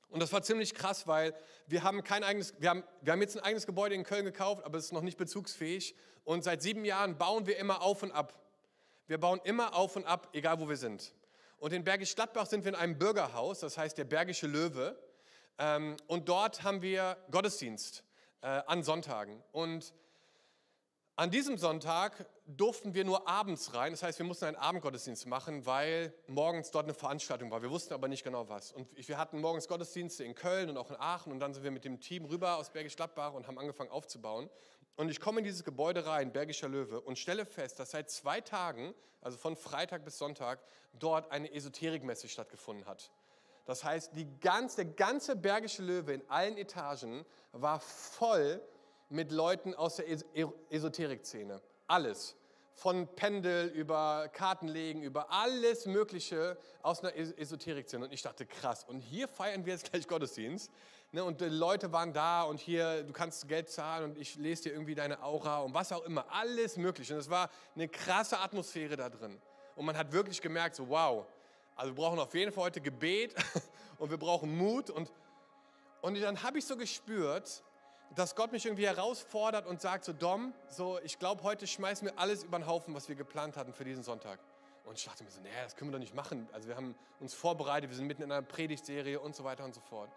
Und 0.10 0.20
das 0.20 0.32
war 0.32 0.44
ziemlich 0.44 0.76
krass, 0.76 1.08
weil 1.08 1.34
wir 1.66 1.84
haben 1.84 2.04
kein 2.04 2.24
eigenes, 2.24 2.54
wir 2.60 2.70
haben, 2.70 2.84
wir 3.02 3.14
haben 3.14 3.22
jetzt 3.22 3.36
ein 3.36 3.44
eigenes 3.44 3.66
Gebäude 3.66 3.96
in 3.96 4.04
Köln 4.04 4.26
gekauft, 4.26 4.64
aber 4.64 4.78
es 4.78 4.86
ist 4.86 4.92
noch 4.92 5.02
nicht 5.02 5.18
bezugsfähig. 5.18 5.96
Und 6.24 6.44
seit 6.44 6.62
sieben 6.62 6.86
Jahren 6.86 7.18
bauen 7.18 7.48
wir 7.48 7.58
immer 7.58 7.82
auf 7.82 8.04
und 8.04 8.12
ab. 8.12 8.40
Wir 9.08 9.20
bauen 9.20 9.42
immer 9.44 9.76
auf 9.76 9.96
und 9.96 10.06
ab, 10.06 10.30
egal 10.34 10.60
wo 10.60 10.70
wir 10.70 10.78
sind. 10.78 11.14
Und 11.58 11.74
in 11.74 11.84
Bergisch 11.84 12.14
Gladbach 12.16 12.46
sind 12.46 12.64
wir 12.64 12.70
in 12.70 12.76
einem 12.76 12.98
Bürgerhaus, 12.98 13.60
das 13.60 13.78
heißt 13.78 13.98
der 13.98 14.06
Bergische 14.06 14.48
Löwe. 14.48 15.02
Ähm, 15.58 15.98
und 16.08 16.30
dort 16.30 16.64
haben 16.64 16.82
wir 16.82 17.18
Gottesdienst 17.32 18.04
äh, 18.42 18.48
an 18.48 18.84
Sonntagen. 18.84 19.42
Und 19.52 19.94
an 21.16 21.30
diesem 21.30 21.60
Sonntag 21.60 22.26
durften 22.48 22.96
wir 22.96 23.06
nur 23.06 23.28
abends 23.28 23.76
rein. 23.76 23.94
Das 23.94 24.02
heißt, 24.02 24.18
wir 24.18 24.26
mussten 24.26 24.46
einen 24.46 24.58
Abendgottesdienst 24.58 25.28
machen, 25.28 25.64
weil 25.68 26.12
morgens 26.26 26.72
dort 26.72 26.86
eine 26.86 26.96
Veranstaltung 26.96 27.52
war. 27.52 27.62
Wir 27.62 27.70
wussten 27.70 27.94
aber 27.94 28.08
nicht 28.08 28.24
genau 28.24 28.50
was. 28.50 28.72
Und 28.72 28.88
wir 29.08 29.18
hatten 29.20 29.40
morgens 29.40 29.68
Gottesdienste 29.68 30.24
in 30.24 30.34
Köln 30.34 30.72
und 30.72 30.78
auch 30.78 30.90
in 30.90 30.96
Aachen. 30.98 31.32
Und 31.32 31.40
dann 31.40 31.54
sind 31.54 31.64
wir 31.64 31.70
mit 31.70 31.86
dem 31.86 32.00
Team 32.00 32.26
rüber 32.26 32.58
aus 32.58 32.72
Bergisch 32.72 32.96
Gladbach 32.96 33.34
und 33.34 33.48
haben 33.48 33.60
angefangen 33.60 33.92
aufzubauen. 33.92 34.50
Und 34.96 35.10
ich 35.10 35.20
komme 35.20 35.40
in 35.40 35.44
dieses 35.44 35.64
Gebäude 35.64 36.06
rein, 36.08 36.32
Bergischer 36.32 36.68
Löwe, 36.68 37.00
und 37.00 37.20
stelle 37.20 37.46
fest, 37.46 37.80
dass 37.80 37.92
seit 37.92 38.10
zwei 38.10 38.42
Tagen, 38.42 38.96
also 39.22 39.38
von 39.38 39.56
Freitag 39.56 40.06
bis 40.06 40.18
Sonntag, 40.18 40.64
dort 40.94 41.32
eine 41.32 41.52
Esoterikmesse 41.54 42.28
stattgefunden 42.28 42.88
hat. 42.88 43.12
Das 43.66 43.84
heißt, 43.84 44.12
ganz, 44.42 44.76
der 44.76 44.86
ganze 44.86 45.36
Bergische 45.36 45.84
Löwe 45.84 46.14
in 46.14 46.30
allen 46.30 46.58
Etagen 46.58 47.24
war 47.52 47.80
voll 47.80 48.62
mit 49.10 49.32
Leuten 49.32 49.74
aus 49.74 49.98
der 49.98 50.06
Esoterik-Szene. 50.70 51.62
Alles. 51.88 52.36
Von 52.76 53.08
Pendel 53.16 53.68
über 53.68 54.30
Kartenlegen, 54.34 55.04
über 55.04 55.32
alles 55.32 55.86
Mögliche 55.86 56.58
aus 56.82 57.04
einer 57.04 57.16
Esoterik-Szene. 57.16 58.06
Und 58.06 58.14
ich 58.14 58.24
dachte, 58.24 58.46
krass. 58.46 58.84
Und 58.84 59.00
hier 59.00 59.28
feiern 59.28 59.66
wir 59.66 59.74
jetzt 59.74 59.90
gleich 59.92 60.08
Gottesdienst. 60.08 60.72
Ne? 61.12 61.24
Und 61.24 61.42
die 61.42 61.46
Leute 61.46 61.92
waren 61.92 62.12
da 62.12 62.44
und 62.44 62.60
hier, 62.60 63.04
du 63.04 63.14
kannst 63.14 63.48
Geld 63.48 63.70
zahlen 63.70 64.12
und 64.12 64.18
ich 64.18 64.36
lese 64.36 64.64
dir 64.64 64.74
irgendwie 64.74 64.96
deine 64.96 65.22
Aura 65.22 65.60
und 65.60 65.74
was 65.74 65.92
auch 65.92 66.04
immer. 66.04 66.26
Alles 66.32 66.76
Mögliche. 66.76 67.14
Und 67.14 67.20
es 67.20 67.30
war 67.30 67.52
eine 67.76 67.88
krasse 67.88 68.40
Atmosphäre 68.40 68.96
da 68.96 69.10
drin. 69.10 69.40
Und 69.76 69.86
man 69.86 69.96
hat 69.96 70.12
wirklich 70.12 70.42
gemerkt, 70.42 70.76
so 70.76 70.90
wow, 70.90 71.28
also 71.76 71.92
wir 71.92 71.96
brauchen 71.96 72.20
auf 72.20 72.34
jeden 72.34 72.52
Fall 72.52 72.66
heute 72.66 72.82
Gebet 72.82 73.36
und 73.98 74.10
wir 74.10 74.18
brauchen 74.18 74.56
Mut. 74.58 74.90
Und, 74.90 75.12
und 76.02 76.20
dann 76.20 76.42
habe 76.42 76.58
ich 76.58 76.66
so 76.66 76.76
gespürt, 76.76 77.64
dass 78.16 78.36
Gott 78.36 78.52
mich 78.52 78.66
irgendwie 78.66 78.86
herausfordert 78.86 79.66
und 79.66 79.82
sagt 79.82 80.06
so, 80.06 80.14
Dom, 80.14 80.54
so, 80.68 81.00
ich 81.04 81.20
glaube, 81.20 81.44
heute 81.44 81.66
schmeißen 81.68 82.08
wir 82.08 82.20
alles 82.20 82.44
über 82.44 82.60
den 82.60 82.68
Haufen, 82.68 82.94
was 82.94 83.10
wir 83.10 83.16
geplant 83.16 83.58
hatten 83.58 83.74
für 83.74 83.84
diesen 83.84 84.04
Sonntag. 84.04 84.40
Und 84.86 84.98
ich 84.98 85.06
dachte 85.06 85.24
mir 85.24 85.32
so, 85.32 85.42
nee, 85.42 85.50
das 85.64 85.76
können 85.76 85.90
wir 85.90 85.94
doch 85.94 86.00
nicht 86.00 86.14
machen. 86.14 86.48
Also 86.52 86.68
wir 86.68 86.76
haben 86.76 86.96
uns 87.20 87.34
vorbereitet, 87.34 87.90
wir 87.90 87.96
sind 87.96 88.08
mitten 88.08 88.22
in 88.22 88.32
einer 88.32 88.42
Predigtserie 88.42 89.20
und 89.20 89.36
so 89.36 89.44
weiter 89.44 89.64
und 89.64 89.74
so 89.74 89.82
fort. 89.82 90.10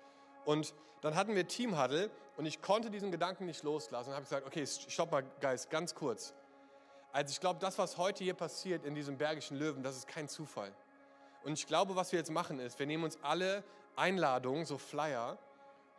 Und 0.45 0.75
dann 1.01 1.15
hatten 1.15 1.35
wir 1.35 1.47
Team 1.47 1.81
Huddle 1.81 2.11
und 2.37 2.47
ich 2.47 2.61
konnte 2.63 2.91
diesen 2.91 3.11
Gedanken 3.11 3.47
nicht 3.47 3.63
loslassen. 3.63 4.11
Und 4.11 4.15
habe 4.15 4.25
gesagt, 4.25 4.47
okay, 4.47 4.67
stopp 4.67 5.13
mal, 5.13 5.25
Geist, 5.41 5.71
ganz 5.71 5.95
kurz. 5.95 6.35
Also 7.13 7.31
ich 7.31 7.41
glaube, 7.41 7.61
das, 7.61 7.79
was 7.79 7.97
heute 7.97 8.25
hier 8.25 8.35
passiert 8.35 8.85
in 8.85 8.95
diesem 8.95 9.17
Bergischen 9.17 9.57
Löwen, 9.57 9.83
das 9.83 9.97
ist 9.97 10.09
kein 10.09 10.29
Zufall. 10.29 10.73
Und 11.45 11.53
ich 11.53 11.67
glaube, 11.67 11.97
was 11.97 12.13
wir 12.13 12.19
jetzt 12.19 12.31
machen 12.31 12.59
ist, 12.59 12.79
wir 12.79 12.87
nehmen 12.87 13.05
uns 13.05 13.19
alle 13.23 13.63
Einladungen, 13.95 14.67
so 14.67 14.79
Flyer, 14.79 15.39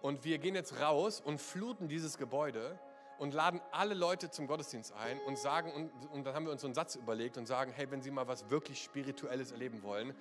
und 0.02 0.24
wir 0.24 0.38
gehen 0.38 0.56
jetzt 0.56 0.80
raus 0.80 1.22
und 1.22 1.42
fluten 1.42 1.88
dieses 1.88 2.18
Gebäude 2.18 2.80
und 3.18 3.34
laden 3.34 3.62
alle 3.72 3.96
Leute 3.96 4.30
zum 4.30 4.48
Gottesdienst 4.48 4.94
ein 4.94 5.20
und 5.22 5.38
sagen, 5.38 5.72
und, 5.74 5.92
und 6.12 6.24
dann 6.24 6.36
haben 6.36 6.46
wir 6.46 6.52
uns 6.52 6.62
so 6.62 6.68
einen 6.68 6.76
Satz 6.76 6.96
überlegt 6.96 7.38
und 7.38 7.48
sagen, 7.48 7.72
hey, 7.76 7.90
wenn 7.90 8.02
Sie 8.02 8.12
mal 8.12 8.28
was 8.28 8.50
wirklich 8.50 8.84
Spirituelles 8.84 9.52
erleben 9.52 9.82
wollen, 9.84 10.14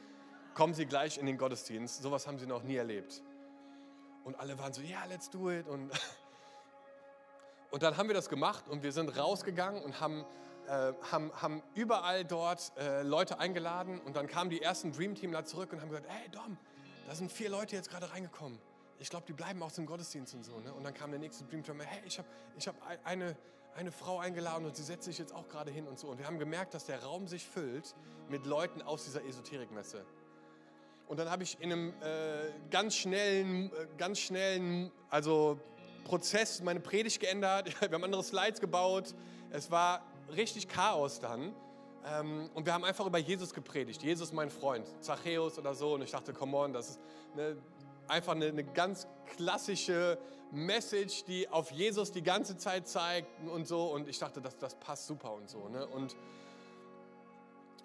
kommen 0.55 0.73
Sie 0.73 0.87
gleich 0.87 1.19
in 1.19 1.27
den 1.27 1.37
Gottesdienst. 1.37 2.03
Sowas 2.03 2.27
haben 2.27 2.39
Sie 2.39 2.47
noch 2.47 2.63
nie 2.63 2.77
erlebt. 2.77 3.23
Und 4.25 4.41
alle 4.41 4.59
waren 4.59 4.73
so, 4.73 4.81
ja, 4.81 4.89
yeah, 4.89 5.05
let's 5.07 5.29
do 5.29 5.51
it. 5.51 5.69
Und, 5.69 5.91
und 7.71 7.83
dann 7.83 7.97
haben 7.99 8.09
wir 8.09 8.15
das 8.15 8.31
gemacht 8.31 8.67
und 8.69 8.83
wir 8.83 8.93
sind 8.93 9.17
rausgegangen 9.17 9.83
und 9.83 10.01
haben, 10.01 10.25
äh, 10.67 10.95
haben, 11.13 11.31
haben 11.35 11.63
überall 11.75 12.25
dort 12.25 12.73
äh, 12.79 13.03
Leute 13.03 13.39
eingeladen. 13.39 14.01
Und 14.01 14.17
dann 14.17 14.27
kamen 14.27 14.49
die 14.49 14.63
ersten 14.63 14.93
Dream 14.93 15.15
Teamler 15.15 15.45
zurück 15.45 15.73
und 15.75 15.83
haben 15.83 15.91
gesagt, 15.91 16.09
hey 16.09 16.31
Dom, 16.31 16.57
da 17.07 17.15
sind 17.15 17.31
vier 17.31 17.51
Leute 17.51 17.77
jetzt 17.77 17.91
gerade 17.91 18.11
reingekommen 18.11 18.59
ich 18.99 19.11
glaube, 19.11 19.27
die 19.27 19.33
bleiben 19.33 19.63
auch 19.63 19.73
zum 19.73 19.87
Gottesdienst 19.87 20.35
und 20.35 20.45
so. 20.45 20.59
Ne? 20.61 20.73
Und 20.73 20.85
dann 20.85 20.95
kam 20.95 21.11
der 21.11 21.21
nächste 21.21 21.45
Dream 21.45 21.63
Team, 21.63 21.81
hey, 21.81 22.03
ich 22.07 22.19
habe 22.19 22.29
ich 22.57 22.67
hab 22.67 22.75
eine, 23.05 23.37
eine 23.75 23.93
Frau 23.93 24.19
eingeladen 24.19 24.65
und 24.65 24.77
sie 24.77 24.83
setzt 24.83 25.05
sich 25.05 25.19
jetzt 25.19 25.35
auch 25.35 25.49
gerade 25.49 25.71
hin 25.71 25.87
und 25.87 25.99
so. 25.99 26.09
Und 26.09 26.19
wir 26.19 26.27
haben 26.27 26.39
gemerkt, 26.39 26.75
dass 26.75 26.87
der 26.87 27.03
Raum 27.03 27.27
sich 27.27 27.47
füllt 27.47 27.95
mit 28.29 28.47
Leuten 28.47 28.83
aus 28.83 29.05
dieser 29.05 29.25
Esoterikmesse. 29.25 30.05
Und 31.09 31.19
dann 31.19 31.31
habe 31.31 31.43
ich 31.43 31.61
in 31.61 31.73
einem 31.73 31.95
äh, 32.03 32.51
ganz 32.71 32.97
schnellen, 32.97 33.71
äh, 33.73 33.87
ganz 33.97 34.19
schnellen, 34.19 34.91
also 35.09 35.61
Prozess 36.05 36.63
meine 36.63 36.81
Predigt 36.81 37.21
geändert. 37.21 37.69
Wir 37.81 37.91
haben 37.91 38.05
andere 38.05 38.25
Slides 38.25 38.61
gebaut. 38.61 39.15
Es 39.51 39.71
war 39.71 40.05
richtig 40.35 40.69
Chaos 40.69 41.21
dann. 41.21 41.55
Ähm, 42.07 42.51
und 42.55 42.65
wir 42.67 42.73
haben 42.73 42.85
einfach 42.85 43.05
über 43.07 43.19
Jesus 43.19 43.53
gepredigt. 43.53 44.03
Jesus, 44.03 44.33
mein 44.33 44.51
Freund, 44.51 44.87
Zachäus 45.01 45.59
oder 45.59 45.75
so. 45.75 45.95
Und 45.95 46.03
ich 46.03 46.13
dachte, 46.13 46.33
come 46.33 46.57
on, 46.57 46.73
das 46.73 46.91
ist, 46.91 47.01
ne, 47.35 47.57
einfach 48.09 48.33
eine, 48.33 48.47
eine 48.47 48.65
ganz 48.65 49.07
klassische 49.37 50.19
Message, 50.53 51.25
die 51.25 51.49
auf 51.49 51.71
Jesus 51.71 52.13
die 52.13 52.23
ganze 52.23 52.57
Zeit 52.57 52.89
zeigt 52.89 53.29
und 53.49 53.67
so. 53.67 53.87
Und 53.87 54.09
ich 54.09 54.19
dachte, 54.19 54.41
das, 54.41 54.57
das 54.59 54.75
passt 54.77 55.07
super 55.07 55.33
und 55.33 55.49
so. 55.49 55.69
Ne? 55.69 55.87
Und, 55.87 56.17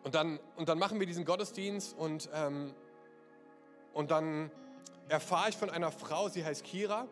und, 0.03 0.15
dann, 0.15 0.39
und 0.55 0.69
dann 0.69 0.79
machen 0.79 0.99
wir 0.99 1.07
diesen 1.07 1.25
Gottesdienst 1.25 1.95
und, 1.97 2.29
ähm, 2.33 2.73
und 3.93 4.11
dann 4.11 4.51
erfahre 5.09 5.49
ich 5.49 5.57
von 5.57 5.69
einer 5.69 5.91
Frau, 5.91 6.29
sie 6.29 6.45
heißt 6.45 6.63
Kira, 6.63 7.07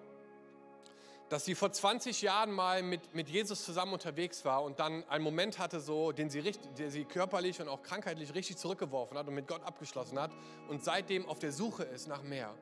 dass 1.29 1.45
sie 1.45 1.53
vor 1.53 1.71
20 1.71 2.21
Jahren 2.21 2.51
mal 2.51 2.81
mit, 2.81 3.13
mit 3.13 3.29
Jesus 3.29 3.63
zusammen 3.63 3.93
unterwegs 3.93 4.45
war 4.45 4.63
und 4.63 4.79
dann 4.79 5.07
einen 5.09 5.23
Moment 5.23 5.59
hatte, 5.59 5.79
so, 5.79 6.11
den 6.11 6.29
sie, 6.29 6.39
richtig, 6.39 6.73
der 6.75 6.89
sie 6.89 7.05
körperlich 7.05 7.61
und 7.61 7.67
auch 7.67 7.83
krankheitlich 7.83 8.33
richtig 8.33 8.57
zurückgeworfen 8.57 9.17
hat 9.17 9.27
und 9.27 9.35
mit 9.35 9.47
Gott 9.47 9.63
abgeschlossen 9.63 10.19
hat 10.19 10.31
und 10.69 10.83
seitdem 10.83 11.27
auf 11.27 11.39
der 11.39 11.51
Suche 11.51 11.83
ist 11.83 12.07
nach 12.07 12.23
mehr. 12.23 12.55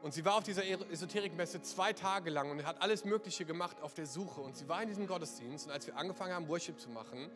Und 0.00 0.14
sie 0.14 0.24
war 0.24 0.36
auf 0.36 0.44
dieser 0.44 0.64
Esoterikmesse 0.90 1.60
zwei 1.62 1.92
Tage 1.92 2.30
lang 2.30 2.50
und 2.50 2.64
hat 2.64 2.80
alles 2.82 3.04
Mögliche 3.04 3.44
gemacht 3.44 3.80
auf 3.82 3.94
der 3.94 4.06
Suche. 4.06 4.40
Und 4.40 4.56
sie 4.56 4.68
war 4.68 4.80
in 4.82 4.88
diesem 4.88 5.06
Gottesdienst 5.06 5.66
und 5.66 5.72
als 5.72 5.86
wir 5.86 5.96
angefangen 5.96 6.32
haben, 6.32 6.48
Worship 6.48 6.78
zu 6.78 6.88
machen, 6.88 7.30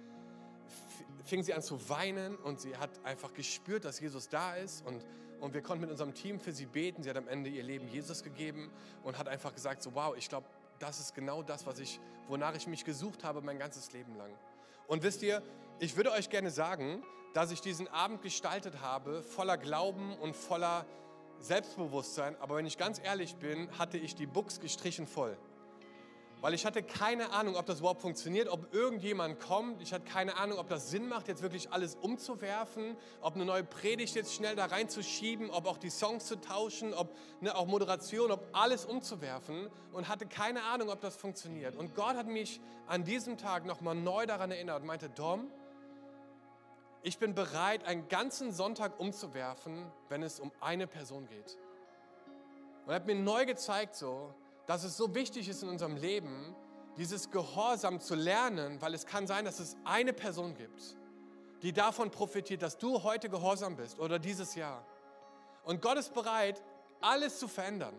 fing 1.24 1.42
sie 1.42 1.54
an 1.54 1.62
zu 1.62 1.88
weinen 1.88 2.36
und 2.36 2.60
sie 2.60 2.76
hat 2.76 2.90
einfach 3.04 3.34
gespürt, 3.34 3.84
dass 3.84 3.98
Jesus 4.00 4.28
da 4.28 4.54
ist 4.54 4.86
und, 4.86 5.04
und 5.40 5.54
wir 5.54 5.62
konnten 5.62 5.82
mit 5.82 5.90
unserem 5.90 6.14
Team 6.14 6.38
für 6.38 6.52
sie 6.52 6.66
beten. 6.66 7.02
Sie 7.02 7.10
hat 7.10 7.16
am 7.16 7.26
Ende 7.26 7.50
ihr 7.50 7.64
Leben 7.64 7.88
Jesus 7.88 8.22
gegeben 8.22 8.70
und 9.02 9.18
hat 9.18 9.28
einfach 9.28 9.52
gesagt, 9.52 9.82
so 9.82 9.94
wow, 9.94 10.14
ich 10.16 10.28
glaube, 10.28 10.46
das 10.78 11.00
ist 11.00 11.14
genau 11.14 11.42
das, 11.42 11.66
was 11.66 11.78
ich, 11.80 12.00
wonach 12.28 12.54
ich 12.54 12.66
mich 12.68 12.84
gesucht 12.84 13.24
habe 13.24 13.40
mein 13.42 13.58
ganzes 13.58 13.92
Leben 13.92 14.14
lang. 14.16 14.32
Und 14.86 15.02
wisst 15.02 15.22
ihr, 15.22 15.42
ich 15.80 15.96
würde 15.96 16.12
euch 16.12 16.28
gerne 16.28 16.50
sagen, 16.50 17.02
dass 17.34 17.50
ich 17.50 17.60
diesen 17.60 17.88
Abend 17.88 18.22
gestaltet 18.22 18.80
habe, 18.82 19.22
voller 19.22 19.56
Glauben 19.56 20.16
und 20.18 20.36
voller 20.36 20.86
Selbstbewusstsein. 21.44 22.36
Aber 22.40 22.56
wenn 22.56 22.66
ich 22.66 22.78
ganz 22.78 23.00
ehrlich 23.02 23.36
bin, 23.36 23.68
hatte 23.78 23.98
ich 23.98 24.14
die 24.14 24.26
Buchs 24.26 24.60
gestrichen 24.60 25.06
voll. 25.06 25.36
Weil 26.42 26.54
ich 26.54 26.66
hatte 26.66 26.82
keine 26.82 27.30
Ahnung, 27.30 27.54
ob 27.54 27.66
das 27.66 27.78
überhaupt 27.78 28.02
funktioniert, 28.02 28.48
ob 28.48 28.74
irgendjemand 28.74 29.38
kommt. 29.38 29.80
Ich 29.80 29.92
hatte 29.92 30.04
keine 30.04 30.36
Ahnung, 30.36 30.58
ob 30.58 30.68
das 30.68 30.90
Sinn 30.90 31.08
macht, 31.08 31.28
jetzt 31.28 31.40
wirklich 31.40 31.70
alles 31.70 31.94
umzuwerfen, 31.94 32.96
ob 33.20 33.36
eine 33.36 33.44
neue 33.44 33.62
Predigt 33.62 34.16
jetzt 34.16 34.34
schnell 34.34 34.56
da 34.56 34.64
reinzuschieben, 34.64 35.50
ob 35.50 35.68
auch 35.68 35.78
die 35.78 35.88
Songs 35.88 36.26
zu 36.26 36.40
tauschen, 36.40 36.94
ob 36.94 37.14
ne, 37.40 37.54
auch 37.54 37.66
Moderation, 37.66 38.32
ob 38.32 38.44
alles 38.52 38.84
umzuwerfen 38.84 39.70
und 39.92 40.08
hatte 40.08 40.26
keine 40.26 40.64
Ahnung, 40.64 40.90
ob 40.90 41.00
das 41.00 41.14
funktioniert. 41.14 41.76
Und 41.76 41.94
Gott 41.94 42.16
hat 42.16 42.26
mich 42.26 42.60
an 42.88 43.04
diesem 43.04 43.38
Tag 43.38 43.64
nochmal 43.64 43.94
neu 43.94 44.26
daran 44.26 44.50
erinnert 44.50 44.80
und 44.80 44.86
meinte, 44.88 45.10
Dom, 45.10 45.48
ich 47.02 47.18
bin 47.18 47.34
bereit, 47.34 47.84
einen 47.84 48.08
ganzen 48.08 48.52
Sonntag 48.52 48.98
umzuwerfen, 49.00 49.90
wenn 50.08 50.22
es 50.22 50.38
um 50.38 50.52
eine 50.60 50.86
Person 50.86 51.26
geht. 51.26 51.58
Und 52.84 52.90
er 52.90 52.96
hat 52.96 53.06
mir 53.06 53.16
neu 53.16 53.44
gezeigt, 53.44 53.96
so, 53.96 54.34
dass 54.66 54.84
es 54.84 54.96
so 54.96 55.14
wichtig 55.14 55.48
ist 55.48 55.62
in 55.62 55.68
unserem 55.68 55.96
Leben, 55.96 56.54
dieses 56.96 57.30
Gehorsam 57.30 58.00
zu 58.00 58.14
lernen, 58.14 58.80
weil 58.80 58.94
es 58.94 59.06
kann 59.06 59.26
sein, 59.26 59.44
dass 59.44 59.58
es 59.58 59.76
eine 59.84 60.12
Person 60.12 60.54
gibt, 60.54 60.96
die 61.62 61.72
davon 61.72 62.10
profitiert, 62.10 62.62
dass 62.62 62.78
du 62.78 63.02
heute 63.02 63.28
gehorsam 63.28 63.76
bist 63.76 63.98
oder 63.98 64.18
dieses 64.18 64.54
Jahr. 64.54 64.84
Und 65.64 65.80
Gott 65.80 65.96
ist 65.96 66.12
bereit, 66.12 66.62
alles 67.00 67.38
zu 67.38 67.48
verändern, 67.48 67.94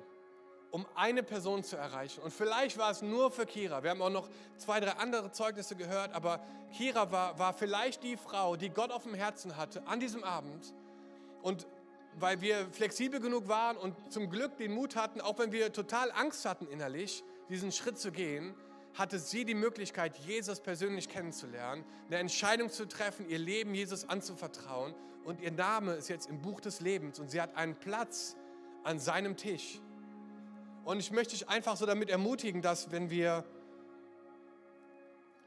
um 0.74 0.88
eine 0.96 1.22
Person 1.22 1.64
zu 1.64 1.78
erreichen. 1.78 2.24
Und 2.24 2.34
vielleicht 2.34 2.80
war 2.80 2.90
es 2.90 3.04
nur 3.04 3.30
für 3.30 3.46
Kira. 3.46 3.84
Wir 3.84 3.92
haben 3.92 4.02
auch 4.02 4.10
noch 4.10 4.28
zwei, 4.58 4.80
drei 4.80 4.94
andere 4.94 5.32
Zeugnisse 5.32 5.76
gehört, 5.76 6.14
aber 6.14 6.40
Kira 6.76 7.12
war, 7.12 7.38
war 7.38 7.54
vielleicht 7.54 8.02
die 8.02 8.18
Frau, 8.18 8.56
die 8.56 8.70
Gott 8.70 8.90
auf 8.90 9.04
dem 9.04 9.14
Herzen 9.14 9.56
hatte 9.56 9.86
an 9.86 10.00
diesem 10.00 10.24
Abend. 10.24 10.74
Und 11.44 11.68
weil 12.16 12.42
wir 12.42 12.66
flexibel 12.72 13.20
genug 13.20 13.48
waren 13.48 13.78
und 13.78 13.96
zum 14.12 14.32
Glück 14.32 14.58
den 14.58 14.74
Mut 14.74 14.96
hatten, 14.96 15.22
auch 15.22 15.38
wenn 15.38 15.52
wir 15.52 15.72
total 15.72 16.12
Angst 16.12 16.44
hatten 16.44 16.66
innerlich, 16.66 17.24
diesen 17.50 17.72
Schritt 17.72 18.00
zu 18.00 18.12
gehen, 18.12 18.56
hatte 18.96 19.20
sie 19.20 19.46
die 19.46 19.54
Möglichkeit, 19.54 20.18
Jesus 20.26 20.60
persönlich 20.60 21.08
kennenzulernen, 21.08 21.86
eine 22.08 22.18
Entscheidung 22.18 22.72
zu 22.72 22.88
treffen, 22.88 23.30
ihr 23.30 23.38
Leben 23.40 23.76
Jesus 23.76 24.10
anzuvertrauen. 24.10 24.96
Und 25.24 25.40
ihr 25.40 25.52
Name 25.52 25.94
ist 25.94 26.10
jetzt 26.10 26.28
im 26.28 26.42
Buch 26.42 26.62
des 26.62 26.80
Lebens 26.80 27.20
und 27.20 27.30
sie 27.30 27.40
hat 27.40 27.56
einen 27.58 27.76
Platz 27.76 28.36
an 28.84 28.98
seinem 28.98 29.38
Tisch. 29.38 29.80
Und 30.84 31.00
ich 31.00 31.12
möchte 31.12 31.36
dich 31.36 31.48
einfach 31.48 31.78
so 31.78 31.86
damit 31.86 32.10
ermutigen, 32.10 32.62
dass 32.62 32.92
wenn 32.92 33.10
wir, 33.10 33.46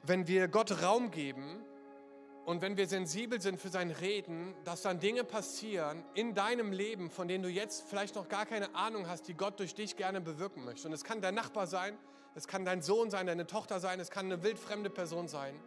wenn 0.02 0.26
wir 0.26 0.48
Gott 0.48 0.82
Raum 0.82 1.10
geben, 1.10 1.62
und 2.46 2.62
wenn 2.62 2.76
wir 2.76 2.86
sensibel 2.86 3.40
sind 3.40 3.60
für 3.60 3.70
sein 3.70 3.90
Reden, 3.90 4.54
dass 4.62 4.82
dann 4.82 5.00
Dinge 5.00 5.24
passieren 5.24 6.04
in 6.14 6.32
deinem 6.32 6.70
Leben, 6.70 7.10
von 7.10 7.26
denen 7.26 7.42
du 7.42 7.50
jetzt 7.50 7.82
vielleicht 7.88 8.14
noch 8.14 8.28
gar 8.28 8.46
keine 8.46 8.72
Ahnung 8.76 9.08
hast, 9.08 9.26
die 9.26 9.34
Gott 9.34 9.58
durch 9.58 9.74
dich 9.74 9.96
gerne 9.96 10.20
bewirken 10.20 10.64
möchte. 10.64 10.86
Und 10.86 10.94
es 10.94 11.02
kann 11.02 11.20
dein 11.20 11.34
Nachbar 11.34 11.66
sein, 11.66 11.98
es 12.36 12.46
kann 12.46 12.64
dein 12.64 12.82
Sohn 12.82 13.10
sein, 13.10 13.26
deine 13.26 13.48
Tochter 13.48 13.80
sein, 13.80 13.98
es 13.98 14.12
kann 14.12 14.26
eine 14.26 14.44
wildfremde 14.44 14.90
Person 14.90 15.26
sein. 15.26 15.58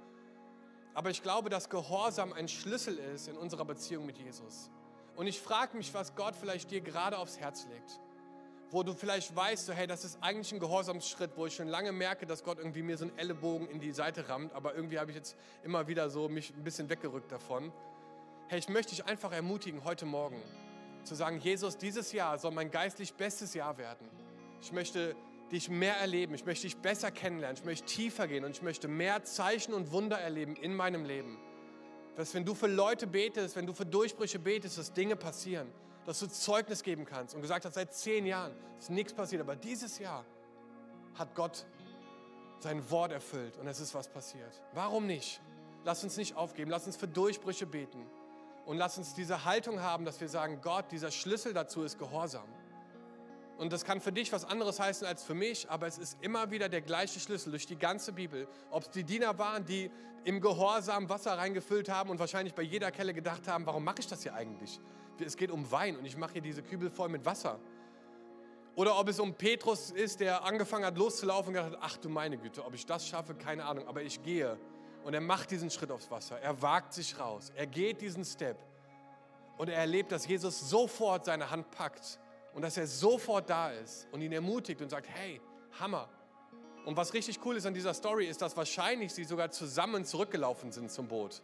Aber 0.94 1.10
ich 1.10 1.22
glaube, 1.22 1.50
dass 1.50 1.70
Gehorsam 1.70 2.32
ein 2.32 2.48
Schlüssel 2.48 2.98
ist 2.98 3.28
in 3.28 3.36
unserer 3.36 3.66
Beziehung 3.66 4.06
mit 4.06 4.18
Jesus. 4.18 4.72
Und 5.18 5.28
ich 5.28 5.42
frage 5.42 5.76
mich, 5.76 5.94
was 5.94 6.16
Gott 6.16 6.34
vielleicht 6.34 6.72
dir 6.72 6.80
gerade 6.80 7.18
aufs 7.18 7.42
Herz 7.42 7.68
legt 7.70 8.00
wo 8.72 8.84
du 8.84 8.94
vielleicht 8.94 9.36
weißt, 9.36 9.66
so, 9.66 9.74
hey, 9.74 9.88
das 9.88 10.06
ist 10.06 10.20
eigentlich 10.22 10.52
ein 10.52 10.60
Gehorsamsschritt, 10.60 11.32
wo 11.36 11.46
ich 11.46 11.56
schon 11.56 11.68
lange 11.68 11.92
merke, 11.92 12.26
dass 12.26 12.44
Gott 12.44 12.60
irgendwie 12.60 12.84
mir 12.84 12.98
so 12.98 13.06
einen 13.06 13.18
Ellenbogen 13.18 13.68
in 13.68 13.80
die 13.80 13.92
Seite 13.92 14.30
rammt, 14.30 14.54
aber 14.54 14.76
irgendwie 14.76 15.00
habe 15.00 15.10
ich 15.12 15.18
jetzt 15.18 15.36
immer 15.64 15.88
wieder 15.88 16.10
so 16.10 16.30
mich 16.30 16.54
ein 16.56 16.64
bisschen 16.64 16.90
weggerückt 16.90 17.32
davon. 17.32 17.72
Hey, 18.48 18.60
ich 18.60 18.70
möchte 18.70 18.96
dich 18.96 19.06
einfach 19.06 19.32
ermutigen, 19.32 19.84
heute 19.84 20.06
Morgen 20.06 20.42
zu 21.04 21.16
sagen, 21.16 21.40
Jesus, 21.40 21.78
dieses 21.78 22.12
Jahr 22.12 22.38
soll 22.38 22.52
mein 22.52 22.70
geistlich 22.70 23.14
bestes 23.14 23.54
Jahr 23.54 23.78
werden. 23.78 24.08
Ich 24.62 24.72
möchte 24.72 25.16
dich 25.52 25.70
mehr 25.70 25.98
erleben, 25.98 26.36
ich 26.36 26.46
möchte 26.46 26.68
dich 26.68 26.78
besser 26.78 27.10
kennenlernen, 27.10 27.58
ich 27.58 27.66
möchte 27.66 27.88
tiefer 27.88 28.28
gehen 28.28 28.46
und 28.46 28.52
ich 28.52 28.62
möchte 28.62 28.88
mehr 28.88 29.24
Zeichen 29.24 29.74
und 29.74 29.92
Wunder 29.92 30.20
erleben 30.20 30.56
in 30.56 30.76
meinem 30.76 31.06
Leben. 31.06 31.40
Dass 32.16 32.36
wenn 32.36 32.46
du 32.46 32.54
für 32.54 32.68
Leute 32.68 33.08
betest, 33.08 33.56
wenn 33.56 33.66
du 33.66 33.74
für 33.74 33.86
Durchbrüche 33.86 34.38
betest, 34.38 34.78
dass 34.78 34.94
Dinge 34.94 35.16
passieren 35.16 35.72
dass 36.06 36.20
du 36.20 36.28
Zeugnis 36.28 36.84
geben 36.84 37.06
kannst 37.06 37.36
und 37.36 37.42
gesagt 37.42 37.66
hast, 37.66 37.74
seit 37.74 37.94
zehn 37.94 38.26
Jahren 38.26 38.54
ist 38.78 38.90
nichts 38.90 39.14
passiert, 39.14 39.42
aber 39.42 39.56
dieses 39.56 40.00
Jahr 40.00 40.26
hat 41.16 41.36
Gott 41.36 41.66
sein 42.60 42.90
Wort 42.90 43.12
erfüllt 43.12 43.58
und 43.58 43.68
es 43.68 43.80
ist 43.80 43.94
was 43.94 44.08
passiert. 44.08 44.62
Warum 44.74 45.06
nicht? 45.06 45.42
Lass 45.86 46.04
uns 46.04 46.18
nicht 46.18 46.36
aufgeben, 46.36 46.70
lass 46.72 46.86
uns 46.86 46.98
für 46.98 47.08
Durchbrüche 47.08 47.66
beten 47.66 48.06
und 48.66 48.78
lass 48.78 48.98
uns 48.98 49.14
diese 49.14 49.46
Haltung 49.46 49.82
haben, 49.82 50.06
dass 50.06 50.20
wir 50.22 50.30
sagen, 50.30 50.60
Gott, 50.62 50.92
dieser 50.92 51.12
Schlüssel 51.12 51.54
dazu 51.54 51.84
ist 51.84 51.98
Gehorsam. 51.98 52.48
Und 53.58 53.74
das 53.74 53.84
kann 53.84 54.00
für 54.00 54.14
dich 54.14 54.32
was 54.32 54.46
anderes 54.46 54.80
heißen 54.80 55.06
als 55.06 55.24
für 55.24 55.34
mich, 55.34 55.70
aber 55.70 55.86
es 55.86 55.98
ist 55.98 56.18
immer 56.22 56.50
wieder 56.50 56.70
der 56.70 56.82
gleiche 56.82 57.20
Schlüssel 57.20 57.50
durch 57.52 57.66
die 57.66 57.78
ganze 57.78 58.14
Bibel. 58.14 58.48
Ob 58.72 58.84
es 58.84 58.90
die 58.90 59.04
Diener 59.04 59.38
waren, 59.38 59.66
die 59.66 59.92
im 60.24 60.40
Gehorsam 60.40 61.10
Wasser 61.10 61.38
reingefüllt 61.38 61.90
haben 61.90 62.10
und 62.10 62.20
wahrscheinlich 62.20 62.54
bei 62.54 62.62
jeder 62.62 62.92
Kelle 62.92 63.14
gedacht 63.14 63.48
haben, 63.48 63.66
warum 63.66 63.84
mache 63.84 64.00
ich 64.00 64.08
das 64.08 64.24
hier 64.24 64.34
eigentlich? 64.34 64.80
Es 65.22 65.38
geht 65.38 65.52
um 65.52 65.72
Wein 65.72 65.98
und 65.98 66.06
ich 66.06 66.18
mache 66.18 66.34
hier 66.34 66.42
diese 66.42 66.64
Kübel 66.64 66.90
voll 66.90 67.10
mit 67.10 67.26
Wasser. 67.26 67.60
Oder 68.76 68.98
ob 68.98 69.10
es 69.10 69.20
um 69.20 69.34
Petrus 69.34 69.92
ist, 69.92 70.20
der 70.20 70.44
angefangen 70.44 70.86
hat 70.86 70.98
loszulaufen 70.98 71.50
und 71.50 71.54
gedacht 71.56 71.74
hat, 71.74 71.80
ach 71.82 71.98
du 71.98 72.10
meine 72.10 72.38
Güte, 72.38 72.64
ob 72.66 72.74
ich 72.74 72.86
das 72.86 73.08
schaffe, 73.08 73.36
keine 73.36 73.66
Ahnung, 73.66 73.88
aber 73.88 74.04
ich 74.04 74.22
gehe. 74.24 74.58
Und 75.04 75.14
er 75.14 75.22
macht 75.22 75.52
diesen 75.52 75.70
Schritt 75.70 75.92
aufs 75.92 76.10
Wasser, 76.12 76.40
er 76.40 76.62
wagt 76.62 76.94
sich 76.94 77.20
raus, 77.20 77.52
er 77.56 77.68
geht 77.68 78.02
diesen 78.02 78.24
Step 78.24 78.58
und 79.58 79.70
er 79.70 79.78
erlebt, 79.78 80.12
dass 80.12 80.28
Jesus 80.28 80.70
sofort 80.70 81.26
seine 81.26 81.50
Hand 81.50 81.72
packt 81.72 82.20
und 82.54 82.62
dass 82.62 82.78
er 82.78 82.88
sofort 82.88 83.50
da 83.50 83.72
ist 83.72 84.08
und 84.12 84.22
ihn 84.22 84.32
ermutigt 84.32 84.82
und 84.82 84.90
sagt, 84.90 85.08
hey, 85.10 85.42
Hammer. 85.80 86.10
Und 86.86 86.96
was 86.96 87.14
richtig 87.14 87.40
cool 87.46 87.58
ist 87.58 87.66
an 87.66 87.74
dieser 87.74 87.94
Story, 87.94 88.26
ist, 88.26 88.42
dass 88.42 88.56
wahrscheinlich 88.56 89.14
sie 89.14 89.24
sogar 89.24 89.52
zusammen 89.52 90.06
zurückgelaufen 90.06 90.72
sind 90.72 90.92
zum 90.92 91.08
Boot. 91.08 91.42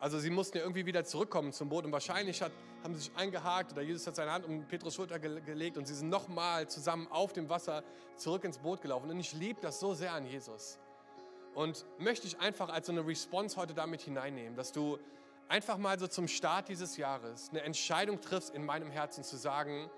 Also 0.00 0.18
sie 0.18 0.30
mussten 0.30 0.56
ja 0.56 0.62
irgendwie 0.62 0.86
wieder 0.86 1.04
zurückkommen 1.04 1.52
zum 1.52 1.68
Boot 1.68 1.84
und 1.84 1.92
wahrscheinlich 1.92 2.40
hat, 2.40 2.52
haben 2.82 2.94
sie 2.94 3.00
sich 3.00 3.12
eingehakt 3.16 3.72
oder 3.72 3.82
Jesus 3.82 4.06
hat 4.06 4.16
seine 4.16 4.32
Hand 4.32 4.46
um 4.46 4.64
Petrus 4.66 4.94
Schulter 4.94 5.18
gelegt 5.18 5.76
und 5.76 5.86
sie 5.86 5.94
sind 5.94 6.08
nochmal 6.08 6.68
zusammen 6.68 7.06
auf 7.10 7.34
dem 7.34 7.50
Wasser 7.50 7.84
zurück 8.16 8.44
ins 8.44 8.58
Boot 8.58 8.80
gelaufen. 8.80 9.10
Und 9.10 9.20
ich 9.20 9.34
liebe 9.34 9.60
das 9.60 9.78
so 9.78 9.92
sehr 9.92 10.14
an 10.14 10.24
Jesus. 10.24 10.78
Und 11.54 11.84
möchte 11.98 12.26
ich 12.26 12.40
einfach 12.40 12.70
als 12.70 12.86
so 12.86 12.92
eine 12.92 13.06
Response 13.06 13.56
heute 13.56 13.74
damit 13.74 14.00
hineinnehmen, 14.00 14.56
dass 14.56 14.72
du 14.72 14.98
einfach 15.48 15.76
mal 15.76 15.98
so 15.98 16.06
zum 16.06 16.28
Start 16.28 16.68
dieses 16.68 16.96
Jahres 16.96 17.50
eine 17.50 17.60
Entscheidung 17.62 18.22
triffst 18.22 18.54
in 18.54 18.64
meinem 18.64 18.90
Herzen 18.90 19.22
zu 19.22 19.36
sagen, 19.36 19.90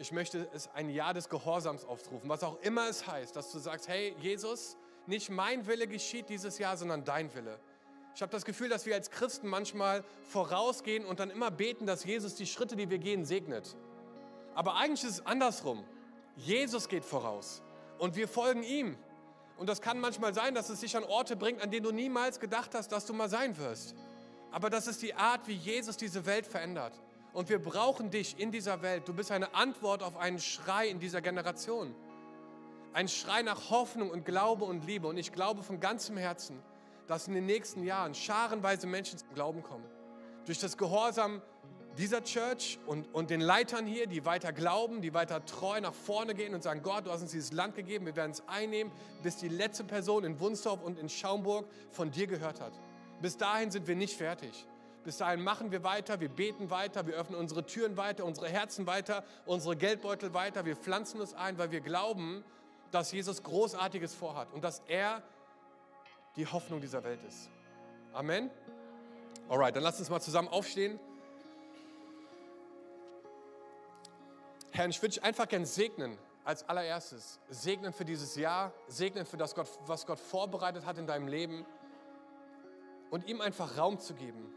ich 0.00 0.10
möchte 0.10 0.48
es 0.52 0.68
ein 0.74 0.90
Jahr 0.90 1.14
des 1.14 1.28
Gehorsams 1.28 1.84
aufrufen, 1.84 2.28
was 2.28 2.42
auch 2.42 2.58
immer 2.62 2.88
es 2.88 3.06
heißt, 3.06 3.36
dass 3.36 3.52
du 3.52 3.58
sagst, 3.60 3.86
hey 3.86 4.16
Jesus, 4.20 4.76
nicht 5.06 5.30
mein 5.30 5.66
Wille 5.66 5.86
geschieht 5.86 6.28
dieses 6.28 6.58
Jahr, 6.58 6.76
sondern 6.76 7.04
dein 7.04 7.32
Wille. 7.34 7.60
Ich 8.18 8.22
habe 8.22 8.32
das 8.32 8.44
Gefühl, 8.44 8.68
dass 8.68 8.84
wir 8.84 8.96
als 8.96 9.12
Christen 9.12 9.46
manchmal 9.46 10.02
vorausgehen 10.24 11.04
und 11.04 11.20
dann 11.20 11.30
immer 11.30 11.52
beten, 11.52 11.86
dass 11.86 12.02
Jesus 12.02 12.34
die 12.34 12.48
Schritte, 12.48 12.74
die 12.74 12.90
wir 12.90 12.98
gehen, 12.98 13.24
segnet. 13.24 13.76
Aber 14.56 14.74
eigentlich 14.74 15.04
ist 15.04 15.20
es 15.20 15.26
andersrum. 15.26 15.84
Jesus 16.34 16.88
geht 16.88 17.04
voraus 17.04 17.62
und 17.96 18.16
wir 18.16 18.26
folgen 18.26 18.64
ihm. 18.64 18.98
Und 19.56 19.68
das 19.68 19.80
kann 19.80 20.00
manchmal 20.00 20.34
sein, 20.34 20.52
dass 20.56 20.68
es 20.68 20.80
dich 20.80 20.96
an 20.96 21.04
Orte 21.04 21.36
bringt, 21.36 21.62
an 21.62 21.70
denen 21.70 21.84
du 21.84 21.92
niemals 21.92 22.40
gedacht 22.40 22.74
hast, 22.74 22.90
dass 22.90 23.06
du 23.06 23.14
mal 23.14 23.28
sein 23.28 23.56
wirst. 23.56 23.94
Aber 24.50 24.68
das 24.68 24.88
ist 24.88 25.00
die 25.00 25.14
Art, 25.14 25.46
wie 25.46 25.54
Jesus 25.54 25.96
diese 25.96 26.26
Welt 26.26 26.48
verändert. 26.48 27.00
Und 27.32 27.48
wir 27.48 27.62
brauchen 27.62 28.10
dich 28.10 28.36
in 28.36 28.50
dieser 28.50 28.82
Welt. 28.82 29.06
Du 29.06 29.14
bist 29.14 29.30
eine 29.30 29.54
Antwort 29.54 30.02
auf 30.02 30.16
einen 30.16 30.40
Schrei 30.40 30.88
in 30.88 30.98
dieser 30.98 31.20
Generation. 31.20 31.94
Ein 32.92 33.06
Schrei 33.06 33.42
nach 33.42 33.70
Hoffnung 33.70 34.10
und 34.10 34.24
Glaube 34.24 34.64
und 34.64 34.84
Liebe. 34.86 35.06
Und 35.06 35.18
ich 35.18 35.30
glaube 35.30 35.62
von 35.62 35.78
ganzem 35.78 36.16
Herzen, 36.16 36.60
dass 37.08 37.26
in 37.26 37.34
den 37.34 37.46
nächsten 37.46 37.82
Jahren 37.82 38.14
scharenweise 38.14 38.86
Menschen 38.86 39.18
zum 39.18 39.34
Glauben 39.34 39.62
kommen. 39.62 39.84
durch 40.46 40.58
das 40.58 40.78
Gehorsam 40.78 41.42
dieser 41.98 42.22
Church 42.22 42.78
und, 42.86 43.12
und 43.12 43.28
den 43.28 43.40
Leitern 43.40 43.86
hier, 43.86 44.06
die 44.06 44.24
weiter 44.24 44.52
glauben, 44.52 45.02
die 45.02 45.12
weiter 45.12 45.44
treu 45.44 45.80
nach 45.80 45.92
vorne 45.92 46.34
gehen 46.34 46.54
und 46.54 46.62
sagen, 46.62 46.82
Gott, 46.82 47.06
du 47.06 47.10
hast 47.10 47.22
uns 47.22 47.32
dieses 47.32 47.52
Land 47.52 47.74
gegeben, 47.74 48.06
wir 48.06 48.14
werden 48.14 48.30
es 48.30 48.46
einnehmen, 48.46 48.92
bis 49.22 49.36
die 49.36 49.48
letzte 49.48 49.84
Person 49.84 50.24
in 50.24 50.38
Wunsdorf 50.38 50.80
und 50.82 50.98
in 50.98 51.08
Schaumburg 51.08 51.66
von 51.90 52.10
dir 52.10 52.26
gehört 52.28 52.60
hat. 52.60 52.72
Bis 53.20 53.36
dahin 53.36 53.70
sind 53.70 53.88
wir 53.88 53.96
nicht 53.96 54.16
fertig. 54.16 54.66
Bis 55.02 55.16
dahin 55.16 55.42
machen 55.42 55.72
wir 55.72 55.82
weiter, 55.82 56.20
wir 56.20 56.28
beten 56.28 56.70
weiter, 56.70 57.06
wir 57.06 57.14
öffnen 57.14 57.38
unsere 57.38 57.66
Türen 57.66 57.96
weiter, 57.96 58.24
unsere 58.24 58.48
Herzen 58.48 58.86
weiter, 58.86 59.24
unsere 59.46 59.76
Geldbeutel 59.76 60.34
weiter, 60.34 60.64
wir 60.66 60.76
pflanzen 60.76 61.20
uns 61.20 61.34
ein, 61.34 61.58
weil 61.58 61.70
wir 61.70 61.80
glauben, 61.80 62.44
dass 62.90 63.10
Jesus 63.12 63.42
Großartiges 63.42 64.14
vorhat 64.14 64.52
und 64.52 64.62
dass 64.62 64.82
er 64.86 65.22
die 66.36 66.46
Hoffnung 66.46 66.80
dieser 66.80 67.02
Welt 67.04 67.22
ist. 67.24 67.50
Amen. 68.12 68.50
Alright, 69.48 69.74
dann 69.74 69.82
lasst 69.82 69.98
uns 69.98 70.10
mal 70.10 70.20
zusammen 70.20 70.48
aufstehen. 70.48 70.98
Herr, 74.72 74.88
ich 74.88 75.00
würde 75.02 75.14
dich 75.14 75.24
einfach 75.24 75.48
gern 75.48 75.64
segnen 75.64 76.18
als 76.44 76.68
allererstes. 76.68 77.40
Segnen 77.48 77.92
für 77.92 78.04
dieses 78.04 78.36
Jahr, 78.36 78.72
segnen 78.86 79.26
für 79.26 79.36
das, 79.36 79.54
Gott, 79.54 79.68
was 79.86 80.06
Gott 80.06 80.20
vorbereitet 80.20 80.86
hat 80.86 80.98
in 80.98 81.06
deinem 81.06 81.28
Leben 81.28 81.66
und 83.10 83.26
ihm 83.26 83.40
einfach 83.40 83.76
Raum 83.76 83.98
zu 83.98 84.14
geben. 84.14 84.54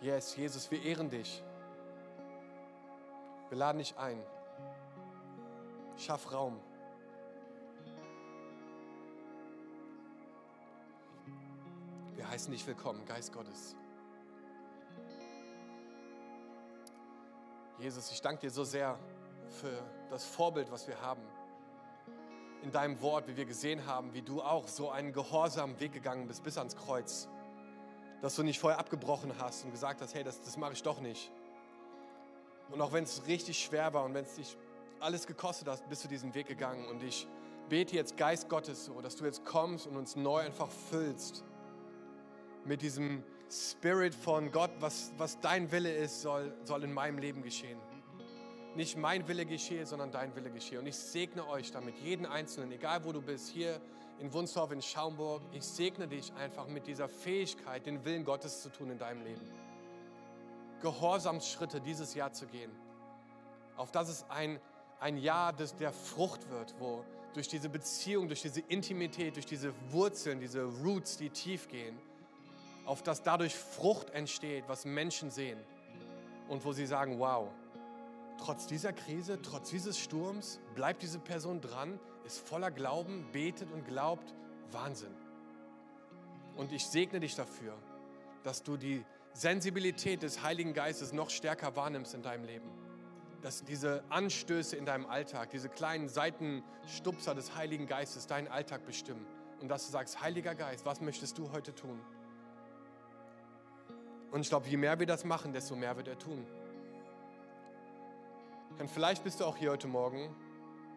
Yes, 0.00 0.34
Jesus, 0.34 0.68
wir 0.70 0.82
ehren 0.82 1.10
dich. 1.10 1.44
Wir 3.52 3.58
laden 3.58 3.76
dich 3.76 3.94
ein. 3.98 4.18
Schaff 5.98 6.32
Raum. 6.32 6.58
Wir 12.14 12.26
heißen 12.30 12.50
dich 12.50 12.66
willkommen, 12.66 13.04
Geist 13.04 13.30
Gottes. 13.30 13.76
Jesus, 17.78 18.10
ich 18.10 18.22
danke 18.22 18.40
dir 18.40 18.50
so 18.50 18.64
sehr 18.64 18.98
für 19.60 19.82
das 20.08 20.24
Vorbild, 20.24 20.72
was 20.72 20.88
wir 20.88 20.98
haben. 21.02 21.20
In 22.62 22.70
deinem 22.70 23.02
Wort, 23.02 23.28
wie 23.28 23.36
wir 23.36 23.44
gesehen 23.44 23.84
haben, 23.84 24.14
wie 24.14 24.22
du 24.22 24.40
auch 24.40 24.66
so 24.66 24.88
einen 24.88 25.12
gehorsamen 25.12 25.78
Weg 25.78 25.92
gegangen 25.92 26.26
bist 26.26 26.42
bis 26.42 26.56
ans 26.56 26.74
Kreuz. 26.74 27.28
Dass 28.22 28.34
du 28.34 28.44
nicht 28.44 28.60
vorher 28.60 28.80
abgebrochen 28.80 29.34
hast 29.38 29.66
und 29.66 29.72
gesagt 29.72 30.00
hast, 30.00 30.14
hey, 30.14 30.24
das, 30.24 30.40
das 30.40 30.56
mache 30.56 30.72
ich 30.72 30.82
doch 30.82 31.00
nicht. 31.00 31.30
Und 32.70 32.80
auch 32.80 32.92
wenn 32.92 33.04
es 33.04 33.26
richtig 33.26 33.58
schwer 33.58 33.92
war 33.92 34.04
und 34.04 34.14
wenn 34.14 34.24
es 34.24 34.36
dich 34.36 34.56
alles 35.00 35.26
gekostet 35.26 35.68
hat, 35.68 35.88
bist 35.88 36.04
du 36.04 36.08
diesen 36.08 36.34
Weg 36.34 36.46
gegangen. 36.46 36.86
Und 36.86 37.02
ich 37.02 37.26
bete 37.68 37.96
jetzt 37.96 38.16
Geist 38.16 38.48
Gottes 38.48 38.84
so, 38.84 39.00
dass 39.00 39.16
du 39.16 39.24
jetzt 39.24 39.44
kommst 39.44 39.86
und 39.86 39.96
uns 39.96 40.16
neu 40.16 40.40
einfach 40.40 40.70
füllst 40.70 41.44
mit 42.64 42.82
diesem 42.82 43.22
Spirit 43.50 44.14
von 44.14 44.50
Gott, 44.52 44.70
was, 44.80 45.12
was 45.18 45.40
dein 45.40 45.70
Wille 45.72 45.92
ist, 45.92 46.22
soll, 46.22 46.54
soll 46.64 46.84
in 46.84 46.92
meinem 46.92 47.18
Leben 47.18 47.42
geschehen 47.42 47.78
nicht 48.74 48.96
mein 48.96 49.26
Wille 49.28 49.44
geschehe, 49.44 49.86
sondern 49.86 50.10
dein 50.10 50.34
Wille 50.34 50.50
geschehe. 50.50 50.78
Und 50.78 50.86
ich 50.86 50.96
segne 50.96 51.46
euch 51.48 51.70
damit, 51.70 51.96
jeden 51.98 52.26
Einzelnen, 52.26 52.72
egal 52.72 53.04
wo 53.04 53.12
du 53.12 53.20
bist, 53.20 53.48
hier 53.48 53.80
in 54.18 54.32
Wunsdorf, 54.32 54.72
in 54.72 54.80
Schaumburg, 54.80 55.42
ich 55.52 55.64
segne 55.64 56.08
dich 56.08 56.32
einfach 56.34 56.66
mit 56.68 56.86
dieser 56.86 57.08
Fähigkeit, 57.08 57.86
den 57.86 58.04
Willen 58.04 58.24
Gottes 58.24 58.62
zu 58.62 58.70
tun 58.70 58.90
in 58.90 58.98
deinem 58.98 59.22
Leben. 59.24 59.40
Gehorsamsschritte 60.82 61.80
dieses 61.80 62.14
Jahr 62.14 62.32
zu 62.32 62.46
gehen, 62.46 62.70
auf 63.76 63.90
dass 63.90 64.08
es 64.08 64.26
ein, 64.28 64.60
ein 65.00 65.16
Jahr 65.16 65.52
des, 65.52 65.74
der 65.76 65.92
Frucht 65.92 66.50
wird, 66.50 66.74
wo 66.78 67.04
durch 67.32 67.48
diese 67.48 67.70
Beziehung, 67.70 68.28
durch 68.28 68.42
diese 68.42 68.60
Intimität, 68.60 69.36
durch 69.36 69.46
diese 69.46 69.72
Wurzeln, 69.90 70.40
diese 70.40 70.64
Roots, 70.64 71.16
die 71.16 71.30
tief 71.30 71.68
gehen, 71.68 71.98
auf 72.84 73.02
dass 73.02 73.22
dadurch 73.22 73.54
Frucht 73.54 74.10
entsteht, 74.10 74.64
was 74.68 74.84
Menschen 74.84 75.30
sehen 75.30 75.58
und 76.48 76.64
wo 76.64 76.72
sie 76.72 76.84
sagen, 76.84 77.18
wow, 77.18 77.48
trotz 78.38 78.66
dieser 78.66 78.92
Krise, 78.92 79.40
trotz 79.40 79.70
dieses 79.70 79.98
Sturms, 79.98 80.60
bleibt 80.74 81.02
diese 81.02 81.18
Person 81.18 81.60
dran, 81.60 81.98
ist 82.24 82.46
voller 82.46 82.70
Glauben, 82.70 83.26
betet 83.32 83.70
und 83.70 83.86
glaubt. 83.86 84.34
Wahnsinn. 84.70 85.14
Und 86.56 86.72
ich 86.72 86.86
segne 86.86 87.20
dich 87.20 87.34
dafür, 87.34 87.74
dass 88.42 88.62
du 88.62 88.76
die 88.76 89.04
Sensibilität 89.34 90.22
des 90.22 90.42
Heiligen 90.42 90.74
Geistes 90.74 91.12
noch 91.12 91.30
stärker 91.30 91.74
wahrnimmst 91.76 92.14
in 92.14 92.22
deinem 92.22 92.44
Leben. 92.44 92.70
Dass 93.40 93.64
diese 93.64 94.04
Anstöße 94.08 94.76
in 94.76 94.86
deinem 94.86 95.06
Alltag, 95.06 95.50
diese 95.50 95.68
kleinen 95.68 96.08
Seitenstupser 96.08 97.34
des 97.34 97.56
Heiligen 97.56 97.86
Geistes 97.86 98.26
deinen 98.26 98.48
Alltag 98.48 98.84
bestimmen. 98.86 99.26
Und 99.60 99.68
dass 99.68 99.86
du 99.86 99.92
sagst, 99.92 100.20
Heiliger 100.20 100.54
Geist, 100.54 100.84
was 100.84 101.00
möchtest 101.00 101.38
du 101.38 101.50
heute 101.52 101.74
tun? 101.74 102.00
Und 104.30 104.40
ich 104.40 104.48
glaube, 104.48 104.66
je 104.68 104.76
mehr 104.76 104.98
wir 104.98 105.06
das 105.06 105.24
machen, 105.24 105.52
desto 105.52 105.76
mehr 105.76 105.96
wird 105.96 106.08
er 106.08 106.18
tun. 106.18 106.46
Und 108.78 108.90
vielleicht 108.90 109.24
bist 109.24 109.40
du 109.40 109.44
auch 109.44 109.56
hier 109.56 109.70
heute 109.70 109.88
Morgen 109.88 110.34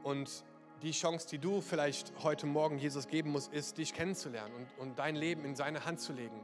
und 0.04 0.44
die 0.82 0.92
Chance, 0.92 1.28
die 1.30 1.40
du 1.40 1.62
vielleicht 1.62 2.14
heute 2.24 2.46
Morgen 2.46 2.78
Jesus 2.78 3.08
geben 3.08 3.32
musst, 3.32 3.52
ist, 3.52 3.78
dich 3.78 3.94
kennenzulernen 3.94 4.54
und, 4.56 4.80
und 4.80 5.00
dein 5.00 5.16
Leben 5.16 5.46
in 5.46 5.56
seine 5.56 5.86
Hand 5.86 6.00
zu 6.00 6.14
legen. 6.14 6.40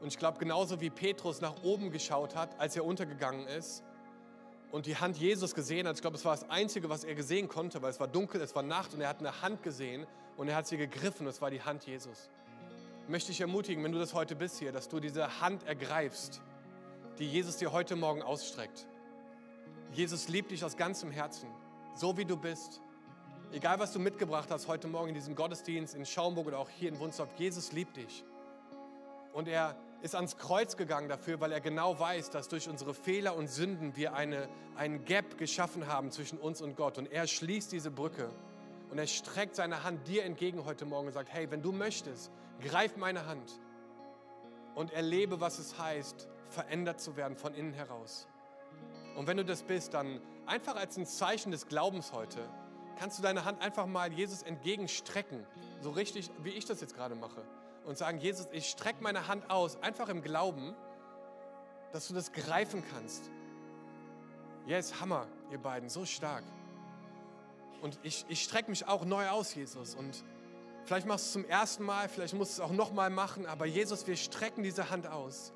Und 0.00 0.08
ich 0.08 0.18
glaube, 0.18 0.38
genauso 0.38 0.80
wie 0.80 0.90
Petrus 0.90 1.40
nach 1.40 1.62
oben 1.62 1.90
geschaut 1.90 2.36
hat, 2.36 2.58
als 2.60 2.76
er 2.76 2.84
untergegangen 2.84 3.46
ist 3.46 3.82
und 4.70 4.86
die 4.86 4.96
Hand 4.96 5.16
Jesus 5.16 5.54
gesehen 5.54 5.88
hat, 5.88 5.96
ich 5.96 6.02
glaube, 6.02 6.16
es 6.16 6.24
war 6.24 6.34
das 6.34 6.48
Einzige, 6.50 6.88
was 6.88 7.04
er 7.04 7.14
gesehen 7.14 7.48
konnte, 7.48 7.82
weil 7.82 7.90
es 7.90 7.98
war 7.98 8.06
dunkel, 8.06 8.40
es 8.40 8.54
war 8.54 8.62
Nacht 8.62 8.94
und 8.94 9.00
er 9.00 9.08
hat 9.08 9.18
eine 9.18 9.42
Hand 9.42 9.62
gesehen 9.62 10.06
und 10.36 10.48
er 10.48 10.56
hat 10.56 10.66
sie 10.66 10.76
gegriffen, 10.76 11.26
es 11.26 11.40
war 11.40 11.50
die 11.50 11.62
Hand 11.62 11.84
Jesus. 11.84 12.30
Möchte 13.08 13.32
ich 13.32 13.40
ermutigen, 13.40 13.82
wenn 13.82 13.92
du 13.92 13.98
das 13.98 14.14
heute 14.14 14.36
bist 14.36 14.58
hier, 14.58 14.70
dass 14.70 14.88
du 14.88 15.00
diese 15.00 15.40
Hand 15.40 15.66
ergreifst, 15.66 16.42
die 17.18 17.26
Jesus 17.26 17.56
dir 17.56 17.72
heute 17.72 17.96
Morgen 17.96 18.22
ausstreckt. 18.22 18.86
Jesus 19.92 20.28
liebt 20.28 20.50
dich 20.50 20.64
aus 20.64 20.76
ganzem 20.76 21.10
Herzen, 21.10 21.48
so 21.94 22.16
wie 22.16 22.24
du 22.24 22.36
bist. 22.36 22.80
Egal, 23.50 23.78
was 23.80 23.92
du 23.92 23.98
mitgebracht 23.98 24.50
hast 24.50 24.68
heute 24.68 24.86
Morgen 24.86 25.08
in 25.08 25.14
diesem 25.14 25.34
Gottesdienst 25.34 25.94
in 25.94 26.04
Schaumburg 26.04 26.46
oder 26.46 26.58
auch 26.58 26.68
hier 26.68 26.90
in 26.90 27.00
Wunsdorf, 27.00 27.30
Jesus 27.38 27.72
liebt 27.72 27.96
dich. 27.96 28.22
Und 29.32 29.48
er 29.48 29.74
ist 30.00 30.14
ans 30.14 30.36
Kreuz 30.36 30.76
gegangen 30.76 31.08
dafür, 31.08 31.40
weil 31.40 31.52
er 31.52 31.60
genau 31.60 31.98
weiß, 31.98 32.30
dass 32.30 32.48
durch 32.48 32.68
unsere 32.68 32.94
Fehler 32.94 33.36
und 33.36 33.48
Sünden 33.48 33.96
wir 33.96 34.14
eine, 34.14 34.48
einen 34.76 35.04
Gap 35.04 35.38
geschaffen 35.38 35.88
haben 35.88 36.10
zwischen 36.10 36.38
uns 36.38 36.62
und 36.62 36.76
Gott. 36.76 36.98
Und 36.98 37.10
er 37.10 37.26
schließt 37.26 37.72
diese 37.72 37.90
Brücke 37.90 38.30
und 38.90 38.98
er 38.98 39.06
streckt 39.06 39.56
seine 39.56 39.82
Hand 39.82 40.06
dir 40.06 40.24
entgegen 40.24 40.64
heute 40.64 40.84
Morgen 40.84 41.08
und 41.08 41.12
sagt, 41.12 41.32
hey, 41.32 41.50
wenn 41.50 41.62
du 41.62 41.72
möchtest, 41.72 42.30
greif 42.60 42.96
meine 42.96 43.26
Hand 43.26 43.60
und 44.74 44.92
erlebe, 44.92 45.40
was 45.40 45.58
es 45.58 45.78
heißt, 45.78 46.28
verändert 46.46 47.00
zu 47.00 47.16
werden 47.16 47.36
von 47.36 47.54
innen 47.54 47.72
heraus. 47.72 48.28
Und 49.16 49.26
wenn 49.26 49.36
du 49.36 49.44
das 49.44 49.64
bist, 49.64 49.94
dann 49.94 50.20
einfach 50.46 50.76
als 50.76 50.96
ein 50.96 51.06
Zeichen 51.06 51.50
des 51.50 51.66
Glaubens 51.66 52.12
heute, 52.12 52.38
kannst 52.98 53.18
du 53.18 53.22
deine 53.22 53.44
Hand 53.44 53.60
einfach 53.60 53.86
mal 53.86 54.12
Jesus 54.12 54.42
entgegenstrecken, 54.42 55.44
so 55.80 55.90
richtig, 55.90 56.30
wie 56.42 56.50
ich 56.50 56.64
das 56.64 56.80
jetzt 56.80 56.94
gerade 56.94 57.16
mache. 57.16 57.42
Und 57.88 57.98
sagen, 57.98 58.18
Jesus, 58.18 58.46
ich 58.52 58.68
strecke 58.68 59.02
meine 59.02 59.26
Hand 59.26 59.50
aus, 59.50 59.82
einfach 59.82 60.08
im 60.08 60.22
Glauben, 60.22 60.74
dass 61.92 62.06
du 62.08 62.14
das 62.14 62.32
greifen 62.32 62.84
kannst. 62.92 63.30
Yes, 64.66 65.00
Hammer, 65.00 65.26
ihr 65.50 65.58
beiden, 65.58 65.88
so 65.88 66.04
stark. 66.04 66.44
Und 67.80 67.98
ich, 68.02 68.26
ich 68.28 68.44
strecke 68.44 68.70
mich 68.70 68.86
auch 68.86 69.04
neu 69.04 69.28
aus, 69.28 69.54
Jesus. 69.54 69.94
Und 69.94 70.22
vielleicht 70.84 71.06
machst 71.06 71.24
du 71.24 71.28
es 71.28 71.32
zum 71.32 71.44
ersten 71.46 71.84
Mal, 71.84 72.08
vielleicht 72.08 72.34
musst 72.34 72.58
du 72.58 72.62
es 72.62 72.68
auch 72.68 72.72
nochmal 72.72 73.10
machen, 73.10 73.46
aber 73.46 73.66
Jesus, 73.66 74.06
wir 74.06 74.16
strecken 74.16 74.62
diese 74.62 74.90
Hand 74.90 75.06
aus. 75.06 75.52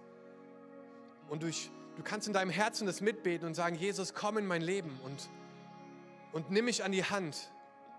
Und 1.28 1.43
durch 1.43 1.70
Du 1.97 2.03
kannst 2.03 2.26
in 2.26 2.33
deinem 2.33 2.51
Herzen 2.51 2.87
das 2.87 3.01
mitbeten 3.01 3.47
und 3.47 3.55
sagen, 3.55 3.76
Jesus, 3.76 4.14
komm 4.14 4.39
in 4.39 4.47
mein 4.47 4.62
Leben 4.62 4.99
und, 5.05 5.28
und 6.33 6.51
nimm 6.51 6.64
mich 6.64 6.85
an 6.85 6.93
die 6.93 7.05
Hand. 7.05 7.51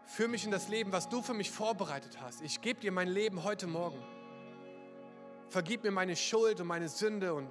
Führ 0.06 0.28
mich 0.28 0.46
in 0.46 0.52
das 0.52 0.68
Leben, 0.68 0.92
was 0.92 1.10
du 1.10 1.22
für 1.22 1.34
mich 1.34 1.52
vorbereitet 1.52 2.20
hast. 2.20 2.42
Ich 2.42 2.62
gebe 2.62 2.80
dir 2.80 2.92
mein 2.92 3.08
Leben 3.08 3.44
heute 3.44 3.68
Morgen. 3.68 4.02
Vergib 5.54 5.84
mir 5.84 5.92
meine 5.92 6.16
Schuld 6.16 6.60
und 6.62 6.66
meine 6.66 6.90
Sünde 6.90 7.36
und, 7.36 7.48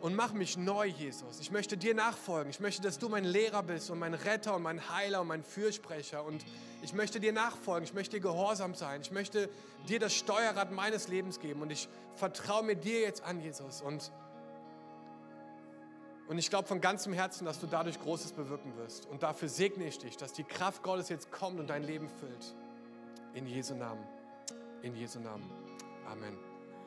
und 0.00 0.16
mach 0.16 0.32
mich 0.32 0.56
neu, 0.56 0.86
Jesus. 0.86 1.38
Ich 1.38 1.50
möchte 1.50 1.76
dir 1.76 1.94
nachfolgen. 1.94 2.48
Ich 2.48 2.60
möchte, 2.60 2.80
dass 2.80 2.98
du 2.98 3.10
mein 3.10 3.24
Lehrer 3.24 3.62
bist 3.62 3.90
und 3.90 3.98
mein 3.98 4.14
Retter 4.14 4.56
und 4.56 4.62
mein 4.62 4.88
Heiler 4.88 5.20
und 5.20 5.26
mein 5.26 5.44
Fürsprecher. 5.44 6.24
Und 6.24 6.42
ich 6.80 6.94
möchte 6.94 7.20
dir 7.20 7.34
nachfolgen. 7.34 7.84
Ich 7.84 7.92
möchte 7.92 8.16
dir 8.16 8.22
gehorsam 8.22 8.74
sein. 8.74 9.02
Ich 9.02 9.10
möchte 9.10 9.50
dir 9.86 9.98
das 9.98 10.14
Steuerrad 10.14 10.72
meines 10.72 11.08
Lebens 11.08 11.40
geben. 11.40 11.60
Und 11.60 11.70
ich 11.70 11.90
vertraue 12.14 12.62
mir 12.62 12.74
dir 12.74 13.00
jetzt 13.00 13.22
an, 13.22 13.38
Jesus. 13.42 13.82
Und 13.82 14.10
und 16.28 16.38
ich 16.38 16.48
glaube 16.48 16.66
von 16.66 16.80
ganzem 16.80 17.12
Herzen, 17.12 17.44
dass 17.44 17.60
du 17.60 17.66
dadurch 17.66 18.00
Großes 18.00 18.32
bewirken 18.32 18.74
wirst. 18.78 19.04
Und 19.04 19.22
dafür 19.22 19.50
segne 19.50 19.84
ich 19.86 19.98
dich, 19.98 20.16
dass 20.16 20.32
die 20.32 20.44
Kraft 20.44 20.82
Gottes 20.82 21.10
jetzt 21.10 21.30
kommt 21.30 21.60
und 21.60 21.68
dein 21.68 21.82
Leben 21.82 22.08
füllt. 22.08 22.54
In 23.34 23.46
Jesu 23.46 23.74
Namen. 23.74 24.06
In 24.80 24.96
Jesu 24.96 25.20
Namen. 25.20 25.50
Amen. 26.10 26.51